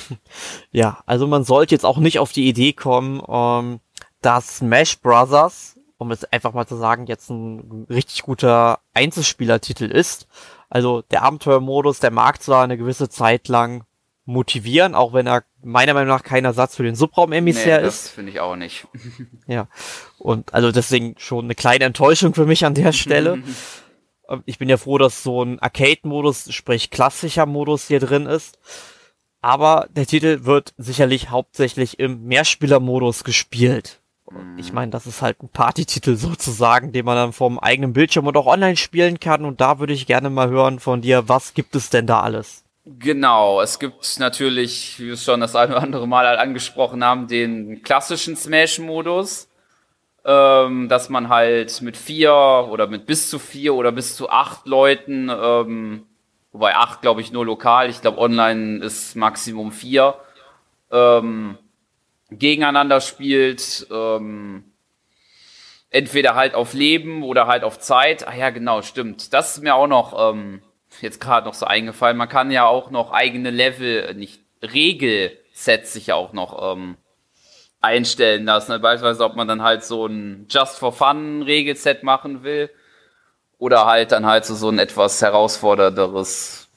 ja, 0.71 0.99
also 1.07 1.25
man 1.25 1.43
sollte 1.43 1.73
jetzt 1.73 1.85
auch 1.85 1.97
nicht 1.97 2.19
auf 2.19 2.31
die 2.31 2.47
Idee 2.47 2.73
kommen, 2.73 3.23
ähm, 3.27 3.79
dass 4.21 4.57
Smash 4.57 4.99
Brothers, 4.99 5.79
um 5.97 6.11
es 6.11 6.23
einfach 6.25 6.53
mal 6.53 6.67
zu 6.67 6.75
sagen, 6.75 7.07
jetzt 7.07 7.31
ein 7.31 7.87
richtig 7.89 8.21
guter 8.21 8.81
Einzelspielertitel 8.93 9.85
ist. 9.85 10.27
Also 10.69 11.01
der 11.01 11.23
Abenteuermodus, 11.23 11.99
der 11.99 12.11
mag 12.11 12.43
zwar 12.43 12.63
eine 12.63 12.77
gewisse 12.77 13.09
Zeit 13.09 13.47
lang 13.47 13.85
motivieren, 14.25 14.93
auch 14.93 15.13
wenn 15.13 15.25
er 15.25 15.43
meiner 15.63 15.95
Meinung 15.95 16.09
nach 16.09 16.23
kein 16.23 16.45
Ersatz 16.45 16.75
für 16.75 16.83
den 16.83 16.93
Subraum-Emissär 16.93 17.81
nee, 17.81 17.87
ist. 17.87 18.05
Das 18.05 18.11
finde 18.11 18.31
ich 18.31 18.39
auch 18.39 18.55
nicht. 18.55 18.85
ja. 19.47 19.67
Und 20.19 20.53
also 20.53 20.71
deswegen 20.71 21.15
schon 21.17 21.45
eine 21.45 21.55
kleine 21.55 21.85
Enttäuschung 21.85 22.35
für 22.35 22.45
mich 22.45 22.65
an 22.65 22.75
der 22.75 22.93
Stelle. 22.93 23.41
Ich 24.45 24.57
bin 24.57 24.69
ja 24.69 24.77
froh, 24.77 24.97
dass 24.97 25.23
so 25.23 25.43
ein 25.43 25.59
Arcade-Modus, 25.59 26.53
sprich 26.53 26.89
klassischer 26.89 27.45
Modus 27.45 27.87
hier 27.87 27.99
drin 27.99 28.25
ist. 28.25 28.59
Aber 29.41 29.87
der 29.89 30.05
Titel 30.05 30.45
wird 30.45 30.73
sicherlich 30.77 31.29
hauptsächlich 31.29 31.99
im 31.99 32.25
Mehrspieler-Modus 32.25 33.23
gespielt. 33.23 33.99
Ich 34.57 34.69
mhm. 34.69 34.75
meine, 34.75 34.91
das 34.91 35.07
ist 35.07 35.21
halt 35.21 35.41
ein 35.41 35.49
Partytitel 35.49 36.15
sozusagen, 36.17 36.91
den 36.91 37.05
man 37.05 37.15
dann 37.15 37.33
vom 37.33 37.59
eigenen 37.59 37.93
Bildschirm 37.93 38.27
und 38.27 38.37
auch 38.37 38.45
online 38.45 38.77
spielen 38.77 39.19
kann. 39.19 39.45
Und 39.45 39.61
da 39.61 39.79
würde 39.79 39.93
ich 39.93 40.07
gerne 40.07 40.29
mal 40.29 40.49
hören 40.49 40.79
von 40.79 41.01
dir, 41.01 41.27
was 41.27 41.53
gibt 41.53 41.75
es 41.75 41.89
denn 41.89 42.07
da 42.07 42.21
alles? 42.21 42.63
Genau, 42.83 43.61
es 43.61 43.77
gibt 43.77 44.19
natürlich, 44.19 44.99
wie 44.99 45.07
wir 45.07 45.13
es 45.13 45.23
schon 45.23 45.39
das 45.39 45.55
eine 45.55 45.73
oder 45.73 45.83
andere 45.83 46.07
Mal 46.07 46.25
halt 46.25 46.39
angesprochen 46.39 47.03
haben, 47.03 47.27
den 47.27 47.83
klassischen 47.83 48.35
Smash-Modus 48.35 49.47
ähm, 50.25 50.89
dass 50.89 51.09
man 51.09 51.29
halt 51.29 51.81
mit 51.81 51.97
vier 51.97 52.33
oder 52.69 52.87
mit 52.87 53.05
bis 53.05 53.29
zu 53.29 53.39
vier 53.39 53.73
oder 53.73 53.91
bis 53.91 54.15
zu 54.15 54.29
acht 54.29 54.67
Leuten, 54.67 55.29
ähm, 55.29 56.05
wobei 56.51 56.75
acht 56.75 57.01
glaube 57.01 57.21
ich 57.21 57.31
nur 57.31 57.45
lokal, 57.45 57.89
ich 57.89 58.01
glaube 58.01 58.19
online 58.19 58.83
ist 58.83 59.15
Maximum 59.15 59.71
vier, 59.71 60.15
ähm, 60.91 61.57
gegeneinander 62.29 63.01
spielt. 63.01 63.87
Ähm, 63.91 64.65
entweder 65.91 66.35
halt 66.35 66.55
auf 66.55 66.73
Leben 66.73 67.21
oder 67.21 67.45
halt 67.45 67.63
auf 67.63 67.77
Zeit. 67.77 68.27
Ah 68.27 68.35
ja, 68.35 68.49
genau, 68.49 68.81
stimmt. 68.81 69.33
Das 69.33 69.57
ist 69.57 69.63
mir 69.63 69.75
auch 69.75 69.87
noch 69.87 70.31
ähm, 70.31 70.61
jetzt 71.01 71.21
gerade 71.21 71.45
noch 71.45 71.53
so 71.53 71.65
eingefallen. 71.67 72.17
Man 72.17 72.29
kann 72.29 72.49
ja 72.49 72.65
auch 72.65 72.89
noch 72.89 73.11
eigene 73.11 73.51
Level, 73.51 74.05
äh, 74.09 74.13
nicht 74.15 74.41
Regelsets 74.63 75.93
sich 75.93 76.07
ja 76.07 76.15
auch 76.15 76.33
noch 76.33 76.73
ähm, 76.73 76.95
einstellen 77.81 78.45
lassen. 78.45 78.79
Beispielsweise, 78.81 79.25
ob 79.25 79.35
man 79.35 79.47
dann 79.47 79.61
halt 79.61 79.83
so 79.83 80.05
ein 80.05 80.45
Just 80.49 80.79
for 80.79 80.93
Fun 80.93 81.41
Regelset 81.41 82.03
machen 82.03 82.43
will 82.43 82.69
oder 83.57 83.85
halt 83.85 84.11
dann 84.11 84.25
halt 84.25 84.45
so, 84.45 84.55
so 84.55 84.69
ein 84.69 84.79
etwas 84.79 85.21
herausfordernderes 85.21 86.69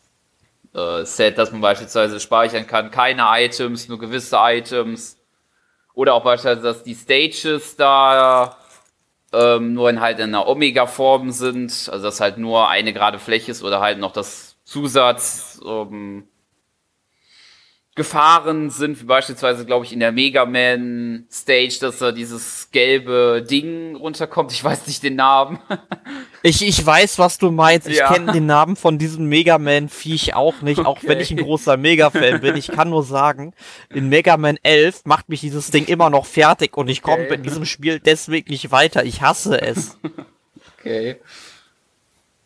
äh, 0.74 1.05
Set, 1.05 1.38
dass 1.38 1.52
man 1.52 1.61
beispielsweise 1.61 2.18
speichern 2.20 2.66
kann, 2.66 2.90
keine 2.90 3.24
Items, 3.28 3.88
nur 3.88 3.98
gewisse 3.98 4.36
Items. 4.40 5.18
Oder 5.94 6.14
auch 6.14 6.24
beispielsweise, 6.24 6.62
dass 6.62 6.82
die 6.82 6.94
Stages 6.94 7.76
da 7.76 8.57
ähm, 9.32 9.74
nur 9.74 9.90
in 9.90 10.00
halt 10.00 10.18
in 10.18 10.34
einer 10.34 10.48
Omega-Form 10.48 11.30
sind, 11.30 11.88
also 11.90 12.02
dass 12.02 12.20
halt 12.20 12.38
nur 12.38 12.68
eine 12.68 12.92
gerade 12.92 13.18
Fläche 13.18 13.52
ist 13.52 13.62
oder 13.62 13.80
halt 13.80 13.98
noch 13.98 14.12
das 14.12 14.57
Zusatz 14.64 15.61
ähm, 15.64 16.26
Gefahren 17.97 18.70
sind, 18.70 19.01
wie 19.01 19.05
beispielsweise, 19.05 19.64
glaube 19.64 19.84
ich, 19.84 19.92
in 19.92 20.01
der 20.01 20.11
Mega 20.11 20.47
Man 20.47 21.26
Stage, 21.30 21.78
dass 21.80 21.99
da 21.99 22.11
dieses 22.11 22.70
gelbe 22.72 23.47
Ding 23.49 23.95
runterkommt. 23.95 24.51
Ich 24.51 24.64
weiß 24.64 24.88
nicht 24.88 25.05
den 25.05 25.14
Namen. 25.14 25.61
ich, 26.42 26.66
ich 26.66 26.84
weiß, 26.84 27.20
was 27.20 27.38
du 27.38 27.53
meinst. 27.53 27.86
Ich 27.86 27.99
ja. 27.99 28.12
kenne 28.12 28.32
den 28.32 28.47
Namen 28.47 28.74
von 28.74 28.99
diesem 28.99 29.28
Mega 29.28 29.59
Man 29.59 29.88
Viech 29.88 30.34
auch 30.34 30.61
nicht, 30.61 30.80
okay. 30.80 30.88
auch 30.88 30.99
wenn 31.05 31.20
ich 31.20 31.30
ein 31.30 31.36
großer 31.36 31.76
Mega-Fan 31.76 32.40
bin. 32.40 32.57
Ich 32.57 32.66
kann 32.66 32.90
nur 32.90 33.05
sagen, 33.05 33.55
in 33.90 34.09
Mega 34.09 34.36
Man 34.38 34.59
11 34.64 35.03
macht 35.05 35.28
mich 35.28 35.40
dieses 35.40 35.70
Ding 35.70 35.86
immer 35.86 36.11
noch 36.11 36.26
fertig 36.26 36.76
und 36.76 36.88
ich 36.88 37.01
komme 37.01 37.26
okay. 37.26 37.34
in 37.34 37.45
diesem 37.45 37.64
Spiel 37.64 38.01
deswegen 38.01 38.51
nicht 38.51 38.72
weiter. 38.72 39.05
Ich 39.05 39.22
hasse 39.22 39.62
es. 39.62 39.97
okay. 40.80 41.20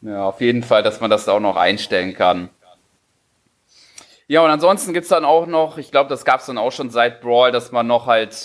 Ja, 0.03 0.25
auf 0.25 0.43
jeden 0.43 0.63
Fall, 0.63 0.83
dass 0.83 1.01
man 1.01 1.09
das 1.09 1.27
auch 1.27 1.41
noch 1.41 1.57
einstellen 1.57 2.13
kann. 2.13 2.51
Ja, 4.31 4.43
und 4.45 4.51
ansonsten 4.51 4.93
gibt's 4.93 5.09
dann 5.09 5.25
auch 5.25 5.47
noch, 5.47 5.79
ich 5.79 5.91
glaube, 5.91 6.11
das 6.11 6.27
gab's 6.27 6.45
dann 6.45 6.59
auch 6.59 6.71
schon 6.71 6.91
seit 6.91 7.23
Brawl, 7.23 7.51
dass 7.51 7.73
man 7.73 7.87
noch 7.87 8.07
halt, 8.07 8.37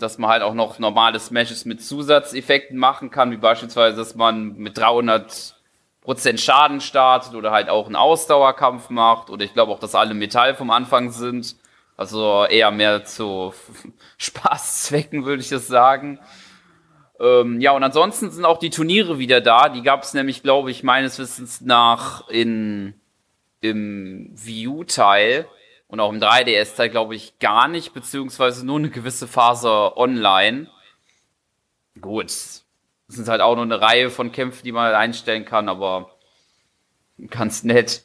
dass 0.00 0.18
man 0.18 0.28
halt 0.28 0.42
auch 0.42 0.54
noch 0.54 0.80
normale 0.80 1.20
Smashes 1.20 1.64
mit 1.64 1.80
Zusatzeffekten 1.80 2.76
machen 2.76 3.10
kann, 3.10 3.30
wie 3.30 3.36
beispielsweise, 3.36 3.96
dass 3.96 4.16
man 4.16 4.56
mit 4.56 4.76
300 4.76 5.54
Prozent 6.00 6.40
Schaden 6.40 6.80
startet 6.80 7.34
oder 7.34 7.52
halt 7.52 7.68
auch 7.68 7.86
einen 7.86 7.94
Ausdauerkampf 7.94 8.90
macht 8.90 9.30
oder 9.30 9.44
ich 9.44 9.54
glaube 9.54 9.70
auch, 9.70 9.78
dass 9.78 9.94
alle 9.94 10.14
Metall 10.14 10.56
vom 10.56 10.70
Anfang 10.70 11.10
sind. 11.12 11.56
Also 11.96 12.44
eher 12.46 12.72
mehr 12.72 13.04
zu 13.04 13.54
Spaßzwecken, 14.18 15.24
würde 15.24 15.42
ich 15.42 15.48
das 15.48 15.68
sagen. 15.68 16.18
Ähm, 17.20 17.60
ja, 17.60 17.70
und 17.70 17.84
ansonsten 17.84 18.32
sind 18.32 18.44
auch 18.44 18.58
die 18.58 18.70
Turniere 18.70 19.20
wieder 19.20 19.40
da. 19.40 19.68
Die 19.68 19.82
gab 19.82 20.02
es 20.02 20.12
nämlich, 20.12 20.42
glaube 20.42 20.72
ich, 20.72 20.82
meines 20.82 21.20
Wissens 21.20 21.60
nach 21.60 22.28
in 22.28 22.94
im 23.64 24.30
Wii 24.34 24.68
U-Teil 24.68 25.46
und 25.88 26.00
auch 26.00 26.12
im 26.12 26.20
3DS-Teil, 26.20 26.90
glaube 26.90 27.14
ich, 27.14 27.38
gar 27.38 27.68
nicht, 27.68 27.94
beziehungsweise 27.94 28.66
nur 28.66 28.78
eine 28.78 28.90
gewisse 28.90 29.26
Phase 29.26 29.96
online. 29.96 30.68
Gut. 32.00 32.26
Das 32.26 33.16
sind 33.16 33.28
halt 33.28 33.40
auch 33.40 33.54
nur 33.54 33.64
eine 33.64 33.80
Reihe 33.80 34.10
von 34.10 34.32
Kämpfen, 34.32 34.64
die 34.64 34.72
man 34.72 34.84
halt 34.84 34.96
einstellen 34.96 35.44
kann, 35.44 35.68
aber 35.68 36.10
ganz 37.30 37.64
nett. 37.64 38.04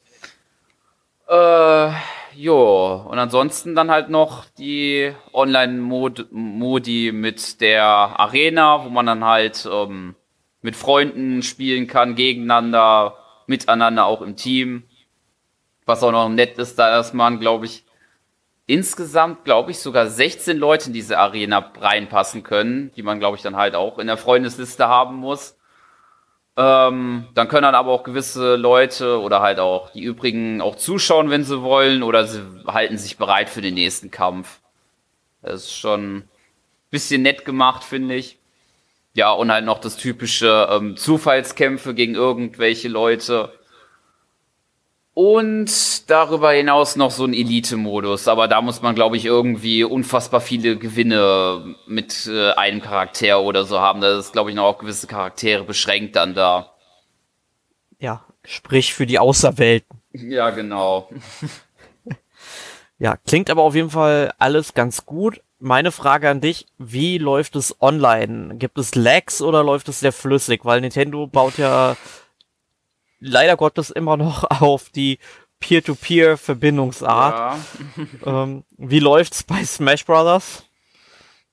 Äh, 1.28 1.91
jo, 2.36 2.95
und 3.10 3.20
ansonsten 3.20 3.76
dann 3.76 3.91
halt 3.91 4.10
noch 4.10 4.45
die 4.57 5.14
Online-Modi 5.34 7.12
mit 7.14 7.62
der 7.62 7.84
Arena, 7.84 8.84
wo 8.84 8.89
man 8.89 9.05
dann 9.05 9.24
halt 9.24 9.68
ähm, 9.72 10.16
mit 10.62 10.76
Freunden 10.76 11.41
spielen 11.43 11.88
kann, 11.88 12.16
gegeneinander, 12.16 13.18
miteinander 13.47 14.05
auch 14.05 14.22
im 14.22 14.36
Team. 14.36 14.84
Was 15.89 16.03
auch 16.03 16.11
noch 16.11 16.29
nett 16.29 16.59
ist, 16.59 16.77
da 16.77 16.91
dass 16.91 17.13
man, 17.13 17.39
glaube 17.39 17.65
ich, 17.65 17.83
insgesamt, 18.67 19.43
glaube 19.43 19.71
ich, 19.71 19.79
sogar 19.79 20.05
16 20.05 20.55
Leute 20.55 20.89
in 20.89 20.93
diese 20.93 21.17
Arena 21.17 21.71
reinpassen 21.81 22.43
können, 22.43 22.91
die 22.95 23.01
man, 23.01 23.17
glaube 23.17 23.37
ich, 23.37 23.41
dann 23.41 23.55
halt 23.55 23.73
auch 23.73 23.97
in 23.97 24.05
der 24.05 24.15
Freundesliste 24.15 24.87
haben 24.87 25.15
muss. 25.15 25.57
Ähm, 26.55 27.27
dann 27.33 27.47
können 27.47 27.63
dann 27.63 27.73
aber 27.73 27.91
auch 27.91 28.03
gewisse 28.03 28.55
Leute 28.55 29.19
oder 29.19 29.41
halt 29.41 29.59
auch 29.59 29.89
die 29.89 30.03
übrigen 30.03 30.61
auch 30.61 30.75
zuschauen, 30.75 31.31
wenn 31.31 31.43
sie 31.43 31.63
wollen, 31.63 32.03
oder 32.03 32.27
sie 32.27 32.43
halten 32.67 32.99
sich 32.99 33.17
bereit 33.17 33.49
für 33.49 33.61
den 33.61 33.73
nächsten 33.73 34.11
Kampf. 34.11 34.59
Das 35.41 35.63
ist 35.63 35.73
schon 35.75 36.17
ein 36.17 36.29
bisschen 36.91 37.23
nett 37.23 37.45
gemacht, 37.45 37.83
finde 37.83 38.13
ich. 38.13 38.37
Ja, 39.15 39.31
und 39.31 39.51
halt 39.51 39.65
noch 39.65 39.79
das 39.79 39.97
typische 39.97 40.67
ähm, 40.69 40.97
Zufallskämpfe 40.97 41.95
gegen 41.95 42.13
irgendwelche 42.13 42.89
Leute. 42.89 43.59
Und 45.22 46.09
darüber 46.09 46.53
hinaus 46.53 46.95
noch 46.95 47.11
so 47.11 47.26
ein 47.26 47.34
Elite-Modus. 47.34 48.30
Aber 48.30 48.47
da 48.47 48.61
muss 48.61 48.82
man, 48.82 48.95
glaube 48.95 49.17
ich, 49.17 49.26
irgendwie 49.26 49.84
unfassbar 49.84 50.39
viele 50.39 50.78
Gewinne 50.78 51.76
mit 51.86 52.26
äh, 52.28 52.53
einem 52.53 52.82
Charakter 52.82 53.41
oder 53.41 53.65
so 53.65 53.82
haben. 53.82 53.99
Da 53.99 54.17
ist, 54.17 54.32
glaube 54.32 54.49
ich, 54.49 54.55
noch 54.55 54.63
auch 54.63 54.78
gewisse 54.78 55.07
Charaktere 55.07 55.65
beschränkt 55.65 56.15
dann 56.15 56.36
da. 56.36 56.72
Ja, 57.99 58.24
sprich 58.45 58.93
für 58.93 59.05
die 59.05 59.20
Außerwelten. 59.20 59.99
Ja, 60.13 60.51
genau. 60.51 61.09
ja, 62.97 63.17
klingt 63.17 63.49
aber 63.49 63.63
auf 63.63 63.76
jeden 63.76 63.89
Fall 63.89 64.34
alles 64.38 64.74
ganz 64.74 65.05
gut. 65.05 65.41
Meine 65.59 65.91
Frage 65.91 66.30
an 66.30 66.39
dich, 66.39 66.65
wie 66.78 67.17
läuft 67.17 67.57
es 67.57 67.76
online? 67.82 68.55
Gibt 68.55 68.78
es 68.78 68.95
Lags 68.95 69.41
oder 69.41 69.65
läuft 69.65 69.89
es 69.89 69.99
sehr 69.99 70.13
flüssig? 70.13 70.63
Weil 70.63 70.80
Nintendo 70.80 71.28
baut 71.28 71.57
ja 71.57 71.97
leider 73.20 73.57
Gottes 73.57 73.89
immer 73.89 74.17
noch 74.17 74.43
auf 74.61 74.89
die 74.89 75.20
Peer-to-Peer-Verbindungsart. 75.59 77.59
Ja. 78.26 78.26
ähm, 78.43 78.63
wie 78.78 78.99
läuft's 78.99 79.43
bei 79.43 79.63
Smash 79.63 80.05
Brothers? 80.05 80.63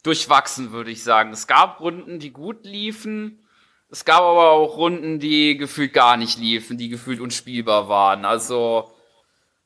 Durchwachsen, 0.02 0.72
würde 0.72 0.92
ich 0.92 1.02
sagen. 1.02 1.32
Es 1.32 1.46
gab 1.46 1.80
Runden, 1.80 2.20
die 2.20 2.30
gut 2.30 2.64
liefen. 2.64 3.44
Es 3.90 4.04
gab 4.04 4.20
aber 4.20 4.50
auch 4.50 4.76
Runden, 4.76 5.18
die 5.18 5.56
gefühlt 5.56 5.92
gar 5.92 6.16
nicht 6.16 6.38
liefen, 6.38 6.78
die 6.78 6.88
gefühlt 6.88 7.20
unspielbar 7.20 7.88
waren. 7.88 8.24
Also, 8.24 8.90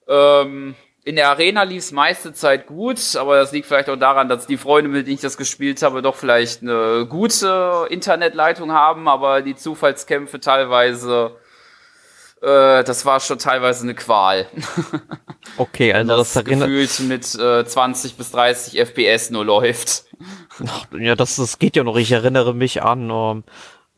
ähm, 0.09 0.75
in 1.05 1.17
der 1.17 1.31
Arena 1.31 1.63
lief 1.63 1.85
es 1.85 1.93
meiste 1.93 2.35
Zeit 2.35 2.67
gut, 2.67 3.17
aber 3.17 3.37
das 3.37 3.53
liegt 3.53 3.67
vielleicht 3.67 3.89
auch 3.89 3.97
daran, 3.97 4.29
dass 4.29 4.47
die 4.47 4.59
Freunde, 4.59 4.91
mit 4.91 5.07
denen 5.07 5.15
ich 5.15 5.23
das 5.23 5.39
gespielt 5.39 5.81
habe, 5.83 6.03
doch 6.03 6.17
vielleicht 6.17 6.63
eine 6.63 7.07
gute 7.09 7.87
Internetleitung 7.89 8.73
haben, 8.73 9.09
aber 9.09 9.41
die 9.41 9.57
Zufallskämpfe 9.57 10.41
teilweise 10.41 11.37
äh, 12.43 12.85
das 12.85 13.05
war 13.05 13.21
schon 13.21 13.39
teilweise 13.39 13.85
eine 13.85 13.95
Qual. 13.95 14.47
Okay, 15.57 15.93
also 15.93 16.17
das, 16.17 16.35
das 16.35 16.45
erinnert 16.45 16.69
gefühlt 16.69 17.09
mit 17.09 17.35
äh, 17.35 17.65
20 17.65 18.17
bis 18.17 18.31
30 18.31 18.79
FPS 18.79 19.31
nur 19.31 19.45
läuft. 19.45 20.05
Ja, 20.99 21.17
das, 21.17 21.37
das 21.37 21.59
geht 21.59 21.77
ja 21.77 21.83
noch. 21.83 21.97
Ich 21.97 22.13
erinnere 22.13 22.55
mich 22.55 22.83
an 22.83 23.11
um, 23.11 23.45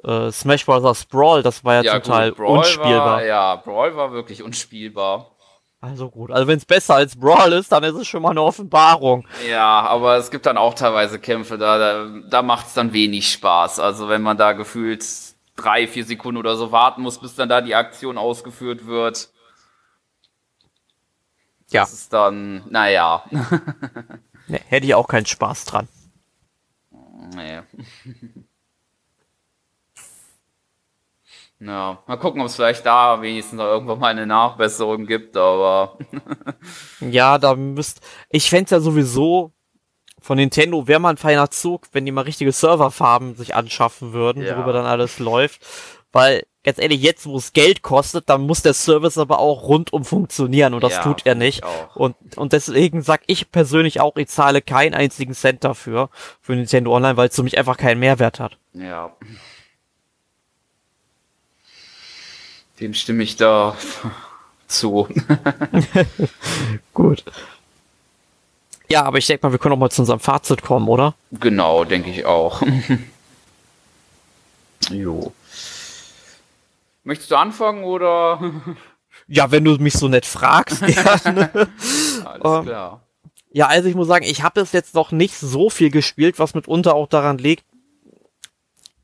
äh, 0.05 0.31
Smash 0.31 0.65
Bros. 0.65 1.05
Brawl, 1.05 1.43
das 1.43 1.65
war 1.65 1.75
ja, 1.75 1.83
ja 1.83 1.93
zum 1.93 2.03
gut, 2.03 2.07
Teil 2.07 2.33
Brawl 2.33 2.59
unspielbar. 2.59 3.07
War, 3.17 3.25
ja, 3.25 3.57
Brawl 3.57 3.97
war 3.97 4.13
wirklich 4.13 4.43
unspielbar. 4.43 5.33
Also 5.81 6.11
gut, 6.11 6.31
also 6.31 6.47
wenn 6.47 6.59
es 6.59 6.65
besser 6.65 6.95
als 6.95 7.19
Brawl 7.19 7.53
ist, 7.55 7.73
dann 7.73 7.83
ist 7.83 7.97
es 7.97 8.07
schon 8.07 8.23
mal 8.23 8.31
eine 8.31 8.43
Offenbarung. 8.43 9.27
Ja, 9.51 9.81
aber 9.81 10.17
es 10.17 10.31
gibt 10.31 10.47
dann 10.47 10.57
auch 10.57 10.75
teilweise 10.75 11.19
Kämpfe, 11.19 11.59
da, 11.59 11.77
da, 11.77 12.07
da 12.31 12.43
macht 12.43 12.69
es 12.69 12.75
dann 12.75 12.93
wenig 12.93 13.33
Spaß. 13.33 13.81
Also 13.81 14.09
wenn 14.09 14.23
man 14.23 14.37
da 14.37 14.53
gefühlt 14.53 15.05
drei, 15.57 15.87
vier 15.87 16.05
Sekunden 16.05 16.39
oder 16.39 16.57
so 16.57 16.73
warten 16.73 17.03
muss, 17.03 17.19
bis 17.19 17.35
dann 17.35 17.49
da 17.49 17.61
die 17.61 17.75
Aktion 17.75 18.19
ausgeführt 18.19 18.87
wird. 18.87 19.31
Ja. 21.71 21.83
Das 21.83 21.93
ist 21.93 22.13
dann, 22.13 22.65
naja. 22.69 23.25
nee, 24.49 24.61
hätte 24.69 24.87
ich 24.87 24.95
auch 24.95 25.09
keinen 25.09 25.27
Spaß 25.27 25.65
dran. 25.65 25.89
Nee. 27.35 27.63
Ja, 31.65 32.03
mal 32.07 32.17
gucken, 32.17 32.41
ob 32.41 32.49
es 32.49 32.57
vielleicht 32.57 32.85
da 32.85 33.23
wenigstens 33.23 33.59
noch 33.59 33.67
irgendwann 33.67 34.01
mal 34.01 34.09
eine 34.09 34.27
Nachbesserung 34.27 35.07
gibt, 35.07 35.37
aber. 35.37 35.97
ja, 37.01 37.39
da 37.39 37.55
müsst. 37.55 38.01
Ich 38.31 38.51
fände 38.51 38.65
es 38.65 38.71
ja 38.71 38.81
sowieso 38.81 39.53
von 40.23 40.39
Nintendo 40.39 40.87
wäre 40.87 41.01
mal 41.01 41.11
ein 41.11 41.17
feiner 41.17 41.51
Zug, 41.51 41.89
wenn 41.93 42.07
die 42.07 42.13
mal 42.13 42.23
richtige 42.23 42.53
Serverfarben 42.53 43.35
sich 43.35 43.55
anschaffen 43.55 44.13
würden, 44.13 44.43
ja. 44.43 44.57
worüber 44.57 44.73
dann 44.73 44.87
alles 44.87 45.19
läuft. 45.19 45.67
Weil, 46.13 46.45
ganz 46.63 46.79
ehrlich, 46.79 47.03
jetzt, 47.03 47.27
wo 47.27 47.37
es 47.37 47.53
Geld 47.53 47.83
kostet, 47.83 48.29
dann 48.29 48.43
muss 48.43 48.63
der 48.63 48.75
Service 48.75 49.19
aber 49.19 49.39
auch 49.39 49.63
rundum 49.63 50.05
funktionieren 50.05 50.75
und 50.75 50.85
das 50.85 50.95
ja, 50.95 51.03
tut 51.03 51.27
er 51.27 51.35
nicht. 51.35 51.63
Und, 51.95 52.15
und 52.37 52.53
deswegen 52.53 53.03
sag 53.03 53.23
ich 53.27 53.51
persönlich 53.51 54.01
auch, 54.01 54.17
ich 54.17 54.29
zahle 54.29 54.63
keinen 54.63 54.95
einzigen 54.95 55.35
Cent 55.35 55.65
dafür, 55.65 56.11
für 56.41 56.55
Nintendo 56.55 56.95
Online, 56.95 57.17
weil 57.17 57.29
es 57.29 57.35
für 57.35 57.43
mich 57.43 57.59
einfach 57.59 57.79
keinen 57.79 57.99
Mehrwert 57.99 58.41
hat. 58.41 58.59
Ja. 58.75 59.17
Dem 62.79 62.95
stimme 62.95 63.23
ich 63.23 63.37
da 63.37 63.77
zu. 64.67 65.09
Gut. 66.95 67.25
Ja, 68.93 69.05
aber 69.05 69.17
ich 69.17 69.27
denke 69.27 69.47
mal, 69.47 69.53
wir 69.53 69.59
können 69.59 69.73
auch 69.73 69.79
mal 69.79 69.89
zu 69.89 70.03
unserem 70.03 70.21
Fazit 70.21 70.61
kommen, 70.61 70.87
oder? 70.87 71.15
Genau, 71.31 71.85
denke 71.85 72.11
ich 72.11 72.27
auch. 72.27 72.61
jo. 74.91 75.33
Möchtest 77.03 77.31
du 77.31 77.37
anfangen 77.37 77.85
oder? 77.85 78.39
ja, 79.29 79.51
wenn 79.51 79.65
du 79.65 79.77
mich 79.77 79.95
so 79.95 80.09
nett 80.09 80.27
fragst, 80.27 80.81
gerne. 80.87 81.51
Alles 82.23 82.59
ähm, 82.59 82.67
klar. 82.67 83.01
Ja, 83.51 83.69
also 83.69 83.89
ich 83.89 83.95
muss 83.95 84.09
sagen, 84.09 84.27
ich 84.27 84.43
habe 84.43 84.61
es 84.61 84.73
jetzt 84.73 84.95
noch 84.95 85.11
nicht 85.11 85.39
so 85.39 85.71
viel 85.71 85.91
gespielt, 85.91 86.39
was 86.39 86.53
mitunter 86.53 86.95
auch 86.95 87.09
daran 87.09 87.39
liegt, 87.39 87.65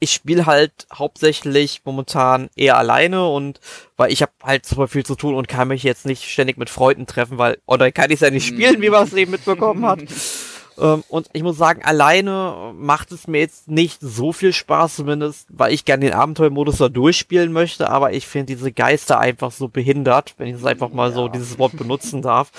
ich 0.00 0.12
spiele 0.12 0.46
halt 0.46 0.86
hauptsächlich 0.92 1.82
momentan 1.84 2.50
eher 2.56 2.76
alleine 2.76 3.28
und 3.28 3.60
weil 3.96 4.12
ich 4.12 4.22
habe 4.22 4.32
halt 4.42 4.64
super 4.64 4.88
viel 4.88 5.04
zu 5.04 5.16
tun 5.16 5.34
und 5.34 5.48
kann 5.48 5.68
mich 5.68 5.82
jetzt 5.82 6.06
nicht 6.06 6.24
ständig 6.24 6.56
mit 6.56 6.70
Freunden 6.70 7.06
treffen, 7.06 7.38
weil 7.38 7.58
oder 7.66 7.90
kann 7.90 8.10
ich 8.10 8.16
es 8.16 8.20
ja 8.20 8.30
nicht 8.30 8.46
spielen, 8.46 8.80
wie 8.80 8.90
man 8.90 9.04
es 9.04 9.12
eben 9.12 9.32
mitbekommen 9.32 9.84
hat. 9.84 10.00
ähm, 10.78 11.02
und 11.08 11.28
ich 11.32 11.42
muss 11.42 11.56
sagen, 11.56 11.82
alleine 11.82 12.72
macht 12.76 13.10
es 13.10 13.26
mir 13.26 13.40
jetzt 13.40 13.68
nicht 13.68 14.00
so 14.00 14.32
viel 14.32 14.52
Spaß, 14.52 14.96
zumindest, 14.96 15.48
weil 15.50 15.72
ich 15.72 15.84
gerne 15.84 16.06
den 16.06 16.14
Abenteuermodus 16.14 16.78
da 16.78 16.88
durchspielen 16.88 17.52
möchte, 17.52 17.90
aber 17.90 18.12
ich 18.12 18.26
finde 18.26 18.54
diese 18.54 18.70
Geister 18.70 19.18
einfach 19.18 19.50
so 19.50 19.68
behindert, 19.68 20.34
wenn 20.38 20.46
ich 20.46 20.54
es 20.54 20.64
einfach 20.64 20.90
mal 20.90 21.10
ja. 21.10 21.14
so 21.14 21.28
dieses 21.28 21.58
Wort 21.58 21.76
benutzen 21.76 22.22
darf. 22.22 22.50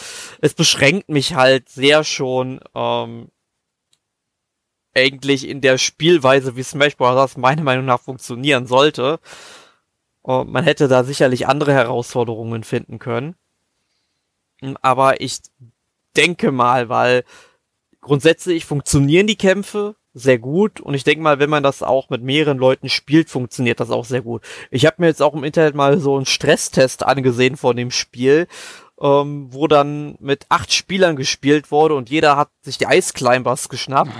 Es 0.41 0.53
beschränkt 0.53 1.07
mich 1.07 1.35
halt 1.35 1.69
sehr 1.69 2.03
schon 2.03 2.59
ähm, 2.75 3.29
eigentlich 4.99 5.47
in 5.47 5.61
der 5.61 5.77
Spielweise, 5.77 6.55
wie 6.55 6.63
Smash 6.63 6.97
Bros. 6.97 7.37
meiner 7.37 7.63
Meinung 7.63 7.85
nach 7.85 8.01
funktionieren 8.01 8.67
sollte. 8.67 9.19
Und 10.21 10.51
man 10.51 10.63
hätte 10.63 10.87
da 10.87 11.03
sicherlich 11.03 11.47
andere 11.47 11.73
Herausforderungen 11.73 12.63
finden 12.63 12.99
können. 12.99 13.35
Aber 14.81 15.21
ich 15.21 15.39
denke 16.15 16.51
mal, 16.51 16.89
weil 16.89 17.23
grundsätzlich 18.01 18.65
funktionieren 18.65 19.27
die 19.27 19.37
Kämpfe 19.37 19.95
sehr 20.13 20.39
gut 20.39 20.81
und 20.81 20.93
ich 20.95 21.03
denke 21.03 21.21
mal, 21.21 21.39
wenn 21.39 21.49
man 21.49 21.63
das 21.63 21.83
auch 21.83 22.09
mit 22.09 22.23
mehreren 22.23 22.57
Leuten 22.57 22.89
spielt, 22.89 23.29
funktioniert 23.29 23.79
das 23.79 23.91
auch 23.91 24.05
sehr 24.05 24.21
gut. 24.21 24.43
Ich 24.71 24.85
habe 24.85 24.97
mir 24.99 25.07
jetzt 25.07 25.21
auch 25.21 25.33
im 25.33 25.43
Internet 25.43 25.75
mal 25.75 25.99
so 25.99 26.15
einen 26.15 26.25
Stresstest 26.25 27.03
angesehen 27.03 27.57
von 27.57 27.75
dem 27.75 27.91
Spiel 27.91 28.47
ähm, 29.01 29.47
wo 29.51 29.67
dann 29.67 30.15
mit 30.19 30.45
acht 30.49 30.73
Spielern 30.73 31.15
gespielt 31.15 31.71
wurde 31.71 31.95
und 31.95 32.09
jeder 32.09 32.35
hat 32.35 32.49
sich 32.61 32.77
die 32.77 32.85
Ice 32.85 33.13
Climbers 33.13 33.69
geschnappt, 33.69 34.11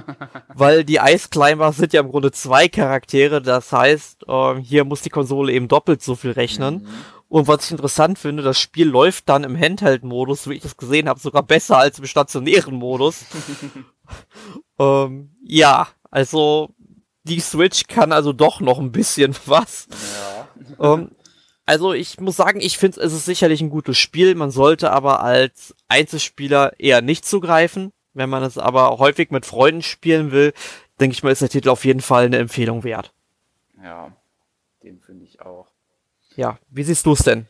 weil 0.54 0.84
die 0.84 1.00
Ice 1.02 1.28
Climbers 1.30 1.76
sind 1.76 1.92
ja 1.92 2.00
im 2.00 2.10
Grunde 2.10 2.30
zwei 2.30 2.68
Charaktere, 2.68 3.42
das 3.42 3.72
heißt, 3.72 4.26
ähm, 4.28 4.58
hier 4.58 4.84
muss 4.84 5.02
die 5.02 5.10
Konsole 5.10 5.52
eben 5.52 5.68
doppelt 5.68 6.02
so 6.02 6.14
viel 6.14 6.30
rechnen. 6.32 6.82
Mhm. 6.82 6.88
Und 7.28 7.46
was 7.46 7.66
ich 7.66 7.72
interessant 7.72 8.18
finde, 8.18 8.42
das 8.42 8.58
Spiel 8.58 8.88
läuft 8.88 9.28
dann 9.28 9.44
im 9.44 9.58
Handheld-Modus, 9.58 10.48
wie 10.48 10.54
ich 10.54 10.62
das 10.62 10.78
gesehen 10.78 11.08
habe, 11.10 11.20
sogar 11.20 11.42
besser 11.42 11.76
als 11.76 11.98
im 11.98 12.06
stationären 12.06 12.74
Modus. 12.74 13.26
ähm, 14.78 15.36
ja, 15.44 15.88
also 16.10 16.70
die 17.24 17.40
Switch 17.40 17.86
kann 17.86 18.12
also 18.12 18.32
doch 18.32 18.60
noch 18.60 18.78
ein 18.78 18.92
bisschen 18.92 19.36
was. 19.46 19.88
Ja. 20.78 20.94
ähm, 20.94 21.10
also 21.68 21.92
ich 21.92 22.18
muss 22.18 22.36
sagen, 22.36 22.60
ich 22.60 22.78
finde 22.78 22.98
es 23.02 23.12
ist 23.12 23.26
sicherlich 23.26 23.60
ein 23.60 23.68
gutes 23.68 23.98
Spiel. 23.98 24.34
Man 24.34 24.50
sollte 24.50 24.90
aber 24.90 25.20
als 25.22 25.74
Einzelspieler 25.86 26.80
eher 26.80 27.02
nicht 27.02 27.26
zugreifen. 27.26 27.92
Wenn 28.14 28.30
man 28.30 28.42
es 28.42 28.56
aber 28.56 28.98
häufig 28.98 29.30
mit 29.30 29.44
Freunden 29.44 29.82
spielen 29.82 30.32
will, 30.32 30.54
denke 30.98 31.12
ich 31.12 31.22
mal, 31.22 31.30
ist 31.30 31.42
der 31.42 31.50
Titel 31.50 31.68
auf 31.68 31.84
jeden 31.84 32.00
Fall 32.00 32.24
eine 32.24 32.38
Empfehlung 32.38 32.84
wert. 32.84 33.12
Ja, 33.84 34.12
den 34.82 34.98
finde 34.98 35.26
ich 35.26 35.42
auch. 35.42 35.66
Ja, 36.36 36.58
wie 36.70 36.84
siehst 36.84 37.04
du 37.04 37.12
es 37.12 37.22
denn? 37.22 37.46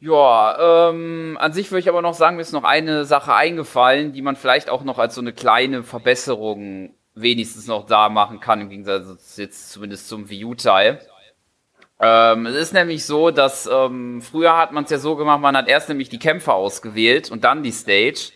Ja, 0.00 0.88
ähm, 0.90 1.38
an 1.40 1.52
sich 1.52 1.70
würde 1.70 1.80
ich 1.80 1.88
aber 1.88 2.02
noch 2.02 2.14
sagen, 2.14 2.34
mir 2.34 2.42
ist 2.42 2.52
noch 2.52 2.64
eine 2.64 3.04
Sache 3.04 3.32
eingefallen, 3.32 4.12
die 4.12 4.22
man 4.22 4.34
vielleicht 4.34 4.70
auch 4.70 4.82
noch 4.82 4.98
als 4.98 5.14
so 5.14 5.20
eine 5.20 5.32
kleine 5.32 5.84
Verbesserung 5.84 6.96
wenigstens 7.14 7.68
noch 7.68 7.86
da 7.86 8.08
machen 8.08 8.40
kann, 8.40 8.60
im 8.60 8.70
Gegensatz 8.70 9.36
jetzt 9.36 9.70
zumindest 9.70 10.08
zum 10.08 10.28
Wii 10.28 10.46
U-Teil. 10.46 11.00
Ähm, 12.02 12.46
es 12.46 12.56
ist 12.56 12.72
nämlich 12.74 13.06
so, 13.06 13.30
dass 13.30 13.66
ähm, 13.66 14.22
früher 14.22 14.56
hat 14.56 14.72
man 14.72 14.84
es 14.84 14.90
ja 14.90 14.98
so 14.98 15.16
gemacht, 15.16 15.40
man 15.40 15.56
hat 15.56 15.68
erst 15.68 15.88
nämlich 15.88 16.08
die 16.10 16.18
Kämpfer 16.18 16.54
ausgewählt 16.54 17.30
und 17.30 17.44
dann 17.44 17.62
die 17.62 17.72
Stage. 17.72 18.32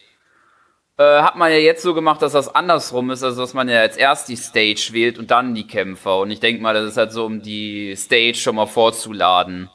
Äh, 0.99 1.21
hat 1.23 1.37
man 1.37 1.51
ja 1.51 1.59
jetzt 1.59 1.83
so 1.83 1.93
gemacht, 1.95 2.23
dass 2.23 2.33
das 2.33 2.55
andersrum 2.55 3.11
ist, 3.11 3.23
also 3.23 3.41
dass 3.43 3.53
man 3.55 3.69
ja 3.69 3.83
jetzt 3.83 3.99
erst 3.99 4.29
die 4.29 4.37
Stage 4.37 4.91
wählt 4.93 5.19
und 5.19 5.31
dann 5.31 5.55
die 5.55 5.67
Kämpfer. 5.67 6.19
Und 6.21 6.31
ich 6.31 6.41
denke 6.41 6.63
mal, 6.63 6.75
das 6.75 6.87
ist 6.93 6.97
halt 6.97 7.13
so, 7.13 7.27
um 7.27 7.43
die 7.43 7.95
Stage 7.97 8.37
schon 8.37 8.57
mal 8.57 8.67
vorzuladen. 8.67 9.71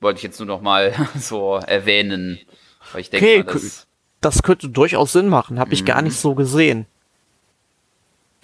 Wollte 0.00 0.18
ich 0.18 0.22
jetzt 0.24 0.38
nur 0.38 0.46
noch 0.46 0.60
mal 0.60 0.94
so 1.18 1.56
erwähnen. 1.56 2.40
Weil 2.92 3.00
ich 3.02 3.10
denke 3.10 3.32
Okay, 3.32 3.36
mal, 3.36 3.44
das 3.44 3.86
Das 4.20 4.42
könnte 4.42 4.68
durchaus 4.68 5.12
Sinn 5.12 5.28
machen, 5.28 5.58
habe 5.58 5.74
ich 5.74 5.84
gar 5.84 6.00
Mhm. 6.00 6.04
nicht 6.04 6.16
so 6.18 6.34
gesehen. 6.34 6.86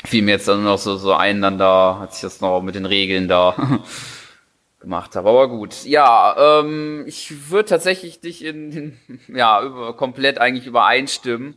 Fiel 0.04 0.22
mir 0.22 0.32
jetzt 0.32 0.48
dann 0.48 0.64
noch 0.64 0.78
so, 0.78 0.96
so 0.96 1.14
ein, 1.14 1.42
dann 1.42 1.58
da, 1.58 2.00
als 2.00 2.16
ich 2.16 2.22
das 2.22 2.40
noch 2.40 2.60
mit 2.62 2.74
den 2.74 2.86
Regeln 2.86 3.28
da 3.28 3.54
gemacht 4.80 5.16
habe. 5.16 5.28
Aber 5.28 5.48
gut, 5.48 5.84
ja, 5.84 6.60
ähm, 6.60 7.04
ich 7.06 7.50
würde 7.50 7.70
tatsächlich 7.70 8.20
dich 8.20 8.44
in, 8.44 8.72
in 8.72 9.20
ja, 9.36 9.62
über, 9.62 9.96
komplett 9.96 10.38
eigentlich 10.38 10.66
übereinstimmen. 10.66 11.56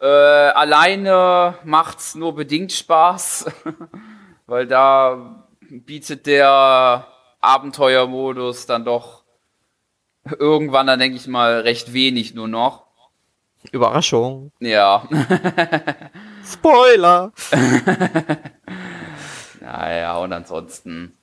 Äh, 0.00 0.06
alleine 0.06 1.54
macht's 1.64 2.14
nur 2.14 2.34
bedingt 2.34 2.72
Spaß, 2.72 3.46
weil 4.46 4.66
da 4.66 5.44
bietet 5.60 6.26
der 6.26 7.06
Abenteuermodus 7.40 8.66
dann 8.66 8.84
doch 8.84 9.22
irgendwann, 10.38 10.86
dann 10.86 10.98
denke 10.98 11.16
ich 11.16 11.26
mal, 11.26 11.60
recht 11.60 11.92
wenig 11.92 12.34
nur 12.34 12.48
noch. 12.48 12.86
Überraschung. 13.70 14.50
Ja, 14.60 15.08
Spoiler! 16.44 17.32
Naja, 19.60 20.16
und 20.18 20.32
ansonsten 20.32 21.16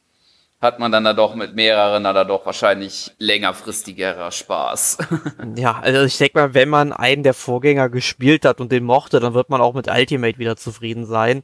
hat 0.61 0.80
man 0.80 0.91
dann 0.91 1.03
da 1.03 1.13
doch 1.13 1.36
mit 1.36 1.55
mehreren 1.55 2.03
da 2.03 2.24
doch 2.24 2.45
wahrscheinlich 2.45 3.11
längerfristigerer 3.17 4.32
Spaß. 4.32 4.97
Ja, 5.55 5.80
also 5.80 6.03
ich 6.03 6.17
denke 6.17 6.38
mal, 6.39 6.53
wenn 6.53 6.70
man 6.70 6.93
einen 6.93 7.24
der 7.24 7.34
Vorgänger 7.34 7.89
gespielt 7.89 8.45
hat 8.45 8.61
und 8.61 8.72
den 8.72 8.84
mochte, 8.84 9.20
dann 9.20 9.34
wird 9.34 9.49
man 9.49 9.61
auch 9.61 9.74
mit 9.74 9.88
Ultimate 9.89 10.38
wieder 10.38 10.55
zufrieden 10.57 11.05
sein. 11.05 11.43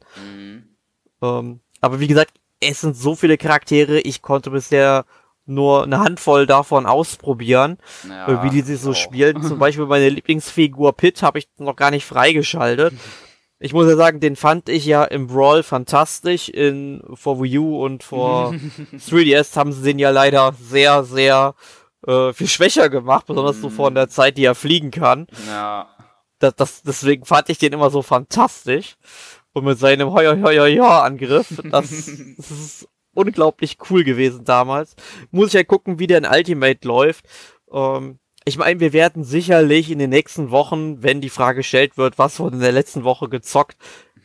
Ähm, 1.22 1.60
aber 1.80 2.00
wie 2.00 2.06
gesagt, 2.08 2.32
es 2.60 2.80
sind 2.80 2.96
so 2.96 3.14
viele 3.14 3.36
Charaktere, 3.36 4.00
ich 4.00 4.22
konnte 4.22 4.50
bisher 4.50 5.04
nur 5.44 5.84
eine 5.84 6.00
Handvoll 6.00 6.46
davon 6.46 6.86
ausprobieren, 6.86 7.78
Ja, 8.08 8.26
äh, 8.28 8.42
wie 8.42 8.50
die 8.50 8.62
sich 8.62 8.80
so 8.80 8.90
auch. 8.90 8.94
spielen. 8.94 9.42
Zum 9.42 9.58
Beispiel 9.60 9.86
meine 9.86 10.08
Lieblingsfigur 10.08 10.94
Pit 10.96 11.22
habe 11.22 11.38
ich 11.38 11.48
noch 11.58 11.76
gar 11.76 11.90
nicht 11.90 12.04
freigeschaltet. 12.06 12.94
Ich 13.58 13.72
muss 13.72 13.88
ja 13.88 13.96
sagen, 13.96 14.20
den 14.20 14.36
fand 14.36 14.68
ich 14.68 14.84
ja 14.84 15.04
im 15.04 15.28
Brawl 15.28 15.62
fantastisch. 15.62 16.48
In 16.48 17.02
vor 17.14 17.42
Wii 17.42 17.58
U 17.58 17.84
und 17.84 18.02
vor 18.02 18.54
3DS 18.92 19.56
haben 19.56 19.72
sie 19.72 19.82
den 19.82 19.98
ja 19.98 20.10
leider 20.10 20.52
sehr, 20.60 21.04
sehr 21.04 21.54
äh, 22.06 22.32
viel 22.32 22.48
schwächer 22.48 22.88
gemacht, 22.90 23.26
besonders 23.26 23.60
so 23.60 23.70
von 23.70 23.94
der 23.94 24.08
Zeit, 24.08 24.36
die 24.36 24.44
er 24.44 24.54
fliegen 24.54 24.90
kann. 24.90 25.26
Ja, 25.48 25.88
Das, 26.38 26.54
das, 26.56 26.82
deswegen 26.82 27.24
fand 27.24 27.48
ich 27.48 27.58
den 27.58 27.72
immer 27.72 27.90
so 27.90 28.02
fantastisch. 28.02 28.96
Und 29.54 29.64
mit 29.64 29.78
seinem 29.78 30.12
Heuer, 30.12 30.38
Heuer, 30.42 30.64
Heuer 30.64 31.02
Angriff, 31.02 31.46
das, 31.70 31.88
das 32.36 32.50
ist 32.50 32.88
unglaublich 33.14 33.78
cool 33.88 34.04
gewesen 34.04 34.44
damals. 34.44 34.94
Muss 35.30 35.48
ich 35.48 35.54
ja 35.54 35.64
gucken, 35.64 35.98
wie 35.98 36.06
der 36.06 36.18
in 36.18 36.26
Ultimate 36.26 36.86
läuft. 36.86 37.24
Ähm, 37.72 38.18
ich 38.48 38.56
meine, 38.58 38.78
wir 38.78 38.92
werden 38.92 39.24
sicherlich 39.24 39.90
in 39.90 39.98
den 39.98 40.10
nächsten 40.10 40.52
Wochen, 40.52 41.02
wenn 41.02 41.20
die 41.20 41.30
Frage 41.30 41.58
gestellt 41.58 41.98
wird, 41.98 42.16
was 42.16 42.38
wurde 42.38 42.56
in 42.56 42.62
der 42.62 42.70
letzten 42.70 43.02
Woche 43.02 43.28
gezockt, 43.28 43.76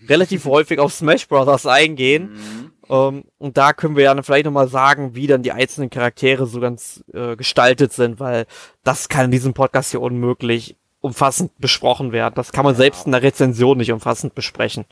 relativ 0.07 0.45
häufig 0.45 0.77
auf 0.77 0.93
Smash 0.93 1.27
Bros. 1.27 1.65
eingehen. 1.65 2.71
Ähm, 2.87 3.23
und 3.39 3.57
da 3.57 3.73
können 3.73 3.95
wir 3.95 4.03
ja 4.03 4.13
dann 4.13 4.23
vielleicht 4.23 4.45
nochmal 4.45 4.67
sagen, 4.67 5.15
wie 5.15 5.25
dann 5.25 5.41
die 5.41 5.51
einzelnen 5.51 5.89
Charaktere 5.89 6.45
so 6.45 6.59
ganz 6.59 7.03
äh, 7.13 7.35
gestaltet 7.35 7.93
sind, 7.93 8.19
weil 8.19 8.45
das 8.83 9.09
kann 9.09 9.25
in 9.25 9.31
diesem 9.31 9.55
Podcast 9.55 9.89
hier 9.89 10.01
unmöglich 10.01 10.75
umfassend 11.01 11.51
besprochen 11.57 12.11
werden. 12.11 12.35
Das 12.35 12.51
kann 12.51 12.63
man 12.63 12.75
selbst 12.75 13.07
in 13.07 13.13
der 13.13 13.23
Rezension 13.23 13.79
nicht 13.79 13.91
umfassend 13.91 14.35
besprechen. 14.35 14.85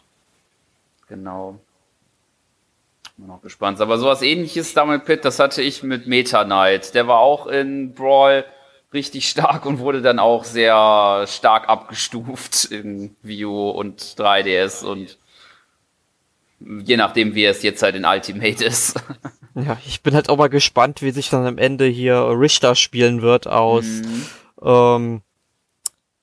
genau. 1.08 1.60
Bin 3.16 3.28
noch 3.28 3.44
gespannt. 3.44 3.80
Aber 3.80 4.00
sowas 4.00 4.24
ähnliches 4.24 4.74
damit 4.74 5.06
Pit, 5.06 5.24
das 5.24 5.38
hatte 5.38 5.62
ich 5.62 5.84
mit 5.84 6.08
Meta 6.08 6.46
Knight. 6.46 6.96
Der 6.96 7.08
war 7.08 7.20
auch 7.20 7.46
in 7.46 7.94
Brawl 7.94 8.46
richtig 8.94 9.30
stark 9.30 9.66
und 9.66 9.80
wurde 9.80 10.02
dann 10.02 10.20
auch 10.20 10.44
sehr 10.44 11.26
stark 11.28 11.70
abgestuft 11.70 12.66
in 12.66 13.16
Wii 13.22 13.46
U 13.46 13.70
und 13.70 14.02
3DS 14.02 14.84
und 14.84 15.18
je 16.60 16.98
nachdem, 16.98 17.36
wie 17.36 17.46
es 17.46 17.64
jetzt 17.64 17.82
halt 17.82 17.96
in 17.96 18.06
Ultimate 18.06 18.64
ist. 18.64 19.00
Ja, 19.56 19.78
ich 19.86 20.04
bin 20.04 20.14
halt 20.14 20.30
auch 20.30 20.38
mal 20.38 20.48
gespannt, 20.48 21.02
wie 21.02 21.10
sich 21.12 21.30
dann 21.32 21.46
am 21.46 21.58
Ende 21.58 21.86
hier 21.86 22.16
Richter 22.30 22.76
spielen 22.76 23.22
wird 23.22 23.48
aus 23.48 23.84
ähm, 24.62 25.22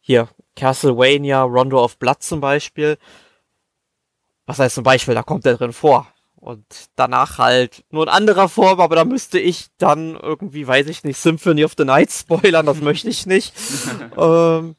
hier 0.01 0.29
Castlevania, 0.55 1.43
Rondo 1.43 1.83
of 1.83 1.99
Blood 1.99 2.23
zum 2.23 2.41
Beispiel. 2.41 2.97
Was 4.47 4.59
heißt 4.59 4.77
zum 4.77 4.85
Beispiel, 4.85 5.14
da 5.14 5.23
kommt 5.23 5.45
er 5.45 5.57
drin 5.57 5.73
vor. 5.73 6.07
Und 6.47 6.64
danach 6.94 7.38
halt 7.38 7.82
nur 7.90 8.05
in 8.05 8.09
anderer 8.09 8.49
Form, 8.49 8.78
aber 8.78 8.94
da 8.94 9.05
müsste 9.05 9.40
ich 9.40 9.66
dann 9.78 10.14
irgendwie, 10.14 10.64
weiß 10.64 10.86
ich 10.86 11.03
nicht, 11.03 11.18
Symphony 11.18 11.64
of 11.64 11.72
the 11.76 11.84
Night 11.84 12.12
spoilern, 12.12 12.64
das 12.64 12.80
möchte 12.82 13.09
ich 13.09 13.26
nicht. 13.26 13.53
ähm, 14.16 14.76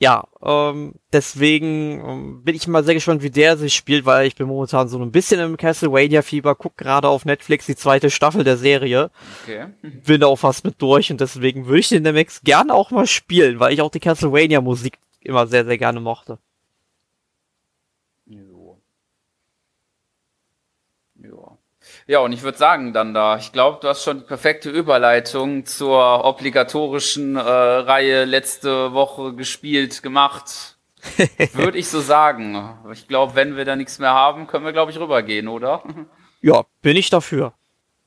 ja, 0.00 0.24
ähm, 0.42 0.94
deswegen 1.12 2.00
ähm, 2.04 2.42
bin 2.42 2.56
ich 2.56 2.66
mal 2.66 2.82
sehr 2.82 2.94
gespannt, 2.94 3.22
wie 3.22 3.30
der 3.30 3.56
sich 3.56 3.74
spielt, 3.76 4.06
weil 4.06 4.26
ich 4.26 4.34
bin 4.34 4.48
momentan 4.48 4.88
so 4.88 4.98
ein 4.98 5.12
bisschen 5.12 5.38
im 5.38 5.56
Castlevania-Fieber, 5.56 6.56
guck 6.56 6.76
gerade 6.76 7.06
auf 7.08 7.24
Netflix 7.24 7.66
die 7.66 7.76
zweite 7.76 8.10
Staffel 8.10 8.42
der 8.42 8.56
Serie, 8.56 9.12
Okay. 9.44 9.68
bin 9.82 10.20
da 10.20 10.26
auch 10.26 10.34
fast 10.40 10.64
mit 10.64 10.82
durch 10.82 11.12
und 11.12 11.20
deswegen 11.20 11.66
würde 11.66 11.78
ich 11.78 11.90
den 11.90 12.02
demnächst 12.02 12.42
gerne 12.44 12.74
auch 12.74 12.90
mal 12.90 13.06
spielen, 13.06 13.60
weil 13.60 13.72
ich 13.72 13.82
auch 13.82 13.90
die 13.92 14.00
Castlevania-Musik 14.00 14.98
immer 15.20 15.46
sehr, 15.46 15.64
sehr 15.64 15.78
gerne 15.78 16.00
mochte. 16.00 16.40
Jo. 18.26 18.80
Ja. 21.20 21.58
Ja, 22.08 22.20
und 22.20 22.32
ich 22.32 22.40
würde 22.40 22.56
sagen 22.56 22.94
dann 22.94 23.12
da, 23.12 23.36
ich 23.36 23.52
glaube, 23.52 23.80
du 23.82 23.88
hast 23.88 24.02
schon 24.02 24.20
die 24.20 24.24
perfekte 24.24 24.70
Überleitung 24.70 25.66
zur 25.66 26.24
obligatorischen 26.24 27.36
äh, 27.36 27.40
Reihe 27.40 28.24
letzte 28.24 28.94
Woche 28.94 29.34
gespielt 29.34 30.02
gemacht. 30.02 30.78
würde 31.52 31.76
ich 31.76 31.88
so 31.88 32.00
sagen. 32.00 32.78
Ich 32.92 33.08
glaube, 33.08 33.34
wenn 33.34 33.58
wir 33.58 33.66
da 33.66 33.76
nichts 33.76 33.98
mehr 33.98 34.14
haben, 34.14 34.46
können 34.46 34.64
wir, 34.64 34.72
glaube 34.72 34.90
ich, 34.90 34.98
rübergehen, 34.98 35.48
oder? 35.48 35.82
Ja, 36.40 36.64
bin 36.80 36.96
ich 36.96 37.10
dafür. 37.10 37.52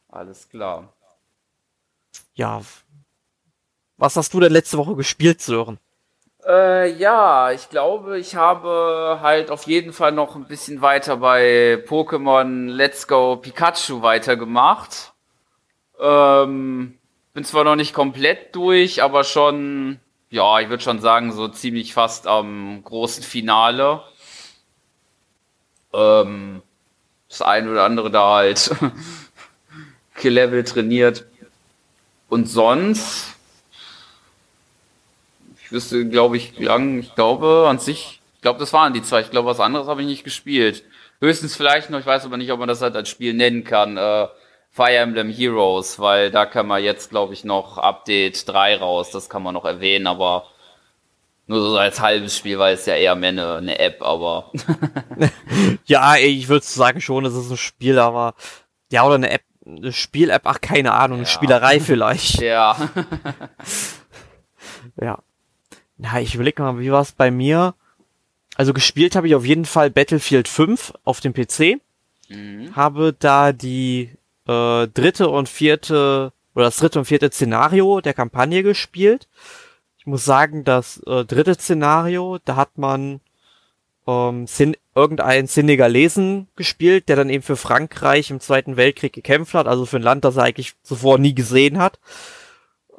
Alles 0.09 0.49
klar. 0.49 0.91
Ja. 2.33 2.61
Was 3.97 4.15
hast 4.15 4.33
du 4.33 4.39
denn 4.39 4.51
letzte 4.51 4.79
Woche 4.79 4.95
gespielt, 4.95 5.41
Sören? 5.41 5.77
Äh, 6.47 6.93
ja, 6.93 7.51
ich 7.51 7.69
glaube, 7.69 8.17
ich 8.17 8.35
habe 8.35 9.19
halt 9.21 9.51
auf 9.51 9.67
jeden 9.67 9.93
Fall 9.93 10.11
noch 10.11 10.35
ein 10.35 10.45
bisschen 10.45 10.81
weiter 10.81 11.17
bei 11.17 11.83
Pokémon 11.87 12.67
Let's 12.67 13.07
Go 13.07 13.35
Pikachu 13.35 14.01
weitergemacht. 14.01 15.13
Ähm, 15.99 16.97
bin 17.33 17.43
zwar 17.43 17.63
noch 17.63 17.75
nicht 17.75 17.93
komplett 17.93 18.55
durch, 18.55 19.03
aber 19.03 19.23
schon, 19.23 19.99
ja, 20.31 20.59
ich 20.59 20.69
würde 20.69 20.83
schon 20.83 20.99
sagen, 20.99 21.31
so 21.31 21.47
ziemlich 21.47 21.93
fast 21.93 22.25
am 22.25 22.83
großen 22.83 23.23
Finale. 23.23 24.01
Ähm, 25.93 26.63
das 27.29 27.41
eine 27.43 27.71
oder 27.71 27.83
andere 27.83 28.09
da 28.09 28.35
halt 28.37 28.71
Kill-Level 30.15 30.63
trainiert. 30.63 31.25
Und 32.29 32.47
sonst, 32.47 33.35
wüsste, 35.71 36.07
glaube 36.07 36.37
ich, 36.37 36.57
lang, 36.59 36.99
ich 36.99 37.15
glaube 37.15 37.65
an 37.67 37.79
sich, 37.79 38.21
ich 38.35 38.41
glaube, 38.41 38.59
das 38.59 38.73
waren 38.73 38.93
die 38.93 39.01
zwei. 39.03 39.21
Ich 39.21 39.29
glaube, 39.31 39.49
was 39.49 39.59
anderes 39.59 39.87
habe 39.87 40.01
ich 40.01 40.07
nicht 40.07 40.23
gespielt. 40.23 40.83
Höchstens 41.19 41.55
vielleicht 41.55 41.89
noch, 41.89 41.99
ich 41.99 42.05
weiß 42.05 42.25
aber 42.25 42.37
nicht, 42.37 42.51
ob 42.51 42.59
man 42.59 42.67
das 42.67 42.81
halt 42.81 42.95
als 42.95 43.09
Spiel 43.09 43.33
nennen 43.33 43.63
kann, 43.63 43.97
äh, 43.97 44.27
Fire 44.71 44.95
Emblem 44.95 45.29
Heroes, 45.29 45.99
weil 45.99 46.31
da 46.31 46.45
kann 46.45 46.65
man 46.65 46.81
jetzt, 46.83 47.09
glaube 47.09 47.33
ich, 47.33 47.43
noch 47.43 47.77
Update 47.77 48.47
3 48.47 48.77
raus, 48.77 49.11
das 49.11 49.29
kann 49.29 49.43
man 49.43 49.53
noch 49.53 49.65
erwähnen, 49.65 50.07
aber 50.07 50.45
nur 51.45 51.61
so 51.61 51.77
als 51.77 51.99
halbes 51.99 52.35
Spiel, 52.37 52.57
weil 52.57 52.75
es 52.75 52.85
ja 52.85 52.95
eher 52.95 53.15
mehr 53.15 53.29
eine, 53.29 53.55
eine 53.57 53.79
App, 53.79 54.01
aber 54.01 54.51
Ja, 55.85 56.15
ich 56.15 56.47
würde 56.47 56.65
sagen 56.65 57.01
schon, 57.01 57.25
es 57.25 57.35
ist 57.35 57.51
ein 57.51 57.57
Spiel, 57.57 57.99
aber 57.99 58.33
ja, 58.91 59.05
oder 59.05 59.15
eine 59.15 59.29
App, 59.29 59.43
eine 59.65 59.91
Spiel-App, 59.91 60.43
ach, 60.45 60.61
keine 60.61 60.93
Ahnung, 60.93 61.19
eine 61.19 61.27
Ja. 61.27 61.31
Spielerei 61.33 61.79
vielleicht. 61.81 62.41
ja. 62.41 62.75
Ja. 64.99 65.19
Na, 66.01 66.19
ich 66.19 66.33
überlege 66.33 66.63
mal, 66.63 66.79
wie 66.79 66.91
war 66.91 67.03
es 67.03 67.11
bei 67.11 67.29
mir? 67.29 67.75
Also 68.55 68.73
gespielt 68.73 69.15
habe 69.15 69.27
ich 69.27 69.35
auf 69.35 69.45
jeden 69.45 69.65
Fall 69.65 69.91
Battlefield 69.91 70.47
5 70.47 70.93
auf 71.03 71.19
dem 71.19 71.31
PC. 71.31 71.79
Mhm. 72.27 72.75
Habe 72.75 73.15
da 73.17 73.51
die 73.53 74.09
äh, 74.47 74.87
dritte 74.87 75.29
und 75.29 75.47
vierte 75.47 76.33
oder 76.55 76.65
das 76.65 76.77
dritte 76.77 76.97
und 76.99 77.05
vierte 77.05 77.29
Szenario 77.31 78.01
der 78.01 78.15
Kampagne 78.15 78.63
gespielt. 78.63 79.27
Ich 79.99 80.07
muss 80.07 80.25
sagen, 80.25 80.63
das 80.63 80.97
äh, 81.05 81.23
dritte 81.23 81.53
Szenario, 81.53 82.39
da 82.45 82.55
hat 82.55 82.79
man 82.79 83.21
ähm, 84.07 84.47
Sin 84.47 84.75
irgendeinen 84.95 85.45
Senegalesen 85.45 86.47
gespielt, 86.55 87.09
der 87.09 87.15
dann 87.15 87.29
eben 87.29 87.43
für 87.43 87.55
Frankreich 87.55 88.31
im 88.31 88.39
Zweiten 88.39 88.75
Weltkrieg 88.75 89.13
gekämpft 89.13 89.53
hat, 89.53 89.67
also 89.67 89.85
für 89.85 89.97
ein 89.97 90.01
Land, 90.01 90.25
das 90.25 90.37
er 90.37 90.43
eigentlich 90.45 90.73
zuvor 90.81 91.19
nie 91.19 91.35
gesehen 91.35 91.77
hat. 91.77 91.99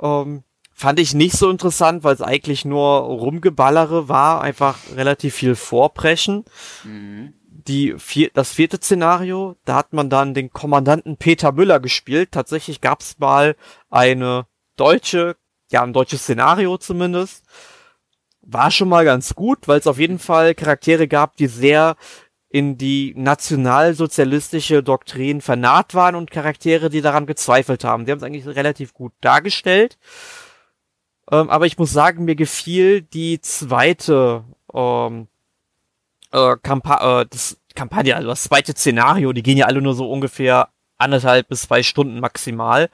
Ähm, 0.00 0.44
fand 0.82 0.98
ich 0.98 1.14
nicht 1.14 1.36
so 1.36 1.48
interessant, 1.48 2.02
weil 2.02 2.12
es 2.12 2.22
eigentlich 2.22 2.64
nur 2.64 3.02
Rumgeballere 3.02 4.08
war, 4.08 4.40
einfach 4.40 4.80
relativ 4.96 5.32
viel 5.32 5.54
Vorpreschen. 5.54 6.44
Mhm. 6.82 7.34
Die 7.46 7.94
vier, 7.98 8.30
das 8.34 8.50
vierte 8.50 8.78
Szenario, 8.78 9.54
da 9.64 9.76
hat 9.76 9.92
man 9.92 10.10
dann 10.10 10.34
den 10.34 10.50
Kommandanten 10.50 11.18
Peter 11.18 11.52
Müller 11.52 11.78
gespielt. 11.78 12.32
Tatsächlich 12.32 12.80
gab 12.80 13.00
es 13.00 13.20
mal 13.20 13.54
eine 13.90 14.46
deutsche, 14.74 15.36
ja, 15.70 15.84
ein 15.84 15.92
deutsches 15.92 16.22
Szenario 16.22 16.76
zumindest. 16.78 17.44
War 18.40 18.72
schon 18.72 18.88
mal 18.88 19.04
ganz 19.04 19.36
gut, 19.36 19.68
weil 19.68 19.78
es 19.78 19.86
auf 19.86 20.00
jeden 20.00 20.18
Fall 20.18 20.56
Charaktere 20.56 21.06
gab, 21.06 21.36
die 21.36 21.46
sehr 21.46 21.94
in 22.48 22.76
die 22.76 23.14
nationalsozialistische 23.16 24.82
Doktrin 24.82 25.42
vernarrt 25.42 25.94
waren 25.94 26.16
und 26.16 26.32
Charaktere, 26.32 26.90
die 26.90 27.02
daran 27.02 27.26
gezweifelt 27.26 27.84
haben. 27.84 28.04
Die 28.04 28.10
haben 28.10 28.18
es 28.18 28.24
eigentlich 28.24 28.46
relativ 28.46 28.94
gut 28.94 29.12
dargestellt. 29.20 29.96
Ähm, 31.32 31.50
aber 31.50 31.66
ich 31.66 31.78
muss 31.78 31.92
sagen, 31.92 32.24
mir 32.26 32.36
gefiel 32.36 33.02
die 33.02 33.40
zweite 33.40 34.44
ähm, 34.72 35.26
äh, 36.30 36.56
Kampa 36.62 37.22
äh, 37.22 37.26
das 37.28 37.58
Kampagne, 37.74 38.14
also 38.14 38.28
das 38.28 38.44
zweite 38.44 38.72
Szenario, 38.72 39.32
die 39.32 39.42
gehen 39.42 39.56
ja 39.56 39.66
alle 39.66 39.80
nur 39.80 39.94
so 39.94 40.10
ungefähr 40.10 40.68
anderthalb 40.98 41.48
bis 41.48 41.62
zwei 41.62 41.82
Stunden 41.82 42.20
maximal. 42.20 42.90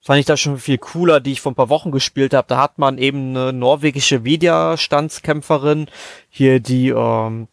Fand 0.00 0.18
ich 0.18 0.26
das 0.26 0.40
schon 0.40 0.58
viel 0.58 0.78
cooler, 0.78 1.20
die 1.20 1.32
ich 1.32 1.40
vor 1.40 1.52
ein 1.52 1.56
paar 1.56 1.68
Wochen 1.68 1.92
gespielt 1.92 2.34
habe. 2.34 2.48
Da 2.48 2.58
hat 2.58 2.78
man 2.78 2.98
eben 2.98 3.36
eine 3.36 3.52
norwegische 3.52 4.24
Widerstandskämpferin, 4.24 5.88
hier 6.28 6.60
die 6.60 6.88
ähm, 6.88 7.46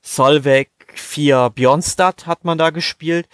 Solveig 0.00 0.68
4 0.94 1.50
Bjornstad 1.50 2.26
hat 2.26 2.44
man 2.44 2.58
da 2.58 2.70
gespielt. 2.70 3.28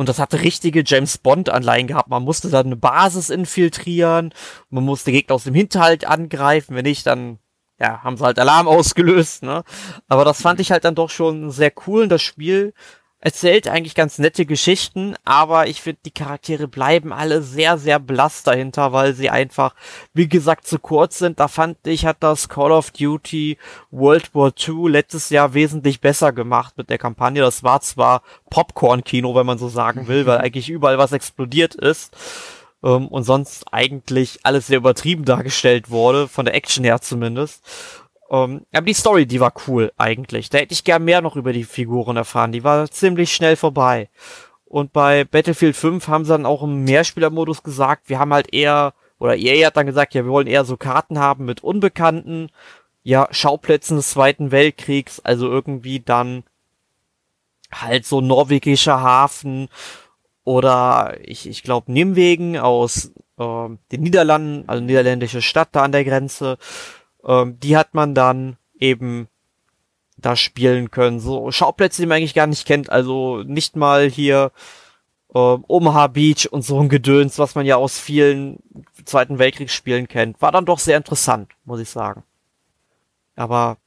Und 0.00 0.08
das 0.08 0.18
hatte 0.18 0.40
richtige 0.40 0.82
James 0.82 1.18
Bond-Anleihen 1.18 1.86
gehabt. 1.86 2.08
Man 2.08 2.22
musste 2.22 2.48
dann 2.48 2.64
eine 2.64 2.76
Basis 2.76 3.28
infiltrieren, 3.28 4.32
man 4.70 4.82
musste 4.82 5.12
Gegner 5.12 5.34
aus 5.34 5.44
dem 5.44 5.52
Hinterhalt 5.52 6.06
angreifen. 6.06 6.74
Wenn 6.74 6.86
nicht, 6.86 7.06
dann 7.06 7.38
ja, 7.78 8.02
haben 8.02 8.16
sie 8.16 8.24
halt 8.24 8.38
Alarm 8.38 8.66
ausgelöst, 8.66 9.42
ne? 9.42 9.62
Aber 10.08 10.24
das 10.24 10.40
fand 10.40 10.58
ich 10.58 10.72
halt 10.72 10.86
dann 10.86 10.94
doch 10.94 11.10
schon 11.10 11.50
sehr 11.50 11.70
cool. 11.86 12.04
Und 12.04 12.08
das 12.08 12.22
Spiel 12.22 12.72
erzählt 13.20 13.68
eigentlich 13.68 13.94
ganz 13.94 14.18
nette 14.18 14.46
Geschichten, 14.46 15.14
aber 15.24 15.66
ich 15.66 15.82
finde, 15.82 16.00
die 16.06 16.10
Charaktere 16.10 16.68
bleiben 16.68 17.12
alle 17.12 17.42
sehr, 17.42 17.76
sehr 17.76 17.98
blass 17.98 18.42
dahinter, 18.42 18.92
weil 18.92 19.14
sie 19.14 19.28
einfach, 19.28 19.74
wie 20.14 20.28
gesagt, 20.28 20.66
zu 20.66 20.78
kurz 20.78 21.18
sind. 21.18 21.38
Da 21.38 21.48
fand 21.48 21.76
ich, 21.86 22.06
hat 22.06 22.18
das 22.20 22.48
Call 22.48 22.72
of 22.72 22.90
Duty 22.92 23.58
World 23.90 24.34
War 24.34 24.52
II 24.56 24.90
letztes 24.90 25.28
Jahr 25.28 25.52
wesentlich 25.52 26.00
besser 26.00 26.32
gemacht 26.32 26.78
mit 26.78 26.88
der 26.88 26.98
Kampagne. 26.98 27.42
Das 27.42 27.62
war 27.62 27.80
zwar 27.82 28.22
Popcorn-Kino, 28.48 29.34
wenn 29.34 29.46
man 29.46 29.58
so 29.58 29.68
sagen 29.68 30.08
will, 30.08 30.24
weil 30.24 30.38
eigentlich 30.40 30.70
überall 30.70 30.98
was 30.98 31.12
explodiert 31.12 31.74
ist. 31.74 32.16
Ähm, 32.82 33.08
und 33.08 33.24
sonst 33.24 33.64
eigentlich 33.70 34.40
alles 34.44 34.68
sehr 34.68 34.78
übertrieben 34.78 35.26
dargestellt 35.26 35.90
wurde, 35.90 36.26
von 36.26 36.46
der 36.46 36.54
Action 36.54 36.84
her 36.84 37.02
zumindest. 37.02 37.62
Um, 38.30 38.52
ähm, 38.52 38.66
aber 38.72 38.86
die 38.86 38.94
Story, 38.94 39.26
die 39.26 39.40
war 39.40 39.52
cool 39.66 39.92
eigentlich. 39.96 40.50
Da 40.50 40.58
hätte 40.58 40.72
ich 40.72 40.84
gern 40.84 41.04
mehr 41.04 41.20
noch 41.20 41.34
über 41.34 41.52
die 41.52 41.64
Figuren 41.64 42.16
erfahren. 42.16 42.52
Die 42.52 42.62
war 42.62 42.88
ziemlich 42.88 43.34
schnell 43.34 43.56
vorbei. 43.56 44.08
Und 44.66 44.92
bei 44.92 45.24
Battlefield 45.24 45.74
5 45.74 46.06
haben 46.06 46.24
sie 46.24 46.30
dann 46.30 46.46
auch 46.46 46.62
im 46.62 46.84
Mehrspielermodus 46.84 47.64
gesagt, 47.64 48.08
wir 48.08 48.20
haben 48.20 48.32
halt 48.32 48.54
eher, 48.54 48.94
oder 49.18 49.36
EA 49.36 49.66
hat 49.66 49.76
dann 49.76 49.86
gesagt, 49.86 50.14
ja, 50.14 50.24
wir 50.24 50.30
wollen 50.30 50.46
eher 50.46 50.64
so 50.64 50.76
Karten 50.76 51.18
haben 51.18 51.44
mit 51.44 51.64
Unbekannten, 51.64 52.50
ja, 53.02 53.26
Schauplätzen 53.32 53.96
des 53.96 54.10
Zweiten 54.10 54.52
Weltkriegs, 54.52 55.18
also 55.18 55.48
irgendwie 55.48 55.98
dann 55.98 56.44
halt 57.72 58.06
so 58.06 58.20
norwegischer 58.20 59.00
Hafen 59.00 59.68
oder 60.44 61.16
ich, 61.22 61.48
ich 61.48 61.64
glaube 61.64 61.90
Nimwegen 61.90 62.56
aus 62.56 63.12
äh, 63.38 63.68
den 63.90 64.02
Niederlanden, 64.02 64.68
also 64.68 64.84
niederländische 64.84 65.42
Stadt 65.42 65.70
da 65.72 65.82
an 65.82 65.92
der 65.92 66.04
Grenze 66.04 66.58
ähm, 67.24 67.58
die 67.60 67.76
hat 67.76 67.94
man 67.94 68.14
dann 68.14 68.56
eben 68.78 69.28
da 70.16 70.36
spielen 70.36 70.90
können. 70.90 71.20
So 71.20 71.50
Schauplätze, 71.50 72.02
die 72.02 72.06
man 72.06 72.18
eigentlich 72.18 72.34
gar 72.34 72.46
nicht 72.46 72.66
kennt. 72.66 72.90
Also 72.90 73.42
nicht 73.44 73.76
mal 73.76 74.08
hier 74.08 74.52
ähm, 75.34 75.64
Omaha 75.68 76.08
Beach 76.08 76.48
und 76.50 76.62
so 76.62 76.80
ein 76.80 76.88
Gedöns, 76.88 77.38
was 77.38 77.54
man 77.54 77.66
ja 77.66 77.76
aus 77.76 77.98
vielen 77.98 78.58
Zweiten 79.04 79.38
Weltkriegsspielen 79.38 80.08
kennt. 80.08 80.40
War 80.42 80.52
dann 80.52 80.66
doch 80.66 80.78
sehr 80.78 80.96
interessant, 80.96 81.52
muss 81.64 81.80
ich 81.80 81.88
sagen. 81.88 82.22
Aber 83.36 83.78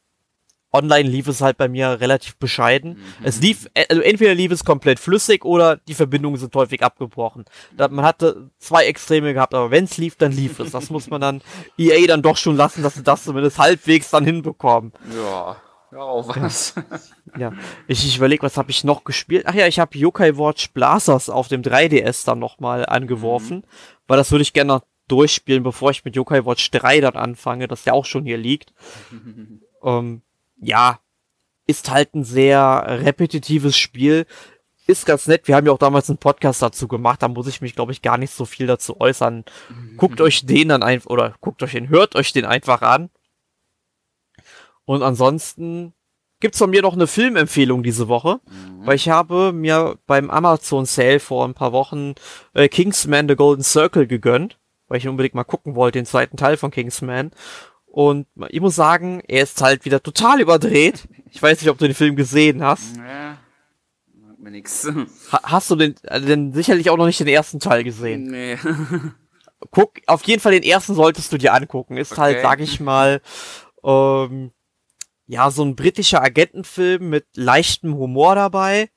online 0.73 1.07
lief 1.07 1.27
es 1.27 1.41
halt 1.41 1.57
bei 1.57 1.67
mir 1.67 2.01
relativ 2.01 2.35
bescheiden. 2.37 2.93
Mhm. 2.93 3.25
Es 3.25 3.39
lief, 3.39 3.69
äh, 3.73 3.85
also 3.89 4.01
entweder 4.01 4.33
lief 4.33 4.51
es 4.51 4.65
komplett 4.65 4.99
flüssig 4.99 5.45
oder 5.45 5.77
die 5.77 5.93
Verbindungen 5.93 6.37
sind 6.37 6.53
häufig 6.55 6.81
abgebrochen. 6.81 7.45
Da, 7.77 7.87
man 7.87 8.03
hatte 8.03 8.49
zwei 8.57 8.85
Extreme 8.85 9.33
gehabt, 9.33 9.53
aber 9.53 9.71
wenn 9.71 9.85
es 9.85 9.97
lief, 9.97 10.15
dann 10.15 10.31
lief 10.31 10.59
es. 10.59 10.71
Das 10.71 10.89
muss 10.89 11.09
man 11.09 11.21
dann 11.21 11.41
EA 11.77 12.07
dann 12.07 12.21
doch 12.21 12.37
schon 12.37 12.57
lassen, 12.57 12.83
dass 12.83 12.95
sie 12.95 13.03
das 13.03 13.23
zumindest 13.23 13.59
halbwegs 13.59 14.09
dann 14.09 14.25
hinbekommen. 14.25 14.91
Ja. 15.15 15.57
Ja, 15.91 15.99
auch 15.99 16.35
was. 16.35 16.73
ja, 17.37 17.53
ich, 17.87 18.03
ich 18.03 18.17
überlege, 18.17 18.41
was 18.41 18.57
habe 18.57 18.71
ich 18.71 18.83
noch 18.83 19.03
gespielt? 19.03 19.45
Ach 19.47 19.53
ja, 19.53 19.67
ich 19.67 19.77
habe 19.79 19.95
Yokai 19.95 20.37
Watch 20.37 20.71
Blazers 20.71 21.29
auf 21.29 21.49
dem 21.49 21.61
3DS 21.61 22.25
dann 22.25 22.39
nochmal 22.39 22.87
angeworfen, 22.87 23.57
mhm. 23.57 23.63
weil 24.07 24.17
das 24.17 24.31
würde 24.31 24.41
ich 24.41 24.53
gerne 24.53 24.73
noch 24.73 24.81
durchspielen, 25.07 25.61
bevor 25.61 25.91
ich 25.91 26.03
mit 26.03 26.15
Yokai 26.15 26.45
Watch 26.47 26.71
3 26.71 27.01
dann 27.01 27.15
anfange, 27.15 27.67
das 27.67 27.85
ja 27.85 27.93
auch 27.93 28.05
schon 28.05 28.25
hier 28.25 28.37
liegt. 28.37 28.73
ähm, 29.83 30.23
ja, 30.63 30.99
ist 31.65 31.89
halt 31.89 32.13
ein 32.13 32.23
sehr 32.23 32.85
repetitives 32.87 33.77
Spiel. 33.77 34.25
Ist 34.85 35.05
ganz 35.05 35.27
nett. 35.27 35.47
Wir 35.47 35.55
haben 35.55 35.65
ja 35.65 35.71
auch 35.71 35.77
damals 35.77 36.09
einen 36.09 36.17
Podcast 36.17 36.61
dazu 36.61 36.89
gemacht. 36.89 37.21
Da 37.21 37.29
muss 37.29 37.47
ich 37.47 37.61
mich, 37.61 37.73
glaube 37.73 37.93
ich, 37.93 38.01
gar 38.01 38.17
nicht 38.17 38.33
so 38.33 38.43
viel 38.43 38.67
dazu 38.67 38.99
äußern. 38.99 39.45
Guckt 39.95 40.19
euch 40.19 40.45
den 40.45 40.69
dann 40.69 40.83
einfach, 40.83 41.09
oder 41.09 41.35
guckt 41.39 41.63
euch 41.63 41.71
den, 41.71 41.87
hört 41.87 42.15
euch 42.15 42.33
den 42.33 42.43
einfach 42.43 42.81
an. 42.81 43.09
Und 44.85 45.01
ansonsten 45.01 45.93
gibt's 46.41 46.57
von 46.57 46.69
mir 46.69 46.81
noch 46.81 46.93
eine 46.93 47.07
Filmempfehlung 47.07 47.83
diese 47.83 48.09
Woche, 48.09 48.41
mhm. 48.45 48.85
weil 48.85 48.95
ich 48.97 49.07
habe 49.07 49.53
mir 49.53 49.97
beim 50.05 50.29
Amazon 50.29 50.85
Sale 50.85 51.21
vor 51.21 51.47
ein 51.47 51.53
paar 51.53 51.71
Wochen 51.71 52.15
äh, 52.53 52.67
Kingsman 52.67 53.29
The 53.29 53.37
Golden 53.37 53.63
Circle 53.63 54.07
gegönnt, 54.07 54.59
weil 54.89 54.97
ich 54.97 55.07
unbedingt 55.07 55.35
mal 55.35 55.45
gucken 55.45 55.75
wollte, 55.75 55.99
den 55.99 56.05
zweiten 56.05 56.35
Teil 56.35 56.57
von 56.57 56.69
Kingsman. 56.69 57.31
Und 57.93 58.25
ich 58.49 58.59
muss 58.59 58.73
sagen, 58.73 59.21
er 59.27 59.43
ist 59.43 59.61
halt 59.61 59.85
wieder 59.85 60.01
total 60.01 60.41
überdreht. 60.41 61.07
Ich 61.29 61.39
weiß 61.39 61.61
nicht, 61.61 61.69
ob 61.69 61.77
du 61.77 61.85
den 61.85 61.93
Film 61.93 62.15
gesehen 62.15 62.63
hast. 62.63 62.97
Ja, 62.97 63.37
mir 64.39 64.49
nix. 64.49 64.87
Ha 65.31 65.39
hast 65.43 65.69
du 65.69 65.75
den, 65.75 65.93
äh, 66.01 66.19
denn 66.19 66.53
sicherlich 66.53 66.89
auch 66.89 66.97
noch 66.97 67.05
nicht 67.05 67.19
den 67.19 67.27
ersten 67.27 67.59
Teil 67.59 67.83
gesehen? 67.83 68.31
Nee. 68.31 68.57
Guck, 69.69 70.01
auf 70.07 70.23
jeden 70.23 70.41
Fall 70.41 70.53
den 70.53 70.63
ersten 70.63 70.95
solltest 70.95 71.31
du 71.33 71.37
dir 71.37 71.53
angucken. 71.53 71.97
Ist 71.97 72.17
halt, 72.17 72.37
okay. 72.37 72.47
halt, 72.47 72.59
sag 72.59 72.63
ich 72.63 72.79
mal, 72.79 73.21
ähm, 73.83 74.51
ja, 75.27 75.51
so 75.51 75.63
ein 75.63 75.75
britischer 75.75 76.23
Agentenfilm 76.23 77.09
mit 77.09 77.27
leichtem 77.35 77.93
Humor 77.95 78.33
dabei 78.33 78.89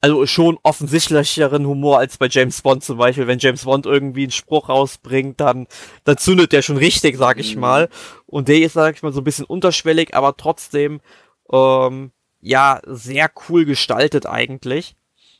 also 0.00 0.26
schon 0.26 0.58
offensichtlicheren 0.62 1.66
Humor 1.66 1.98
als 1.98 2.18
bei 2.18 2.28
James 2.28 2.62
Bond 2.62 2.84
zum 2.84 2.98
Beispiel. 2.98 3.26
Wenn 3.26 3.38
James 3.38 3.64
Bond 3.64 3.86
irgendwie 3.86 4.24
einen 4.24 4.30
Spruch 4.30 4.68
rausbringt, 4.68 5.40
dann, 5.40 5.66
dann 6.04 6.18
zündet 6.18 6.52
der 6.52 6.62
schon 6.62 6.76
richtig, 6.76 7.16
sag 7.16 7.38
ich 7.38 7.54
mhm. 7.54 7.60
mal. 7.62 7.88
Und 8.26 8.48
der 8.48 8.60
ist, 8.60 8.74
sag 8.74 8.94
ich 8.94 9.02
mal, 9.02 9.12
so 9.12 9.20
ein 9.20 9.24
bisschen 9.24 9.44
unterschwellig, 9.44 10.14
aber 10.14 10.36
trotzdem, 10.36 11.00
ähm, 11.50 12.12
ja, 12.40 12.80
sehr 12.86 13.30
cool 13.48 13.64
gestaltet 13.64 14.26
eigentlich. 14.26 14.94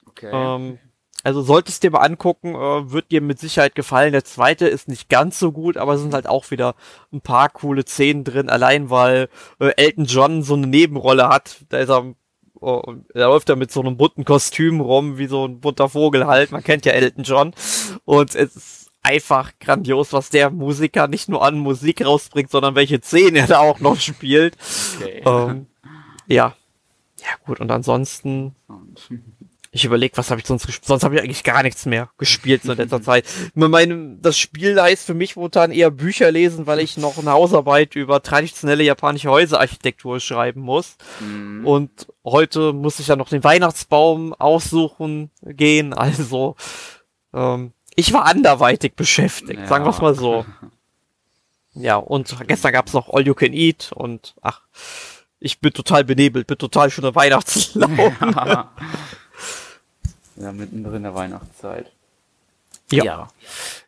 Okay. 0.07 0.31
Ähm, 0.33 0.79
also 1.23 1.43
solltest 1.43 1.83
dir 1.83 1.91
mal 1.91 2.01
angucken, 2.01 2.55
äh, 2.55 2.91
wird 2.91 3.11
dir 3.11 3.21
mit 3.21 3.39
Sicherheit 3.39 3.75
gefallen. 3.75 4.13
Der 4.13 4.25
zweite 4.25 4.67
ist 4.67 4.89
nicht 4.89 5.09
ganz 5.09 5.39
so 5.39 5.53
gut, 5.53 5.77
aber 5.77 5.95
es 5.95 6.01
sind 6.01 6.15
halt 6.15 6.27
auch 6.27 6.51
wieder 6.51 6.75
ein 7.13 7.21
paar 7.21 7.49
coole 7.49 7.85
Szenen 7.87 8.25
drin, 8.25 8.49
allein 8.49 8.91
weil 8.91 9.29
äh, 9.61 9.73
Elton 9.77 10.07
John 10.07 10.43
so 10.43 10.55
eine 10.55 10.67
Nebenrolle 10.67 11.29
hat. 11.29 11.65
Da 11.69 11.79
ist 11.79 11.91
er 11.91 12.15
Oh, 12.61 12.83
er 13.15 13.29
läuft 13.29 13.49
da 13.49 13.57
mit 13.57 13.71
so 13.71 13.81
einem 13.81 13.97
bunten 13.97 14.25
Kostüm 14.25 14.81
rum, 14.81 15.19
wie 15.19 15.27
so 15.27 15.47
ein 15.47 15.61
bunter 15.61 15.89
Vogel 15.89 16.27
halt. 16.27 16.51
Man 16.51 16.65
kennt 16.65 16.85
ja 16.85 16.93
Elton 16.93 17.25
John. 17.25 17.55
Und 18.05 18.35
es 18.35 18.57
ist 18.57 18.91
einfach 19.03 19.53
grandios, 19.61 20.13
was 20.13 20.31
der 20.31 20.51
Musiker 20.51 21.09
nicht 21.09 21.29
nur 21.29 21.45
an 21.45 21.59
Musik 21.59 22.05
rausbringt, 22.05 22.51
sondern 22.51 22.75
welche 22.75 23.01
Szenen 23.01 23.37
er 23.37 23.47
da 23.47 23.59
auch 23.61 23.81
noch 23.81 23.99
spielt. 24.01 24.57
Okay. 24.97 25.23
Ähm, 25.25 25.67
ja. 26.27 26.55
Ja, 27.21 27.35
gut, 27.45 27.61
und 27.61 27.71
ansonsten 27.71 28.55
Ich 29.71 29.85
überlege, 29.85 30.17
was 30.17 30.31
habe 30.31 30.41
ich 30.41 30.47
sonst 30.47 30.67
gespielt? 30.67 30.87
Sonst 30.87 31.05
habe 31.05 31.17
ich 31.17 31.23
eigentlich 31.23 31.45
gar 31.45 31.63
nichts 31.63 31.87
mehr 31.87 32.09
gespielt 32.19 32.65
in 32.65 32.77
letzter 32.77 33.03
Zeit. 33.03 33.25
Meine, 33.55 34.17
das 34.21 34.39
Spiel 34.39 34.81
heißt 34.81 35.07
für 35.07 35.15
mich 35.15 35.37
momentan 35.37 35.71
eher 35.71 35.91
Bücher 35.91 36.31
lesen, 36.31 36.67
weil 36.67 36.81
ich 36.81 36.97
noch 36.97 37.19
eine 37.19 37.33
Hausarbeit 37.33 37.95
über 37.95 38.23
traditionelle 38.23 38.83
japanische 38.83 39.31
Häuserarchitektur 39.31 40.21
schreiben 40.21 40.61
muss. 40.61 40.97
Mhm. 41.21 41.67
Und 41.67 42.07
heute 42.25 42.73
muss 42.73 42.99
ich 42.99 43.09
ja 43.09 43.17
noch 43.17 43.29
den 43.29 43.45
Weihnachtsbaum 43.45 44.35
aussuchen 44.35 45.31
gehen. 45.43 45.93
Also 45.93 46.57
ähm, 47.35 47.73
ich 47.95 48.13
war 48.13 48.27
anderweitig 48.27 48.95
beschäftigt, 48.95 49.61
ja. 49.61 49.67
sagen 49.67 49.85
wir 49.85 49.91
es 49.91 50.01
mal 50.01 50.15
so. 50.15 50.45
Ja, 51.75 51.95
und 51.97 52.35
gestern 52.49 52.73
gab 52.73 52.89
es 52.89 52.93
noch 52.93 53.09
All 53.09 53.25
You 53.25 53.35
Can 53.35 53.53
Eat 53.53 53.93
und 53.95 54.35
ach, 54.43 54.63
ich 55.39 55.61
bin 55.61 55.73
total 55.73 56.03
benebelt, 56.03 56.49
bin 56.49 56.59
total 56.59 56.91
schon 56.91 57.03
der 57.03 57.15
Weihnachtslaune. 57.15 58.17
Ja. 58.21 58.73
ja, 60.41 60.53
mittendrin 60.53 60.97
in 60.97 61.03
der 61.05 61.15
Weihnachtszeit. 61.15 61.93
Ja. 62.91 63.05
ja. 63.05 63.29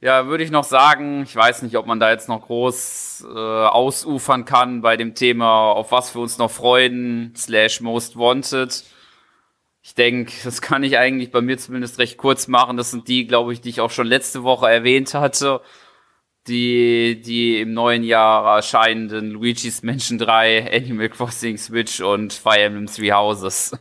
Ja, 0.01 0.27
würde 0.27 0.45
ich 0.45 0.51
noch 0.51 0.65
sagen, 0.65 1.23
ich 1.23 1.35
weiß 1.35 1.63
nicht, 1.63 1.77
ob 1.77 1.87
man 1.87 2.01
da 2.01 2.11
jetzt 2.11 2.29
noch 2.29 2.47
groß 2.47 3.27
äh, 3.29 3.39
ausufern 3.39 4.45
kann 4.45 4.83
bei 4.83 4.97
dem 4.97 5.15
Thema, 5.15 5.73
auf 5.73 5.93
was 5.93 6.15
wir 6.15 6.21
uns 6.21 6.39
noch 6.39 6.51
freuen, 6.51 7.33
slash 7.37 7.81
most 7.81 8.17
wanted. 8.17 8.85
Ich 9.83 9.95
denke, 9.95 10.33
das 10.45 10.61
kann 10.61 10.83
ich 10.83 10.99
eigentlich 10.99 11.31
bei 11.31 11.41
mir 11.41 11.57
zumindest 11.57 11.99
recht 11.99 12.19
kurz 12.19 12.49
machen. 12.49 12.77
Das 12.77 12.91
sind 12.91 13.09
die, 13.09 13.27
glaube 13.27 13.53
ich, 13.53 13.63
die 13.63 13.71
ich 13.71 13.81
auch 13.81 13.91
schon 13.91 14.07
letzte 14.07 14.43
Woche 14.43 14.71
erwähnt 14.71 15.15
hatte 15.15 15.63
die, 16.47 17.21
die 17.21 17.61
im 17.61 17.73
neuen 17.73 18.03
Jahr 18.03 18.57
erscheinenden 18.57 19.31
Luigi's 19.31 19.83
Mansion 19.83 20.19
3, 20.19 20.73
Animal 20.73 21.09
Crossing 21.09 21.59
Switch 21.59 22.01
und 22.01 22.33
Fire 22.33 22.61
Emblem 22.61 22.87
Three 22.87 23.13
Houses. 23.13 23.73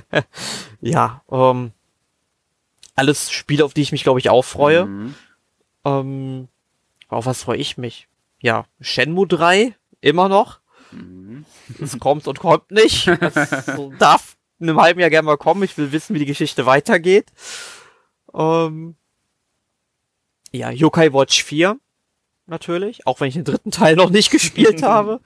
ja, 0.80 1.22
ähm, 1.30 1.72
alles 2.98 3.30
Spiele, 3.30 3.64
auf 3.64 3.74
die 3.74 3.82
ich 3.82 3.92
mich, 3.92 4.02
glaube 4.02 4.20
ich, 4.20 4.30
auch 4.30 4.44
freue. 4.44 4.86
Mhm. 4.86 5.14
Ähm, 5.84 6.48
auf 7.08 7.26
was 7.26 7.42
freue 7.42 7.58
ich 7.58 7.78
mich? 7.78 8.08
Ja, 8.40 8.66
Shenmue 8.80 9.26
3, 9.26 9.74
immer 10.00 10.28
noch. 10.28 10.60
Mhm. 10.92 11.44
Es 11.80 11.98
kommt 11.98 12.26
und 12.26 12.38
kommt 12.38 12.70
nicht. 12.70 13.08
Es 13.08 13.34
darf 13.98 14.36
in 14.58 14.68
einem 14.68 14.80
halben 14.80 15.00
Jahr 15.00 15.10
gerne 15.10 15.26
mal 15.26 15.36
kommen. 15.36 15.62
Ich 15.62 15.76
will 15.78 15.92
wissen, 15.92 16.14
wie 16.14 16.18
die 16.18 16.26
Geschichte 16.26 16.66
weitergeht. 16.66 17.26
Ähm, 18.34 18.96
ja, 20.52 20.70
Yokai 20.70 21.12
Watch 21.12 21.42
4 21.44 21.78
natürlich, 22.46 23.06
auch 23.06 23.20
wenn 23.20 23.28
ich 23.28 23.34
den 23.34 23.44
dritten 23.44 23.70
Teil 23.70 23.96
noch 23.96 24.10
nicht 24.10 24.30
gespielt 24.32 24.82
habe. 24.82 25.20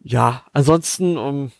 Ja, 0.00 0.44
ansonsten, 0.52 1.18
um, 1.18 1.52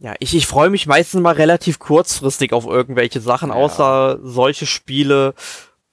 ja, 0.00 0.14
ich, 0.20 0.34
ich 0.34 0.46
freue 0.46 0.70
mich 0.70 0.86
meistens 0.86 1.20
mal 1.20 1.34
relativ 1.34 1.78
kurzfristig 1.78 2.52
auf 2.52 2.66
irgendwelche 2.66 3.20
Sachen, 3.20 3.50
ja. 3.50 3.56
außer 3.56 4.20
solche 4.22 4.66
Spiele, 4.66 5.34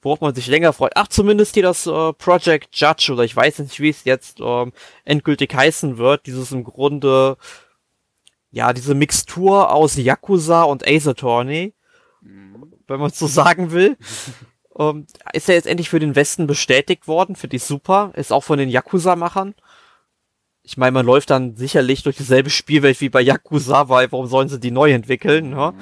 worauf 0.00 0.20
man 0.20 0.34
sich 0.34 0.46
länger 0.46 0.72
freut. 0.72 0.92
Ach, 0.94 1.08
zumindest 1.08 1.54
hier 1.54 1.64
das 1.64 1.86
äh, 1.86 2.12
Project 2.12 2.68
Judge 2.76 3.12
oder 3.12 3.24
ich 3.24 3.34
weiß 3.34 3.58
nicht, 3.58 3.80
wie 3.80 3.88
es 3.88 4.04
jetzt 4.04 4.38
ähm, 4.40 4.72
endgültig 5.04 5.52
heißen 5.52 5.98
wird. 5.98 6.26
Dieses 6.26 6.52
im 6.52 6.62
Grunde, 6.62 7.36
ja, 8.52 8.72
diese 8.72 8.94
Mixtur 8.94 9.72
aus 9.72 9.96
Yakuza 9.96 10.62
und 10.62 10.86
Ace 10.86 11.08
Attorney, 11.08 11.74
mhm. 12.20 12.74
wenn 12.86 13.00
man 13.00 13.10
so 13.10 13.26
sagen 13.26 13.72
will. 13.72 13.96
Ähm, 14.78 15.06
ist 15.32 15.48
er 15.48 15.54
jetzt 15.54 15.66
endlich 15.66 15.88
für 15.88 16.00
den 16.00 16.14
Westen 16.16 16.46
bestätigt 16.46 17.08
worden, 17.08 17.34
finde 17.34 17.56
ich 17.56 17.64
super. 17.64 18.12
Ist 18.14 18.30
auch 18.30 18.44
von 18.44 18.58
den 18.58 18.68
Yakuza-Machern. 18.68 19.54
Ich 20.66 20.76
meine, 20.76 20.90
man 20.90 21.06
läuft 21.06 21.30
dann 21.30 21.54
sicherlich 21.54 22.02
durch 22.02 22.16
dieselbe 22.16 22.50
Spielwelt 22.50 23.00
wie 23.00 23.08
bei 23.08 23.20
Yakuza, 23.20 23.88
weil 23.88 24.10
warum 24.10 24.26
sollen 24.26 24.48
sie 24.48 24.58
die 24.58 24.72
neu 24.72 24.92
entwickeln? 24.92 25.50
Ne? 25.50 25.72
Mhm. 25.72 25.80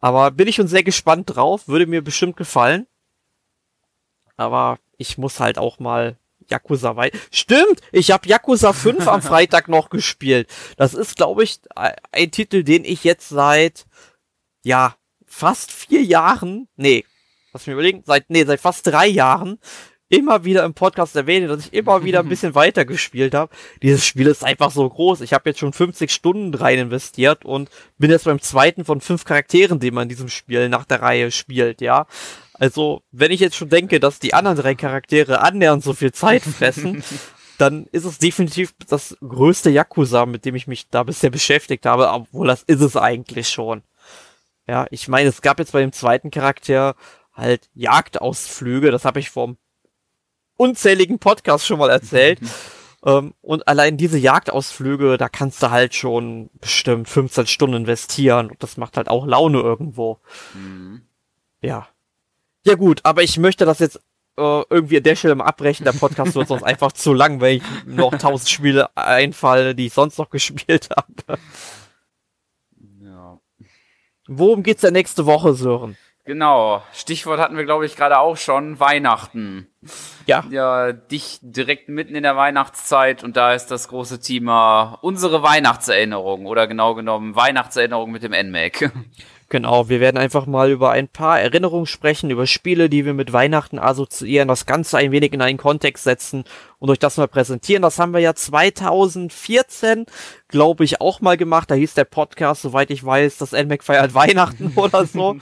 Aber 0.00 0.30
bin 0.30 0.48
ich 0.48 0.54
schon 0.54 0.66
sehr 0.66 0.82
gespannt 0.82 1.36
drauf, 1.36 1.68
würde 1.68 1.86
mir 1.86 2.02
bestimmt 2.02 2.38
gefallen. 2.38 2.86
Aber 4.38 4.78
ich 4.96 5.18
muss 5.18 5.40
halt 5.40 5.58
auch 5.58 5.78
mal 5.78 6.16
Yakuza 6.48 6.96
weit. 6.96 7.18
Stimmt, 7.30 7.82
ich 7.92 8.10
habe 8.10 8.26
Yakuza 8.26 8.72
5 8.72 9.06
am 9.06 9.20
Freitag 9.30 9.68
noch 9.68 9.90
gespielt. 9.90 10.48
Das 10.78 10.94
ist, 10.94 11.16
glaube 11.16 11.44
ich, 11.44 11.60
ein 12.10 12.30
Titel, 12.30 12.64
den 12.64 12.86
ich 12.86 13.04
jetzt 13.04 13.28
seit 13.28 13.84
ja 14.64 14.96
fast 15.26 15.70
vier 15.70 16.02
Jahren, 16.02 16.66
nee, 16.76 17.04
lass 17.52 17.66
mich 17.66 17.74
überlegen, 17.74 18.02
seit, 18.06 18.30
nee, 18.30 18.44
seit 18.44 18.60
fast 18.60 18.86
drei 18.86 19.06
Jahren 19.06 19.58
immer 20.08 20.44
wieder 20.44 20.64
im 20.64 20.74
Podcast 20.74 21.16
erwähne, 21.16 21.48
dass 21.48 21.66
ich 21.66 21.72
immer 21.72 22.04
wieder 22.04 22.20
ein 22.20 22.28
bisschen 22.30 22.54
weiter 22.54 22.84
gespielt 22.84 23.34
habe. 23.34 23.54
Dieses 23.82 24.04
Spiel 24.04 24.26
ist 24.26 24.44
einfach 24.44 24.70
so 24.70 24.88
groß. 24.88 25.20
Ich 25.20 25.32
habe 25.32 25.50
jetzt 25.50 25.60
schon 25.60 25.72
50 25.72 26.10
Stunden 26.10 26.54
rein 26.54 26.78
investiert 26.78 27.44
und 27.44 27.70
bin 27.98 28.10
jetzt 28.10 28.24
beim 28.24 28.40
zweiten 28.40 28.84
von 28.84 29.00
fünf 29.00 29.24
Charakteren, 29.24 29.80
die 29.80 29.90
man 29.90 30.04
in 30.04 30.08
diesem 30.08 30.28
Spiel 30.28 30.68
nach 30.68 30.84
der 30.84 31.02
Reihe 31.02 31.30
spielt, 31.30 31.80
ja. 31.80 32.06
Also, 32.54 33.02
wenn 33.12 33.30
ich 33.30 33.40
jetzt 33.40 33.56
schon 33.56 33.68
denke, 33.68 34.00
dass 34.00 34.18
die 34.18 34.34
anderen 34.34 34.56
drei 34.56 34.74
Charaktere 34.74 35.42
annähernd 35.42 35.84
so 35.84 35.92
viel 35.92 36.10
Zeit 36.10 36.42
fressen, 36.42 37.04
dann 37.58 37.86
ist 37.92 38.04
es 38.04 38.18
definitiv 38.18 38.74
das 38.88 39.16
größte 39.20 39.70
Yakuza, 39.70 40.26
mit 40.26 40.44
dem 40.44 40.56
ich 40.56 40.66
mich 40.66 40.88
da 40.88 41.04
bisher 41.04 41.30
beschäftigt 41.30 41.86
habe, 41.86 42.08
obwohl 42.10 42.48
das 42.48 42.62
ist 42.64 42.80
es 42.80 42.96
eigentlich 42.96 43.48
schon. 43.48 43.82
Ja, 44.66 44.86
ich 44.90 45.08
meine, 45.08 45.28
es 45.28 45.40
gab 45.40 45.58
jetzt 45.58 45.72
bei 45.72 45.80
dem 45.80 45.92
zweiten 45.92 46.30
Charakter 46.30 46.94
halt 47.32 47.68
Jagdausflüge. 47.74 48.90
Das 48.90 49.04
habe 49.04 49.20
ich 49.20 49.30
vom 49.30 49.56
unzähligen 50.58 51.18
Podcast 51.18 51.66
schon 51.66 51.78
mal 51.78 51.88
erzählt. 51.88 52.40
ähm, 53.06 53.32
und 53.40 53.66
allein 53.66 53.96
diese 53.96 54.18
Jagdausflüge, 54.18 55.16
da 55.16 55.30
kannst 55.30 55.62
du 55.62 55.70
halt 55.70 55.94
schon 55.94 56.50
bestimmt 56.60 57.08
15 57.08 57.46
Stunden 57.46 57.76
investieren. 57.76 58.50
Und 58.50 58.62
das 58.62 58.76
macht 58.76 58.98
halt 58.98 59.08
auch 59.08 59.26
Laune 59.26 59.60
irgendwo. 59.60 60.18
Mhm. 60.52 61.02
Ja. 61.62 61.88
Ja 62.64 62.74
gut, 62.74 63.00
aber 63.04 63.22
ich 63.22 63.38
möchte 63.38 63.64
das 63.64 63.78
jetzt 63.78 63.96
äh, 64.36 64.62
irgendwie 64.70 64.98
an 64.98 65.02
der 65.04 65.16
Stelle 65.16 65.34
mal 65.34 65.46
abbrechen. 65.46 65.84
Der 65.84 65.92
Podcast 65.92 66.34
wird 66.34 66.48
sonst 66.48 66.62
einfach 66.64 66.92
zu 66.92 67.14
lang, 67.14 67.40
weil 67.40 67.56
ich 67.56 67.62
noch 67.86 68.16
tausend 68.18 68.50
Spiele 68.50 68.94
einfalle, 68.96 69.74
die 69.74 69.86
ich 69.86 69.92
sonst 69.92 70.18
noch 70.18 70.30
gespielt 70.30 70.88
habe. 70.90 71.38
Ja. 73.00 73.40
Worum 74.26 74.62
geht's 74.62 74.82
denn 74.82 74.92
nächste 74.92 75.24
Woche, 75.24 75.54
Sören? 75.54 75.96
Genau, 76.28 76.82
Stichwort 76.92 77.40
hatten 77.40 77.56
wir, 77.56 77.64
glaube 77.64 77.86
ich, 77.86 77.96
gerade 77.96 78.18
auch 78.18 78.36
schon, 78.36 78.78
Weihnachten. 78.78 79.66
Ja. 80.26 80.44
Ja, 80.50 80.92
dich 80.92 81.38
direkt 81.40 81.88
mitten 81.88 82.14
in 82.14 82.22
der 82.22 82.36
Weihnachtszeit 82.36 83.24
und 83.24 83.38
da 83.38 83.54
ist 83.54 83.68
das 83.68 83.88
große 83.88 84.20
Thema 84.20 84.98
unsere 85.00 85.42
Weihnachtserinnerung 85.42 86.44
oder 86.44 86.66
genau 86.66 86.94
genommen 86.94 87.34
Weihnachtserinnerung 87.34 88.10
mit 88.10 88.22
dem 88.22 88.32
NMAC. 88.32 88.92
Genau, 89.50 89.88
wir 89.88 89.98
werden 89.98 90.18
einfach 90.18 90.44
mal 90.44 90.70
über 90.70 90.90
ein 90.90 91.08
paar 91.08 91.40
Erinnerungen 91.40 91.86
sprechen, 91.86 92.28
über 92.28 92.46
Spiele, 92.46 92.90
die 92.90 93.06
wir 93.06 93.14
mit 93.14 93.32
Weihnachten 93.32 93.78
assoziieren, 93.78 94.46
das 94.46 94.66
Ganze 94.66 94.98
ein 94.98 95.10
wenig 95.10 95.32
in 95.32 95.40
einen 95.40 95.56
Kontext 95.56 96.04
setzen 96.04 96.44
und 96.78 96.90
euch 96.90 96.98
das 96.98 97.16
mal 97.16 97.28
präsentieren. 97.28 97.80
Das 97.80 97.98
haben 97.98 98.12
wir 98.12 98.20
ja 98.20 98.34
2014, 98.34 100.04
glaube 100.48 100.84
ich, 100.84 101.00
auch 101.00 101.22
mal 101.22 101.38
gemacht. 101.38 101.70
Da 101.70 101.76
hieß 101.76 101.94
der 101.94 102.04
Podcast, 102.04 102.60
soweit 102.60 102.90
ich 102.90 103.02
weiß, 103.02 103.38
das 103.38 103.52
NMAC 103.52 103.82
feiert 103.82 104.12
Weihnachten 104.12 104.72
oder 104.76 105.06
so. 105.06 105.36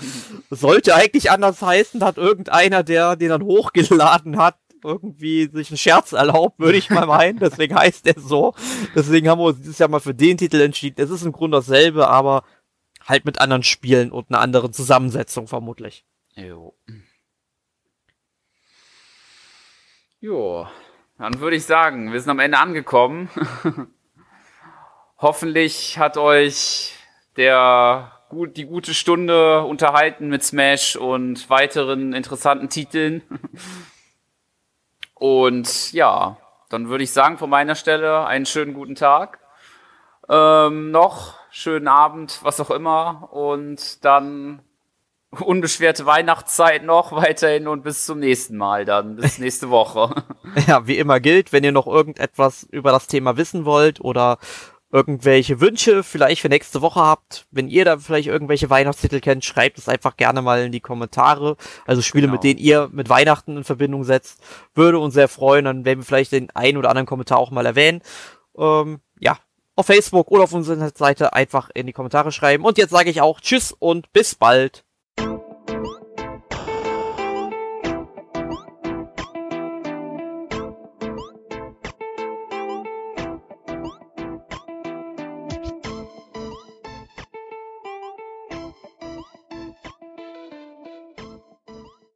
Sollte 0.51 0.95
eigentlich 0.95 1.33
anders 1.33 1.61
heißen, 1.61 2.05
hat 2.05 2.17
irgendeiner, 2.17 2.85
der 2.85 3.17
den 3.17 3.31
dann 3.31 3.43
hochgeladen 3.43 4.39
hat, 4.39 4.55
irgendwie 4.85 5.51
sich 5.53 5.71
einen 5.71 5.79
Scherz 5.79 6.13
erlaubt, 6.13 6.61
würde 6.61 6.79
ich 6.79 6.91
mal 6.91 7.07
meinen. 7.07 7.41
Deswegen 7.41 7.75
heißt 7.75 8.07
er 8.07 8.21
so. 8.21 8.55
Deswegen 8.95 9.29
haben 9.29 9.41
wir 9.41 9.47
uns 9.47 9.59
dieses 9.59 9.79
Jahr 9.79 9.89
mal 9.89 9.99
für 9.99 10.15
den 10.15 10.39
Titel 10.39 10.61
entschieden. 10.61 11.03
Es 11.03 11.11
ist 11.11 11.25
im 11.25 11.33
Grunde 11.33 11.59
dasselbe, 11.59 12.09
aber 12.09 12.45
halt 13.07 13.25
mit 13.25 13.41
anderen 13.41 13.63
Spielen 13.63 14.11
und 14.11 14.31
einer 14.31 14.41
anderen 14.41 14.73
Zusammensetzung 14.73 15.47
vermutlich. 15.47 16.05
Jo. 16.35 16.75
Jo, 20.21 20.67
dann 21.19 21.41
würde 21.41 21.57
ich 21.57 21.65
sagen, 21.65 22.13
wir 22.13 22.21
sind 22.21 22.31
am 22.31 22.41
Ende 22.41 22.59
angekommen. 22.59 23.31
Hoffentlich 25.19 25.99
hat 25.99 26.17
euch 26.17 26.95
der 27.37 28.13
gut, 28.29 28.57
die 28.57 28.67
gute 28.67 28.93
Stunde 28.93 29.63
unterhalten 29.63 30.29
mit 30.29 30.43
Smash 30.43 30.97
und 30.97 31.49
weiteren 31.49 32.13
interessanten 32.13 32.69
Titeln. 32.69 33.23
Und 35.19 35.95
ja, 35.95 36.37
dann 36.69 36.91
würde 36.91 37.03
ich 37.03 37.11
sagen, 37.11 37.39
von 37.39 37.49
meiner 37.49 37.75
Stelle 37.75 38.27
einen 38.27 38.45
schönen 38.45 38.75
guten 38.75 38.95
Tag. 38.95 39.39
Ähm, 40.29 40.91
noch 40.91 41.35
schönen 41.51 41.89
Abend, 41.89 42.41
was 42.43 42.61
auch 42.61 42.70
immer. 42.70 43.29
Und 43.33 44.05
dann 44.05 44.61
unbeschwerte 45.31 46.07
Weihnachtszeit 46.07 46.85
noch 46.85 47.12
weiterhin 47.12 47.68
und 47.68 47.83
bis 47.83 48.07
zum 48.07 48.18
nächsten 48.18 48.57
Mal 48.57 48.85
dann, 48.85 49.16
bis 49.16 49.39
nächste 49.39 49.70
Woche. 49.70 50.14
ja, 50.66 50.87
wie 50.87 50.99
immer 50.99 51.20
gilt, 51.20 51.53
wenn 51.53 51.64
ihr 51.64 51.72
noch 51.72 51.87
irgendetwas 51.87 52.64
über 52.64 52.93
das 52.93 53.07
Thema 53.07 53.37
wissen 53.37 53.64
wollt 53.64 54.01
oder 54.01 54.39
irgendwelche 54.93 55.61
Wünsche 55.61 56.03
vielleicht 56.03 56.41
für 56.41 56.49
nächste 56.49 56.81
Woche 56.81 57.01
habt, 57.01 57.47
wenn 57.51 57.68
ihr 57.68 57.85
da 57.85 57.99
vielleicht 57.99 58.29
irgendwelche 58.29 58.70
Weihnachtstitel 58.70 59.20
kennt, 59.20 59.45
schreibt 59.45 59.79
es 59.79 59.89
einfach 59.89 60.16
gerne 60.16 60.43
mal 60.43 60.64
in 60.64 60.72
die 60.72 60.81
Kommentare. 60.81 61.57
Also 61.87 62.03
Spiele, 62.03 62.22
genau. 62.22 62.35
mit 62.35 62.45
denen 62.45 62.59
ihr 62.59 62.89
mit 62.93 63.09
Weihnachten 63.09 63.57
in 63.57 63.64
Verbindung 63.64 64.05
setzt, 64.05 64.41
würde 64.74 64.99
uns 64.99 65.14
sehr 65.14 65.29
freuen. 65.29 65.64
Dann 65.64 65.85
werden 65.85 65.99
wir 65.99 66.05
vielleicht 66.05 66.33
den 66.33 66.51
einen 66.51 66.79
oder 66.79 66.89
anderen 66.89 67.07
Kommentar 67.07 67.39
auch 67.39 67.51
mal 67.51 67.66
erwähnen. 67.66 68.01
Ähm, 68.57 69.01
auf 69.77 69.87
Facebook 69.87 70.31
oder 70.31 70.45
auf 70.45 70.53
unserer 70.53 70.91
Seite 70.95 71.35
einfach 71.35 71.70
in 71.74 71.87
die 71.87 71.93
Kommentare 71.93 72.33
schreiben. 72.33 72.64
Und 72.64 72.79
jetzt 72.79 72.91
sage 72.91 73.11
ich 73.11 73.20
auch 73.20 73.41
Tschüss 73.41 73.72
und 73.72 74.12
bis 74.12 74.35
bald. 74.35 74.86